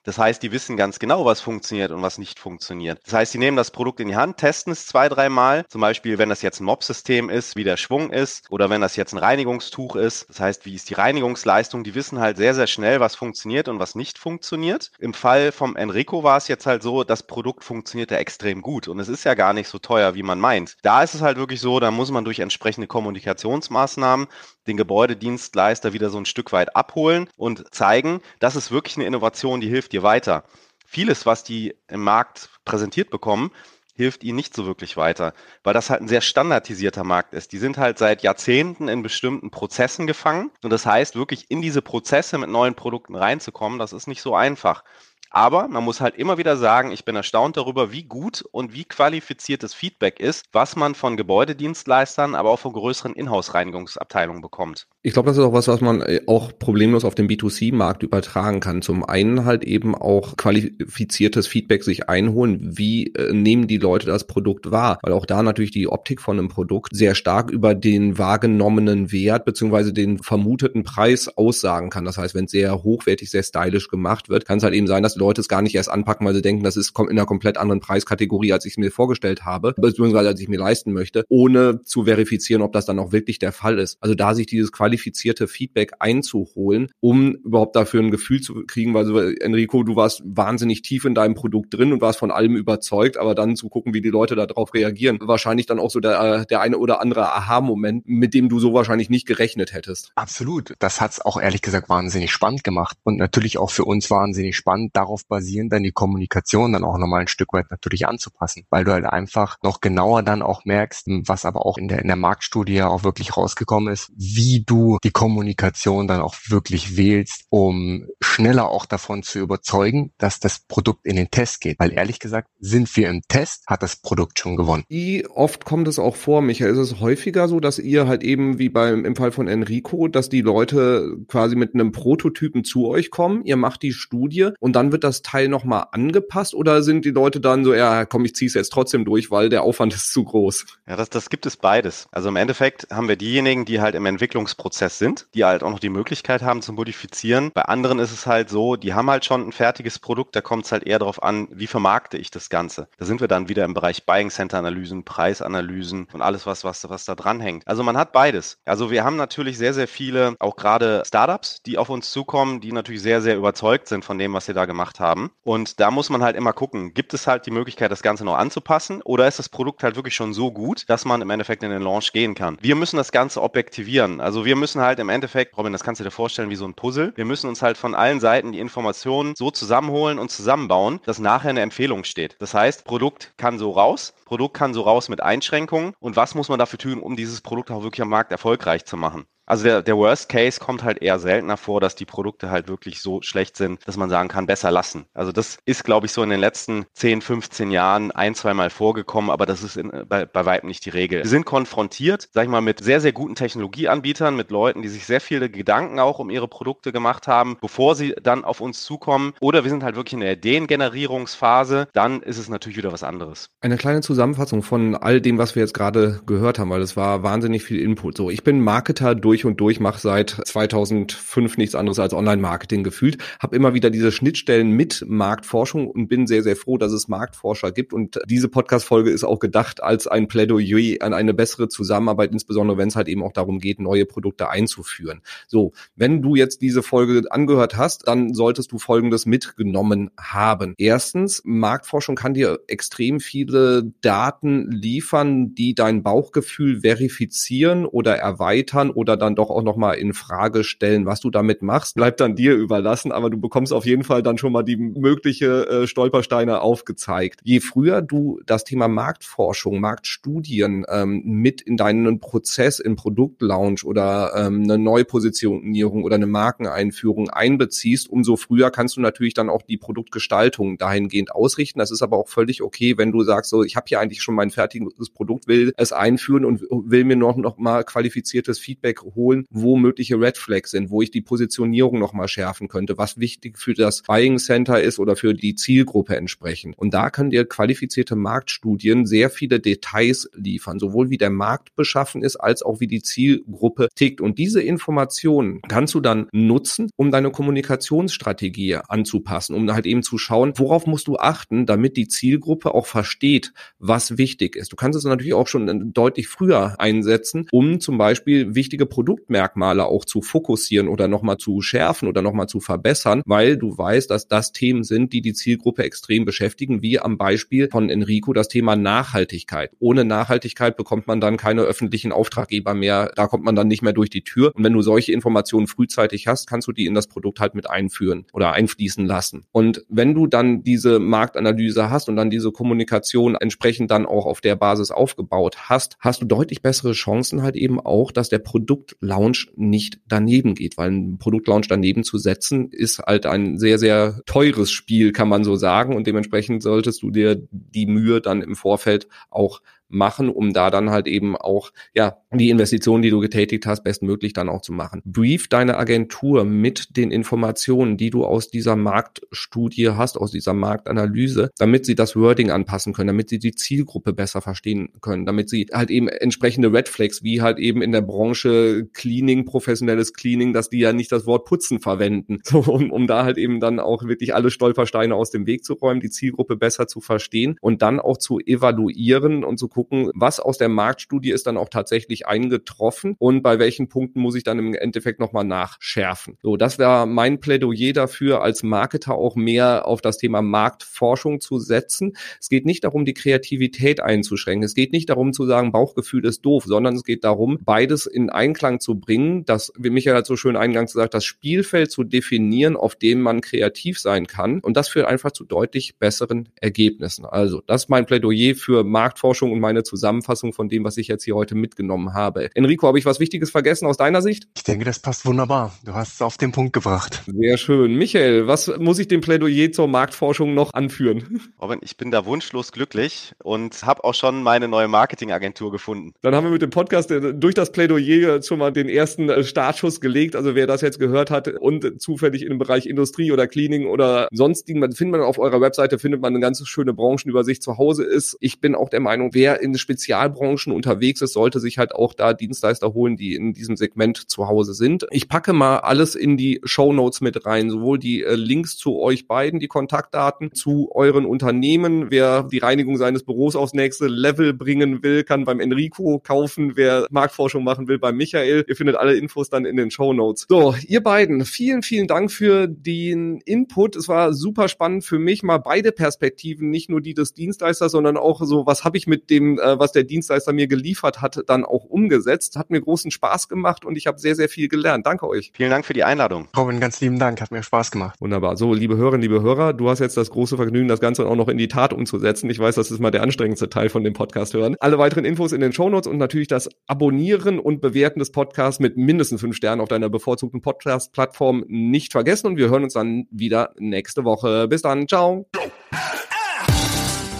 Das 0.08 0.16
heißt, 0.16 0.42
die 0.42 0.52
wissen 0.52 0.78
ganz 0.78 0.98
genau, 0.98 1.26
was 1.26 1.42
funktioniert 1.42 1.90
und 1.90 2.00
was 2.00 2.16
nicht 2.16 2.38
funktioniert. 2.38 2.98
Das 3.04 3.12
heißt, 3.12 3.34
die 3.34 3.38
nehmen 3.38 3.58
das 3.58 3.70
Produkt 3.70 4.00
in 4.00 4.08
die 4.08 4.16
Hand, 4.16 4.38
testen 4.38 4.72
es 4.72 4.86
zwei, 4.86 5.10
dreimal. 5.10 5.66
Zum 5.68 5.82
Beispiel, 5.82 6.16
wenn 6.16 6.30
das 6.30 6.40
jetzt 6.40 6.60
ein 6.60 6.64
Mob-System 6.64 7.28
ist, 7.28 7.56
wie 7.56 7.64
der 7.64 7.76
Schwung 7.76 8.10
ist 8.10 8.50
oder 8.50 8.70
wenn 8.70 8.80
das 8.80 8.96
jetzt 8.96 9.12
ein 9.12 9.18
Reinigungstuch 9.18 9.96
ist. 9.96 10.26
Das 10.30 10.40
heißt, 10.40 10.64
wie 10.64 10.74
ist 10.74 10.88
die 10.88 10.94
Reinigungsleistung? 10.94 11.84
Die 11.84 11.94
wissen 11.94 12.20
halt 12.20 12.38
sehr, 12.38 12.54
sehr 12.54 12.66
schnell, 12.66 13.00
was 13.00 13.16
funktioniert 13.16 13.68
und 13.68 13.80
was 13.80 13.94
nicht 13.94 14.16
funktioniert. 14.16 14.92
Im 14.98 15.12
Fall 15.12 15.52
vom 15.52 15.76
Enrico 15.76 16.22
war 16.22 16.38
es 16.38 16.48
jetzt 16.48 16.64
halt 16.64 16.82
so, 16.82 17.04
das 17.04 17.24
Produkt 17.24 17.62
funktionierte 17.62 18.16
extrem 18.16 18.62
gut 18.62 18.88
und 18.88 19.00
es 19.00 19.10
ist 19.10 19.24
ja 19.24 19.34
gar 19.34 19.52
nicht 19.52 19.68
so 19.68 19.78
teuer, 19.78 20.14
wie 20.14 20.22
man 20.22 20.40
meint. 20.40 20.76
Da 20.80 21.02
ist 21.02 21.16
es 21.16 21.20
halt 21.20 21.36
wirklich 21.36 21.60
so, 21.60 21.80
da 21.80 21.90
muss 21.90 22.10
man 22.10 22.24
durch 22.24 22.38
entsprechende 22.38 22.86
Kommunikationsmaßnahmen 22.86 24.26
den 24.68 24.76
Gebäudedienstleister 24.76 25.92
wieder 25.92 26.10
so 26.10 26.18
ein 26.18 26.26
Stück 26.26 26.52
weit 26.52 26.76
abholen 26.76 27.28
und 27.36 27.74
zeigen, 27.74 28.20
das 28.38 28.54
ist 28.54 28.70
wirklich 28.70 28.96
eine 28.96 29.06
Innovation, 29.06 29.60
die 29.60 29.68
hilft 29.68 29.92
dir 29.92 29.97
weiter. 30.02 30.44
Vieles, 30.86 31.26
was 31.26 31.44
die 31.44 31.74
im 31.88 32.02
Markt 32.02 32.50
präsentiert 32.64 33.10
bekommen, 33.10 33.50
hilft 33.98 34.22
ihnen 34.22 34.36
nicht 34.36 34.54
so 34.54 34.64
wirklich 34.64 34.96
weiter, 34.96 35.34
weil 35.64 35.74
das 35.74 35.90
halt 35.90 36.00
ein 36.00 36.08
sehr 36.08 36.20
standardisierter 36.20 37.02
Markt 37.02 37.34
ist. 37.34 37.52
Die 37.52 37.58
sind 37.58 37.78
halt 37.78 37.98
seit 37.98 38.22
Jahrzehnten 38.22 38.88
in 38.88 39.02
bestimmten 39.02 39.50
Prozessen 39.50 40.06
gefangen 40.06 40.52
und 40.62 40.70
das 40.70 40.86
heißt, 40.86 41.16
wirklich 41.16 41.50
in 41.50 41.60
diese 41.60 41.82
Prozesse 41.82 42.38
mit 42.38 42.48
neuen 42.48 42.76
Produkten 42.76 43.16
reinzukommen, 43.16 43.78
das 43.80 43.92
ist 43.92 44.06
nicht 44.06 44.22
so 44.22 44.36
einfach. 44.36 44.84
Aber 45.30 45.68
man 45.68 45.84
muss 45.84 46.00
halt 46.00 46.16
immer 46.16 46.38
wieder 46.38 46.56
sagen, 46.56 46.90
ich 46.90 47.04
bin 47.04 47.16
erstaunt 47.16 47.56
darüber, 47.56 47.92
wie 47.92 48.04
gut 48.04 48.42
und 48.50 48.72
wie 48.72 48.84
qualifiziert 48.84 49.62
das 49.62 49.74
Feedback 49.74 50.20
ist, 50.20 50.46
was 50.52 50.74
man 50.74 50.94
von 50.94 51.16
Gebäudedienstleistern, 51.18 52.34
aber 52.34 52.50
auch 52.50 52.60
von 52.60 52.72
größeren 52.72 53.14
Inhouse-Reinigungsabteilungen 53.14 54.40
bekommt. 54.40 54.86
Ich 55.04 55.12
glaube, 55.12 55.28
das 55.28 55.36
ist 55.36 55.44
auch 55.44 55.52
was, 55.52 55.68
was 55.68 55.80
man 55.80 56.02
äh, 56.02 56.22
auch 56.26 56.50
problemlos 56.58 57.04
auf 57.04 57.14
den 57.14 57.28
B2C-Markt 57.28 58.02
übertragen 58.02 58.58
kann. 58.58 58.82
Zum 58.82 59.04
einen 59.04 59.44
halt 59.44 59.62
eben 59.62 59.94
auch 59.94 60.36
qualifiziertes 60.36 61.46
Feedback 61.46 61.84
sich 61.84 62.08
einholen. 62.08 62.58
Wie 62.76 63.14
äh, 63.14 63.32
nehmen 63.32 63.68
die 63.68 63.76
Leute 63.76 64.06
das 64.06 64.26
Produkt 64.26 64.72
wahr? 64.72 64.98
Weil 65.02 65.12
auch 65.12 65.24
da 65.24 65.44
natürlich 65.44 65.70
die 65.70 65.86
Optik 65.86 66.20
von 66.20 66.36
einem 66.36 66.48
Produkt 66.48 66.96
sehr 66.96 67.14
stark 67.14 67.52
über 67.52 67.76
den 67.76 68.18
wahrgenommenen 68.18 69.12
Wert 69.12 69.44
beziehungsweise 69.44 69.92
den 69.92 70.18
vermuteten 70.18 70.82
Preis 70.82 71.28
aussagen 71.28 71.90
kann. 71.90 72.04
Das 72.04 72.18
heißt, 72.18 72.34
wenn 72.34 72.46
es 72.46 72.50
sehr 72.50 72.82
hochwertig, 72.82 73.30
sehr 73.30 73.44
stylisch 73.44 73.86
gemacht 73.86 74.28
wird, 74.28 74.46
kann 74.46 74.58
es 74.58 74.64
halt 74.64 74.74
eben 74.74 74.88
sein, 74.88 75.04
dass 75.04 75.14
Leute 75.14 75.40
es 75.40 75.48
gar 75.48 75.62
nicht 75.62 75.76
erst 75.76 75.92
anpacken, 75.92 76.26
weil 76.26 76.34
sie 76.34 76.42
denken, 76.42 76.64
das 76.64 76.76
ist 76.76 76.98
in 76.98 77.10
einer 77.10 77.24
komplett 77.24 77.56
anderen 77.56 77.78
Preiskategorie, 77.78 78.52
als 78.52 78.64
ich 78.64 78.72
es 78.72 78.78
mir 78.78 78.90
vorgestellt 78.90 79.44
habe, 79.44 79.74
beziehungsweise 79.76 80.26
als 80.26 80.40
ich 80.40 80.48
mir 80.48 80.58
leisten 80.58 80.92
möchte, 80.92 81.24
ohne 81.28 81.84
zu 81.84 82.06
verifizieren, 82.06 82.62
ob 82.62 82.72
das 82.72 82.84
dann 82.84 82.98
auch 82.98 83.12
wirklich 83.12 83.38
der 83.38 83.52
Fall 83.52 83.78
ist. 83.78 83.96
Also 84.00 84.16
da 84.16 84.34
sich 84.34 84.46
dieses 84.46 84.72
qualifizierte 84.88 85.48
Feedback 85.48 85.92
einzuholen, 85.98 86.90
um 87.00 87.34
überhaupt 87.34 87.76
dafür 87.76 88.00
ein 88.00 88.10
Gefühl 88.10 88.40
zu 88.40 88.64
kriegen, 88.66 88.94
weil 88.94 89.36
Enrico, 89.40 89.82
du 89.82 89.96
warst 89.96 90.22
wahnsinnig 90.24 90.80
tief 90.80 91.04
in 91.04 91.14
deinem 91.14 91.34
Produkt 91.34 91.74
drin 91.74 91.92
und 91.92 92.00
warst 92.00 92.18
von 92.18 92.30
allem 92.30 92.56
überzeugt, 92.56 93.18
aber 93.18 93.34
dann 93.34 93.54
zu 93.54 93.68
gucken, 93.68 93.92
wie 93.92 94.00
die 94.00 94.08
Leute 94.08 94.34
darauf 94.34 94.72
reagieren, 94.72 95.18
wahrscheinlich 95.20 95.66
dann 95.66 95.78
auch 95.78 95.90
so 95.90 96.00
der, 96.00 96.46
der 96.46 96.60
eine 96.60 96.78
oder 96.78 97.02
andere 97.02 97.32
Aha-Moment, 97.34 98.04
mit 98.06 98.32
dem 98.32 98.48
du 98.48 98.60
so 98.60 98.72
wahrscheinlich 98.72 99.10
nicht 99.10 99.26
gerechnet 99.26 99.74
hättest. 99.74 100.12
Absolut. 100.14 100.74
Das 100.78 101.00
hat's 101.00 101.20
auch 101.20 101.38
ehrlich 101.38 101.60
gesagt 101.60 101.88
wahnsinnig 101.88 102.32
spannend 102.32 102.64
gemacht 102.64 102.96
und 103.04 103.18
natürlich 103.18 103.58
auch 103.58 103.70
für 103.70 103.84
uns 103.84 104.10
wahnsinnig 104.10 104.56
spannend, 104.56 104.96
darauf 104.96 105.26
basieren, 105.26 105.68
dann 105.68 105.82
die 105.82 105.92
Kommunikation 105.92 106.72
dann 106.72 106.84
auch 106.84 106.96
nochmal 106.96 107.22
ein 107.22 107.28
Stück 107.28 107.52
weit 107.52 107.70
natürlich 107.70 108.06
anzupassen, 108.06 108.64
weil 108.70 108.84
du 108.84 108.92
halt 108.92 109.04
einfach 109.04 109.56
noch 109.62 109.80
genauer 109.80 110.22
dann 110.22 110.40
auch 110.40 110.64
merkst, 110.64 111.08
was 111.26 111.44
aber 111.44 111.66
auch 111.66 111.76
in 111.76 111.88
der, 111.88 112.00
in 112.00 112.06
der 112.06 112.16
Marktstudie 112.16 112.82
auch 112.82 113.04
wirklich 113.04 113.36
rausgekommen 113.36 113.92
ist, 113.92 114.10
wie 114.16 114.64
du 114.64 114.77
die 115.02 115.10
Kommunikation 115.10 116.08
dann 116.08 116.20
auch 116.20 116.34
wirklich 116.48 116.96
wählst, 116.96 117.44
um 117.50 118.06
schneller 118.20 118.68
auch 118.68 118.86
davon 118.86 119.22
zu 119.22 119.38
überzeugen, 119.38 120.12
dass 120.18 120.40
das 120.40 120.60
Produkt 120.60 121.06
in 121.06 121.16
den 121.16 121.30
Test 121.30 121.60
geht. 121.60 121.78
Weil 121.78 121.92
ehrlich 121.92 122.18
gesagt, 122.18 122.48
sind 122.60 122.94
wir 122.96 123.08
im 123.08 123.22
Test, 123.28 123.64
hat 123.66 123.82
das 123.82 123.96
Produkt 123.96 124.38
schon 124.38 124.56
gewonnen. 124.56 124.84
Wie 124.88 125.26
oft 125.26 125.64
kommt 125.64 125.88
es 125.88 125.98
auch 125.98 126.16
vor, 126.16 126.40
Michael? 126.40 126.72
Ist 126.72 126.78
es 126.78 127.00
häufiger 127.00 127.48
so, 127.48 127.60
dass 127.60 127.78
ihr 127.78 128.06
halt 128.06 128.22
eben 128.22 128.58
wie 128.58 128.68
beim 128.68 129.04
im 129.04 129.16
Fall 129.16 129.32
von 129.32 129.48
Enrico, 129.48 130.08
dass 130.08 130.28
die 130.28 130.40
Leute 130.40 131.16
quasi 131.28 131.56
mit 131.56 131.74
einem 131.74 131.92
Prototypen 131.92 132.64
zu 132.64 132.88
euch 132.88 133.10
kommen, 133.10 133.44
ihr 133.44 133.56
macht 133.56 133.82
die 133.82 133.92
Studie 133.92 134.50
und 134.60 134.76
dann 134.76 134.92
wird 134.92 135.04
das 135.04 135.22
Teil 135.22 135.48
nochmal 135.48 135.86
angepasst 135.92 136.54
oder 136.54 136.82
sind 136.82 137.04
die 137.04 137.10
Leute 137.10 137.40
dann 137.40 137.64
so, 137.64 137.74
ja, 137.74 138.04
komm, 138.04 138.24
ich 138.24 138.34
zieh's 138.34 138.54
jetzt 138.54 138.70
trotzdem 138.70 139.04
durch, 139.04 139.30
weil 139.30 139.48
der 139.48 139.62
Aufwand 139.62 139.94
ist 139.94 140.12
zu 140.12 140.24
groß? 140.24 140.66
Ja, 140.86 140.96
das, 140.96 141.10
das 141.10 141.30
gibt 141.30 141.46
es 141.46 141.56
beides. 141.56 142.06
Also 142.12 142.28
im 142.28 142.36
Endeffekt 142.36 142.86
haben 142.90 143.08
wir 143.08 143.16
diejenigen, 143.16 143.64
die 143.64 143.80
halt 143.80 143.94
im 143.94 144.06
Entwicklungsprozess 144.06 144.67
sind, 144.74 145.26
die 145.34 145.44
halt 145.44 145.62
auch 145.62 145.70
noch 145.70 145.78
die 145.78 145.88
Möglichkeit 145.88 146.42
haben 146.42 146.62
zu 146.62 146.72
modifizieren. 146.72 147.50
Bei 147.52 147.62
anderen 147.62 147.98
ist 147.98 148.12
es 148.12 148.26
halt 148.26 148.48
so, 148.50 148.76
die 148.76 148.94
haben 148.94 149.10
halt 149.10 149.24
schon 149.24 149.48
ein 149.48 149.52
fertiges 149.52 149.98
Produkt, 149.98 150.36
da 150.36 150.40
kommt 150.40 150.64
es 150.64 150.72
halt 150.72 150.84
eher 150.84 150.98
darauf 150.98 151.22
an, 151.22 151.48
wie 151.50 151.66
vermarkte 151.66 152.18
ich 152.18 152.30
das 152.30 152.48
Ganze. 152.48 152.88
Da 152.98 153.04
sind 153.04 153.20
wir 153.20 153.28
dann 153.28 153.48
wieder 153.48 153.64
im 153.64 153.74
Bereich 153.74 154.04
Buying 154.06 154.30
Center 154.30 154.58
Analysen, 154.58 155.04
Preisanalysen 155.04 156.08
und 156.12 156.22
alles, 156.22 156.46
was, 156.46 156.64
was, 156.64 156.88
was 156.88 157.04
da 157.04 157.14
dran 157.14 157.40
hängt. 157.40 157.66
Also 157.66 157.82
man 157.82 157.96
hat 157.96 158.12
beides. 158.12 158.58
Also 158.64 158.90
wir 158.90 159.04
haben 159.04 159.16
natürlich 159.16 159.58
sehr, 159.58 159.74
sehr 159.74 159.88
viele, 159.88 160.36
auch 160.38 160.56
gerade 160.56 161.02
Startups, 161.06 161.62
die 161.62 161.78
auf 161.78 161.88
uns 161.88 162.10
zukommen, 162.10 162.60
die 162.60 162.72
natürlich 162.72 163.02
sehr, 163.02 163.20
sehr 163.20 163.36
überzeugt 163.36 163.88
sind 163.88 164.04
von 164.04 164.18
dem, 164.18 164.32
was 164.32 164.46
sie 164.46 164.54
da 164.54 164.66
gemacht 164.66 165.00
haben. 165.00 165.30
Und 165.42 165.80
da 165.80 165.90
muss 165.90 166.10
man 166.10 166.22
halt 166.22 166.36
immer 166.36 166.52
gucken, 166.52 166.94
gibt 166.94 167.14
es 167.14 167.26
halt 167.26 167.46
die 167.46 167.50
Möglichkeit, 167.50 167.90
das 167.90 168.02
Ganze 168.02 168.24
noch 168.24 168.36
anzupassen 168.36 169.02
oder 169.02 169.28
ist 169.28 169.38
das 169.38 169.48
Produkt 169.48 169.82
halt 169.82 169.96
wirklich 169.96 170.14
schon 170.14 170.34
so 170.34 170.50
gut, 170.50 170.84
dass 170.88 171.04
man 171.04 171.22
im 171.22 171.30
Endeffekt 171.30 171.62
in 171.62 171.70
den 171.70 171.82
Launch 171.82 172.12
gehen 172.12 172.34
kann. 172.34 172.58
Wir 172.60 172.76
müssen 172.76 172.96
das 172.96 173.12
Ganze 173.12 173.42
objektivieren. 173.42 174.20
Also 174.20 174.44
wir 174.44 174.56
müssen 174.58 174.80
halt 174.80 174.98
im 174.98 175.08
Endeffekt, 175.08 175.56
Robin, 175.56 175.72
das 175.72 175.82
kannst 175.82 176.00
du 176.00 176.04
dir 176.04 176.10
vorstellen 176.10 176.50
wie 176.50 176.56
so 176.56 176.66
ein 176.66 176.74
Puzzle. 176.74 177.12
Wir 177.16 177.24
müssen 177.24 177.48
uns 177.48 177.62
halt 177.62 177.78
von 177.78 177.94
allen 177.94 178.20
Seiten 178.20 178.52
die 178.52 178.58
Informationen 178.58 179.34
so 179.36 179.50
zusammenholen 179.50 180.18
und 180.18 180.30
zusammenbauen, 180.30 181.00
dass 181.06 181.18
nachher 181.18 181.50
eine 181.50 181.62
Empfehlung 181.62 182.04
steht. 182.04 182.36
Das 182.40 182.54
heißt, 182.54 182.84
Produkt 182.84 183.32
kann 183.36 183.58
so 183.58 183.70
raus, 183.70 184.14
Produkt 184.24 184.54
kann 184.54 184.74
so 184.74 184.82
raus 184.82 185.08
mit 185.08 185.22
Einschränkungen 185.22 185.94
und 185.98 186.16
was 186.16 186.34
muss 186.34 186.48
man 186.48 186.58
dafür 186.58 186.78
tun, 186.78 187.00
um 187.00 187.16
dieses 187.16 187.40
Produkt 187.40 187.70
auch 187.70 187.82
wirklich 187.82 188.02
am 188.02 188.10
Markt 188.10 188.32
erfolgreich 188.32 188.84
zu 188.84 188.96
machen. 188.96 189.26
Also 189.48 189.64
der, 189.64 189.82
der 189.82 189.96
Worst 189.96 190.28
Case 190.28 190.60
kommt 190.60 190.84
halt 190.84 191.00
eher 191.00 191.18
seltener 191.18 191.56
vor, 191.56 191.80
dass 191.80 191.94
die 191.94 192.04
Produkte 192.04 192.50
halt 192.50 192.68
wirklich 192.68 193.00
so 193.00 193.22
schlecht 193.22 193.56
sind, 193.56 193.80
dass 193.86 193.96
man 193.96 194.10
sagen 194.10 194.28
kann, 194.28 194.44
besser 194.46 194.70
lassen. 194.70 195.06
Also 195.14 195.32
das 195.32 195.56
ist, 195.64 195.84
glaube 195.84 196.04
ich, 196.04 196.12
so 196.12 196.22
in 196.22 196.28
den 196.28 196.38
letzten 196.38 196.84
10, 196.92 197.22
15 197.22 197.70
Jahren 197.70 198.10
ein, 198.10 198.34
zweimal 198.34 198.68
vorgekommen, 198.68 199.30
aber 199.30 199.46
das 199.46 199.62
ist 199.62 199.78
in, 199.78 199.90
bei, 200.06 200.26
bei 200.26 200.44
weitem 200.44 200.68
nicht 200.68 200.84
die 200.84 200.90
Regel. 200.90 201.22
Wir 201.22 201.30
sind 201.30 201.46
konfrontiert, 201.46 202.28
sag 202.32 202.44
ich 202.44 202.50
mal, 202.50 202.60
mit 202.60 202.84
sehr, 202.84 203.00
sehr 203.00 203.12
guten 203.12 203.34
Technologieanbietern, 203.36 204.36
mit 204.36 204.50
Leuten, 204.50 204.82
die 204.82 204.88
sich 204.88 205.06
sehr 205.06 205.22
viele 205.22 205.48
Gedanken 205.48 205.98
auch 205.98 206.18
um 206.18 206.28
ihre 206.28 206.46
Produkte 206.46 206.92
gemacht 206.92 207.26
haben, 207.26 207.56
bevor 207.60 207.94
sie 207.94 208.14
dann 208.22 208.44
auf 208.44 208.60
uns 208.60 208.84
zukommen. 208.84 209.32
Oder 209.40 209.64
wir 209.64 209.70
sind 209.70 209.82
halt 209.82 209.96
wirklich 209.96 210.12
in 210.12 210.20
der 210.20 210.32
Ideengenerierungsphase, 210.32 211.88
dann 211.94 212.20
ist 212.20 212.36
es 212.36 212.50
natürlich 212.50 212.76
wieder 212.76 212.92
was 212.92 213.02
anderes. 213.02 213.48
Eine 213.62 213.78
kleine 213.78 214.02
Zusammenfassung 214.02 214.62
von 214.62 214.94
all 214.94 215.22
dem, 215.22 215.38
was 215.38 215.54
wir 215.54 215.62
jetzt 215.62 215.74
gerade 215.74 216.20
gehört 216.26 216.58
haben, 216.58 216.68
weil 216.68 216.82
es 216.82 216.98
war 216.98 217.22
wahnsinnig 217.22 217.64
viel 217.64 217.80
Input. 217.80 218.18
So, 218.18 218.28
ich 218.28 218.44
bin 218.44 218.60
Marketer 218.60 219.14
durch 219.14 219.37
durch 219.38 219.44
und 219.44 219.60
durch, 219.60 219.78
mache 219.78 220.00
seit 220.00 220.30
2005 220.30 221.58
nichts 221.58 221.76
anderes 221.76 222.00
als 222.00 222.12
Online-Marketing 222.12 222.82
gefühlt, 222.82 223.18
habe 223.38 223.54
immer 223.54 223.72
wieder 223.72 223.88
diese 223.88 224.10
Schnittstellen 224.10 224.72
mit 224.72 225.04
Marktforschung 225.06 225.88
und 225.88 226.08
bin 226.08 226.26
sehr, 226.26 226.42
sehr 226.42 226.56
froh, 226.56 226.76
dass 226.76 226.90
es 226.90 227.06
Marktforscher 227.06 227.70
gibt. 227.70 227.92
Und 227.92 228.18
diese 228.26 228.48
Podcast-Folge 228.48 229.10
ist 229.10 229.22
auch 229.22 229.38
gedacht 229.38 229.80
als 229.80 230.08
ein 230.08 230.26
Plädoyer 230.26 231.02
an 231.02 231.14
eine 231.14 231.34
bessere 231.34 231.68
Zusammenarbeit, 231.68 232.32
insbesondere 232.32 232.78
wenn 232.78 232.88
es 232.88 232.96
halt 232.96 233.06
eben 233.06 233.22
auch 233.22 233.32
darum 233.32 233.60
geht, 233.60 233.78
neue 233.78 234.06
Produkte 234.06 234.48
einzuführen. 234.48 235.20
So, 235.46 235.72
wenn 235.94 236.20
du 236.20 236.34
jetzt 236.34 236.60
diese 236.60 236.82
Folge 236.82 237.22
angehört 237.30 237.76
hast, 237.76 238.08
dann 238.08 238.34
solltest 238.34 238.72
du 238.72 238.78
Folgendes 238.78 239.24
mitgenommen 239.24 240.10
haben. 240.18 240.74
Erstens, 240.78 241.42
Marktforschung 241.44 242.16
kann 242.16 242.34
dir 242.34 242.58
extrem 242.66 243.20
viele 243.20 243.92
Daten 244.00 244.68
liefern, 244.68 245.54
die 245.54 245.76
dein 245.76 246.02
Bauchgefühl 246.02 246.80
verifizieren 246.80 247.86
oder 247.86 248.16
erweitern 248.16 248.90
oder 248.90 249.16
dann 249.16 249.27
dann 249.28 249.34
doch 249.34 249.50
auch 249.50 249.62
nochmal 249.62 249.96
in 249.96 250.14
Frage 250.14 250.64
stellen, 250.64 251.06
was 251.06 251.20
du 251.20 251.30
damit 251.30 251.62
machst, 251.62 251.94
bleibt 251.94 252.20
dann 252.20 252.34
dir 252.34 252.54
überlassen, 252.54 253.12
aber 253.12 253.30
du 253.30 253.38
bekommst 253.38 253.72
auf 253.72 253.84
jeden 253.84 254.04
Fall 254.04 254.22
dann 254.22 254.38
schon 254.38 254.52
mal 254.52 254.62
die 254.62 254.76
mögliche 254.76 255.68
äh, 255.68 255.86
Stolpersteine 255.86 256.60
aufgezeigt. 256.60 257.40
Je 257.44 257.60
früher 257.60 258.02
du 258.02 258.40
das 258.46 258.64
Thema 258.64 258.88
Marktforschung, 258.88 259.80
Marktstudien 259.80 260.84
ähm, 260.88 261.22
mit 261.24 261.60
in 261.60 261.76
deinen 261.76 262.20
Prozess, 262.20 262.80
in 262.80 262.96
Produktlaunch 262.96 263.84
oder 263.84 264.32
ähm, 264.34 264.62
eine 264.62 264.78
Neupositionierung 264.78 266.04
oder 266.04 266.16
eine 266.16 266.26
Markeneinführung 266.26 267.28
einbeziehst, 267.30 268.08
umso 268.08 268.36
früher 268.36 268.70
kannst 268.70 268.96
du 268.96 269.00
natürlich 269.00 269.34
dann 269.34 269.50
auch 269.50 269.62
die 269.62 269.76
Produktgestaltung 269.76 270.78
dahingehend 270.78 271.32
ausrichten. 271.32 271.78
Das 271.78 271.90
ist 271.90 272.02
aber 272.02 272.16
auch 272.16 272.28
völlig 272.28 272.62
okay, 272.62 272.96
wenn 272.96 273.12
du 273.12 273.22
sagst, 273.22 273.50
so 273.50 273.62
ich 273.62 273.76
habe 273.76 273.86
hier 273.88 274.00
eigentlich 274.00 274.22
schon 274.22 274.34
mein 274.34 274.50
fertiges 274.50 275.10
Produkt, 275.10 275.48
will 275.48 275.72
es 275.76 275.92
einführen 275.92 276.44
und 276.44 276.62
will 276.70 277.04
mir 277.04 277.16
noch, 277.16 277.36
noch 277.36 277.58
mal 277.58 277.84
qualifiziertes 277.84 278.58
Feedback 278.58 279.04
holen, 279.14 279.46
wo 279.50 279.76
mögliche 279.76 280.20
Red 280.20 280.38
Flags 280.38 280.70
sind, 280.70 280.90
wo 280.90 281.02
ich 281.02 281.10
die 281.10 281.20
Positionierung 281.20 281.98
nochmal 281.98 282.28
schärfen 282.28 282.68
könnte, 282.68 282.98
was 282.98 283.18
wichtig 283.18 283.58
für 283.58 283.74
das 283.74 284.02
Buying 284.02 284.38
Center 284.38 284.80
ist 284.80 284.98
oder 284.98 285.16
für 285.16 285.34
die 285.34 285.54
Zielgruppe 285.54 286.16
entsprechend. 286.16 286.78
Und 286.78 286.94
da 286.94 287.10
können 287.10 287.30
dir 287.30 287.44
qualifizierte 287.44 288.16
Marktstudien 288.16 289.06
sehr 289.06 289.30
viele 289.30 289.60
Details 289.60 290.28
liefern, 290.34 290.78
sowohl 290.78 291.10
wie 291.10 291.18
der 291.18 291.30
Markt 291.30 291.74
beschaffen 291.76 292.22
ist, 292.22 292.36
als 292.36 292.62
auch 292.62 292.80
wie 292.80 292.86
die 292.86 293.02
Zielgruppe 293.02 293.88
tickt. 293.94 294.20
Und 294.20 294.38
diese 294.38 294.62
Informationen 294.62 295.60
kannst 295.68 295.94
du 295.94 296.00
dann 296.00 296.28
nutzen, 296.32 296.90
um 296.96 297.10
deine 297.10 297.30
Kommunikationsstrategie 297.30 298.76
anzupassen, 298.88 299.54
um 299.54 299.70
halt 299.72 299.86
eben 299.86 300.02
zu 300.02 300.18
schauen, 300.18 300.52
worauf 300.56 300.86
musst 300.86 301.08
du 301.08 301.16
achten, 301.16 301.66
damit 301.66 301.96
die 301.96 302.08
Zielgruppe 302.08 302.74
auch 302.74 302.86
versteht, 302.86 303.52
was 303.78 304.18
wichtig 304.18 304.56
ist. 304.56 304.72
Du 304.72 304.76
kannst 304.76 304.96
es 304.96 305.04
natürlich 305.04 305.34
auch 305.34 305.46
schon 305.46 305.92
deutlich 305.92 306.28
früher 306.28 306.78
einsetzen, 306.78 307.46
um 307.50 307.80
zum 307.80 307.98
Beispiel 307.98 308.54
wichtige 308.54 308.86
Produktmerkmale 308.98 309.86
auch 309.86 310.04
zu 310.04 310.22
fokussieren 310.22 310.88
oder 310.88 311.06
nochmal 311.06 311.36
zu 311.36 311.60
schärfen 311.60 312.08
oder 312.08 312.20
nochmal 312.20 312.48
zu 312.48 312.58
verbessern, 312.58 313.22
weil 313.26 313.56
du 313.56 313.78
weißt, 313.78 314.10
dass 314.10 314.26
das 314.26 314.50
Themen 314.50 314.82
sind, 314.82 315.12
die 315.12 315.20
die 315.20 315.34
Zielgruppe 315.34 315.84
extrem 315.84 316.24
beschäftigen, 316.24 316.82
wie 316.82 316.98
am 316.98 317.16
Beispiel 317.16 317.68
von 317.70 317.90
Enrico 317.90 318.32
das 318.32 318.48
Thema 318.48 318.74
Nachhaltigkeit. 318.74 319.70
Ohne 319.78 320.04
Nachhaltigkeit 320.04 320.76
bekommt 320.76 321.06
man 321.06 321.20
dann 321.20 321.36
keine 321.36 321.62
öffentlichen 321.62 322.10
Auftraggeber 322.10 322.74
mehr, 322.74 323.12
da 323.14 323.28
kommt 323.28 323.44
man 323.44 323.54
dann 323.54 323.68
nicht 323.68 323.82
mehr 323.82 323.92
durch 323.92 324.10
die 324.10 324.24
Tür. 324.24 324.50
Und 324.56 324.64
wenn 324.64 324.72
du 324.72 324.82
solche 324.82 325.12
Informationen 325.12 325.68
frühzeitig 325.68 326.26
hast, 326.26 326.48
kannst 326.48 326.66
du 326.66 326.72
die 326.72 326.86
in 326.86 326.94
das 326.94 327.06
Produkt 327.06 327.38
halt 327.38 327.54
mit 327.54 327.70
einführen 327.70 328.26
oder 328.32 328.50
einfließen 328.50 329.06
lassen. 329.06 329.44
Und 329.52 329.84
wenn 329.88 330.12
du 330.12 330.26
dann 330.26 330.64
diese 330.64 330.98
Marktanalyse 330.98 331.88
hast 331.88 332.08
und 332.08 332.16
dann 332.16 332.30
diese 332.30 332.50
Kommunikation 332.50 333.36
entsprechend 333.36 333.92
dann 333.92 334.06
auch 334.06 334.26
auf 334.26 334.40
der 334.40 334.56
Basis 334.56 334.90
aufgebaut 334.90 335.68
hast, 335.68 335.96
hast 336.00 336.20
du 336.20 336.26
deutlich 336.26 336.62
bessere 336.62 336.94
Chancen 336.94 337.42
halt 337.42 337.54
eben 337.54 337.78
auch, 337.78 338.10
dass 338.10 338.28
der 338.28 338.40
Produktlaunch 338.88 339.50
nicht 339.56 340.00
daneben 340.06 340.54
geht, 340.54 340.78
weil 340.78 340.90
ein 340.90 341.18
Produktlaunch 341.18 341.68
daneben 341.68 342.04
zu 342.04 342.18
setzen 342.18 342.70
ist 342.70 342.98
halt 343.00 343.26
ein 343.26 343.58
sehr, 343.58 343.78
sehr 343.78 344.22
teures 344.26 344.70
Spiel, 344.70 345.12
kann 345.12 345.28
man 345.28 345.44
so 345.44 345.56
sagen. 345.56 345.94
Und 345.94 346.06
dementsprechend 346.06 346.62
solltest 346.62 347.02
du 347.02 347.10
dir 347.10 347.40
die 347.50 347.86
Mühe 347.86 348.20
dann 348.20 348.42
im 348.42 348.56
Vorfeld 348.56 349.08
auch 349.30 349.60
machen, 349.88 350.28
um 350.28 350.52
da 350.52 350.70
dann 350.70 350.90
halt 350.90 351.06
eben 351.06 351.36
auch, 351.36 351.70
ja, 351.94 352.18
die 352.32 352.50
Investitionen, 352.50 353.02
die 353.02 353.10
du 353.10 353.20
getätigt 353.20 353.66
hast, 353.66 353.84
bestmöglich 353.84 354.32
dann 354.32 354.48
auch 354.48 354.60
zu 354.60 354.72
machen. 354.72 355.02
Brief 355.04 355.48
deine 355.48 355.78
Agentur 355.78 356.44
mit 356.44 356.96
den 356.96 357.10
Informationen, 357.10 357.96
die 357.96 358.10
du 358.10 358.24
aus 358.24 358.50
dieser 358.50 358.76
Marktstudie 358.76 359.90
hast, 359.90 360.18
aus 360.18 360.30
dieser 360.30 360.52
Marktanalyse, 360.52 361.50
damit 361.58 361.86
sie 361.86 361.94
das 361.94 362.16
Wording 362.16 362.50
anpassen 362.50 362.92
können, 362.92 363.08
damit 363.08 363.30
sie 363.30 363.38
die 363.38 363.54
Zielgruppe 363.54 364.12
besser 364.12 364.42
verstehen 364.42 364.90
können, 365.00 365.24
damit 365.24 365.48
sie 365.48 365.66
halt 365.72 365.90
eben 365.90 366.08
entsprechende 366.08 366.72
Red 366.72 366.88
Flags, 366.88 367.22
wie 367.22 367.40
halt 367.40 367.58
eben 367.58 367.80
in 367.80 367.92
der 367.92 368.02
Branche 368.02 368.86
Cleaning, 368.92 369.46
professionelles 369.46 370.12
Cleaning, 370.12 370.52
dass 370.52 370.68
die 370.68 370.80
ja 370.80 370.92
nicht 370.92 371.10
das 371.12 371.26
Wort 371.26 371.46
putzen 371.46 371.80
verwenden, 371.80 372.40
so, 372.44 372.60
um, 372.60 372.90
um 372.90 373.06
da 373.06 373.24
halt 373.24 373.38
eben 373.38 373.60
dann 373.60 373.80
auch 373.80 374.04
wirklich 374.04 374.34
alle 374.34 374.50
Stolpersteine 374.50 375.14
aus 375.14 375.30
dem 375.30 375.46
Weg 375.46 375.64
zu 375.64 375.74
räumen, 375.74 376.00
die 376.00 376.10
Zielgruppe 376.10 376.56
besser 376.56 376.86
zu 376.86 377.00
verstehen 377.00 377.56
und 377.60 377.80
dann 377.80 378.00
auch 378.00 378.18
zu 378.18 378.38
evaluieren 378.38 379.44
und 379.44 379.58
zu 379.58 379.68
gucken, 379.78 380.10
was 380.12 380.40
aus 380.40 380.58
der 380.58 380.68
Marktstudie 380.68 381.30
ist 381.30 381.46
dann 381.46 381.56
auch 381.56 381.68
tatsächlich 381.68 382.26
eingetroffen 382.26 383.14
und 383.16 383.42
bei 383.42 383.60
welchen 383.60 383.88
Punkten 383.88 384.18
muss 384.18 384.34
ich 384.34 384.42
dann 384.42 384.58
im 384.58 384.74
Endeffekt 384.74 385.20
nochmal 385.20 385.44
nachschärfen. 385.44 386.36
So, 386.42 386.56
das 386.56 386.80
wäre 386.80 387.06
mein 387.06 387.38
Plädoyer 387.38 387.92
dafür, 387.92 388.42
als 388.42 388.64
Marketer 388.64 389.14
auch 389.14 389.36
mehr 389.36 389.86
auf 389.86 390.00
das 390.00 390.18
Thema 390.18 390.42
Marktforschung 390.42 391.40
zu 391.40 391.60
setzen. 391.60 392.16
Es 392.40 392.48
geht 392.48 392.66
nicht 392.66 392.82
darum, 392.82 393.04
die 393.04 393.14
Kreativität 393.14 394.00
einzuschränken. 394.00 394.64
Es 394.64 394.74
geht 394.74 394.90
nicht 394.90 395.10
darum 395.10 395.32
zu 395.32 395.46
sagen, 395.46 395.70
Bauchgefühl 395.70 396.24
ist 396.26 396.44
doof, 396.44 396.64
sondern 396.66 396.96
es 396.96 397.04
geht 397.04 397.22
darum, 397.22 397.60
beides 397.62 398.06
in 398.06 398.30
Einklang 398.30 398.80
zu 398.80 398.98
bringen, 398.98 399.44
das, 399.44 399.72
wie 399.78 399.90
Michael 399.90 400.16
hat 400.16 400.26
so 400.26 400.34
schön 400.34 400.56
eingangs 400.56 400.94
gesagt, 400.94 401.14
das 401.14 401.24
Spielfeld 401.24 401.92
zu 401.92 402.02
definieren, 402.02 402.74
auf 402.74 402.96
dem 402.96 403.20
man 403.20 403.42
kreativ 403.42 404.00
sein 404.00 404.26
kann. 404.26 404.58
Und 404.58 404.76
das 404.76 404.88
führt 404.88 405.06
einfach 405.06 405.30
zu 405.30 405.44
deutlich 405.44 405.98
besseren 405.98 406.48
Ergebnissen. 406.60 407.26
Also, 407.26 407.62
das 407.68 407.84
ist 407.84 407.90
mein 407.90 408.06
Plädoyer 408.06 408.56
für 408.56 408.88
Marktforschung 408.88 409.52
und 409.52 409.60
meine 409.68 409.82
Zusammenfassung 409.82 410.54
von 410.54 410.70
dem, 410.70 410.82
was 410.84 410.96
ich 410.96 411.08
jetzt 411.08 411.24
hier 411.24 411.34
heute 411.34 411.54
mitgenommen 411.54 412.14
habe. 412.14 412.48
Enrico, 412.54 412.86
habe 412.88 412.98
ich 412.98 413.04
was 413.04 413.20
Wichtiges 413.20 413.50
vergessen 413.50 413.86
aus 413.86 413.98
deiner 413.98 414.22
Sicht? 414.22 414.48
Ich 414.56 414.64
denke, 414.64 414.86
das 414.86 414.98
passt 414.98 415.26
wunderbar. 415.26 415.76
Du 415.84 415.92
hast 415.92 416.14
es 416.14 416.22
auf 416.22 416.38
den 416.38 416.52
Punkt 416.52 416.72
gebracht. 416.72 417.22
Sehr 417.26 417.58
schön. 417.58 417.94
Michael, 417.96 418.46
was 418.46 418.72
muss 418.78 418.98
ich 418.98 419.08
dem 419.08 419.20
Plädoyer 419.20 419.70
zur 419.72 419.86
Marktforschung 419.86 420.54
noch 420.54 420.72
anführen? 420.72 421.40
Robin, 421.60 421.80
ich 421.82 421.98
bin 421.98 422.10
da 422.10 422.24
wunschlos 422.24 422.72
glücklich 422.72 423.34
und 423.44 423.82
habe 423.82 424.04
auch 424.04 424.14
schon 424.14 424.42
meine 424.42 424.68
neue 424.68 424.88
Marketingagentur 424.88 425.70
gefunden. 425.70 426.14
Dann 426.22 426.34
haben 426.34 426.44
wir 426.44 426.50
mit 426.50 426.62
dem 426.62 426.70
Podcast 426.70 427.10
äh, 427.10 427.34
durch 427.34 427.54
das 427.54 427.70
Plädoyer 427.70 428.42
schon 428.42 428.58
mal 428.58 428.72
den 428.72 428.88
ersten 428.88 429.28
äh, 429.28 429.44
Startschuss 429.44 430.00
gelegt. 430.00 430.34
Also 430.34 430.54
wer 430.54 430.66
das 430.66 430.80
jetzt 430.80 430.98
gehört 430.98 431.30
hat 431.30 431.46
und 431.48 432.00
zufällig 432.00 432.42
in 432.42 432.48
dem 432.48 432.58
Bereich 432.58 432.86
Industrie 432.86 433.32
oder 433.32 433.46
Cleaning 433.46 433.86
oder 433.86 434.28
sonstigen, 434.32 434.80
findet 434.92 435.20
man 435.20 435.28
auf 435.28 435.38
eurer 435.38 435.60
Webseite, 435.60 435.98
findet 435.98 436.22
man 436.22 436.32
eine 436.32 436.40
ganz 436.40 436.66
schöne 436.66 436.94
Branchenübersicht 436.94 437.62
zu 437.62 437.76
Hause 437.76 438.04
ist. 438.04 438.38
Ich 438.40 438.60
bin 438.60 438.74
auch 438.74 438.88
der 438.88 439.00
Meinung, 439.00 439.34
wer 439.34 439.57
in 439.60 439.76
Spezialbranchen 439.76 440.72
unterwegs 440.72 441.20
ist, 441.20 441.32
sollte 441.32 441.60
sich 441.60 441.78
halt 441.78 441.94
auch 441.94 442.14
da 442.14 442.34
Dienstleister 442.34 442.94
holen, 442.94 443.16
die 443.16 443.34
in 443.34 443.52
diesem 443.52 443.76
Segment 443.76 444.30
zu 444.30 444.48
Hause 444.48 444.74
sind. 444.74 445.06
Ich 445.10 445.28
packe 445.28 445.52
mal 445.52 445.78
alles 445.78 446.14
in 446.14 446.36
die 446.36 446.60
Show 446.64 446.92
Notes 446.92 447.20
mit 447.20 447.46
rein, 447.46 447.70
sowohl 447.70 447.98
die 447.98 448.22
äh, 448.22 448.34
Links 448.34 448.76
zu 448.76 448.98
euch 448.98 449.26
beiden, 449.26 449.60
die 449.60 449.68
Kontaktdaten 449.68 450.52
zu 450.52 450.90
euren 450.92 451.24
Unternehmen. 451.24 452.10
Wer 452.10 452.44
die 452.44 452.58
Reinigung 452.58 452.96
seines 452.96 453.22
Büros 453.24 453.56
aufs 453.56 453.74
nächste 453.74 454.06
Level 454.06 454.54
bringen 454.54 455.02
will, 455.02 455.24
kann 455.24 455.44
beim 455.44 455.60
Enrico 455.60 456.18
kaufen. 456.18 456.76
Wer 456.76 457.06
Marktforschung 457.10 457.64
machen 457.64 457.88
will, 457.88 457.98
beim 457.98 458.16
Michael. 458.16 458.64
Ihr 458.68 458.76
findet 458.76 458.96
alle 458.96 459.16
Infos 459.16 459.48
dann 459.50 459.64
in 459.64 459.76
den 459.76 459.90
Show 459.90 460.12
Notes. 460.12 460.46
So, 460.48 460.74
ihr 460.86 461.02
beiden, 461.02 461.44
vielen, 461.44 461.82
vielen 461.82 462.06
Dank 462.06 462.30
für 462.30 462.66
den 462.68 463.40
Input. 463.44 463.96
Es 463.96 464.08
war 464.08 464.32
super 464.32 464.68
spannend 464.68 465.04
für 465.04 465.18
mich, 465.18 465.42
mal 465.42 465.58
beide 465.58 465.92
Perspektiven, 465.92 466.70
nicht 466.70 466.90
nur 466.90 467.00
die 467.00 467.14
des 467.14 467.34
Dienstleisters, 467.34 467.92
sondern 467.92 468.16
auch 468.16 468.42
so, 468.44 468.66
was 468.66 468.84
habe 468.84 468.96
ich 468.96 469.06
mit 469.06 469.30
dem, 469.30 469.47
äh, 469.56 469.78
was 469.78 469.92
der 469.92 470.02
Dienstleister 470.02 470.52
mir 470.52 470.66
geliefert 470.66 471.22
hat, 471.22 471.42
dann 471.46 471.64
auch 471.64 471.84
umgesetzt. 471.84 472.56
Hat 472.56 472.70
mir 472.70 472.80
großen 472.80 473.10
Spaß 473.10 473.48
gemacht 473.48 473.84
und 473.84 473.96
ich 473.96 474.06
habe 474.06 474.18
sehr, 474.18 474.34
sehr 474.34 474.48
viel 474.48 474.68
gelernt. 474.68 475.06
Danke 475.06 475.28
euch. 475.28 475.52
Vielen 475.54 475.70
Dank 475.70 475.86
für 475.86 475.94
die 475.94 476.04
Einladung. 476.04 476.48
Robin, 476.56 476.80
ganz 476.80 477.00
lieben 477.00 477.18
Dank. 477.18 477.40
Hat 477.40 477.52
mir 477.52 477.62
Spaß 477.62 477.90
gemacht. 477.90 478.20
Wunderbar. 478.20 478.56
So, 478.56 478.74
liebe 478.74 478.96
Hörerinnen, 478.96 479.22
liebe 479.22 479.42
Hörer, 479.42 479.72
du 479.72 479.88
hast 479.88 480.00
jetzt 480.00 480.16
das 480.16 480.30
große 480.30 480.56
Vergnügen, 480.56 480.88
das 480.88 481.00
Ganze 481.00 481.26
auch 481.26 481.36
noch 481.36 481.48
in 481.48 481.58
die 481.58 481.68
Tat 481.68 481.92
umzusetzen. 481.92 482.50
Ich 482.50 482.58
weiß, 482.58 482.74
das 482.74 482.90
ist 482.90 482.98
mal 482.98 483.10
der 483.10 483.22
anstrengendste 483.22 483.70
Teil 483.70 483.88
von 483.88 484.02
dem 484.02 484.12
Podcast 484.12 484.54
hören. 484.54 484.76
Alle 484.80 484.98
weiteren 484.98 485.24
Infos 485.24 485.52
in 485.52 485.60
den 485.60 485.72
Shownotes 485.72 486.08
und 486.08 486.18
natürlich 486.18 486.48
das 486.48 486.68
Abonnieren 486.86 487.58
und 487.58 487.80
Bewerten 487.80 488.18
des 488.18 488.32
Podcasts 488.32 488.80
mit 488.80 488.96
mindestens 488.96 489.40
fünf 489.40 489.56
Sternen 489.56 489.80
auf 489.80 489.88
deiner 489.88 490.08
bevorzugten 490.08 490.60
Podcast-Plattform 490.60 491.64
nicht 491.68 492.12
vergessen 492.12 492.48
und 492.48 492.56
wir 492.56 492.68
hören 492.68 492.84
uns 492.84 492.94
dann 492.94 493.26
wieder 493.30 493.74
nächste 493.78 494.24
Woche. 494.24 494.68
Bis 494.68 494.82
dann. 494.82 495.06
Ciao. 495.06 495.46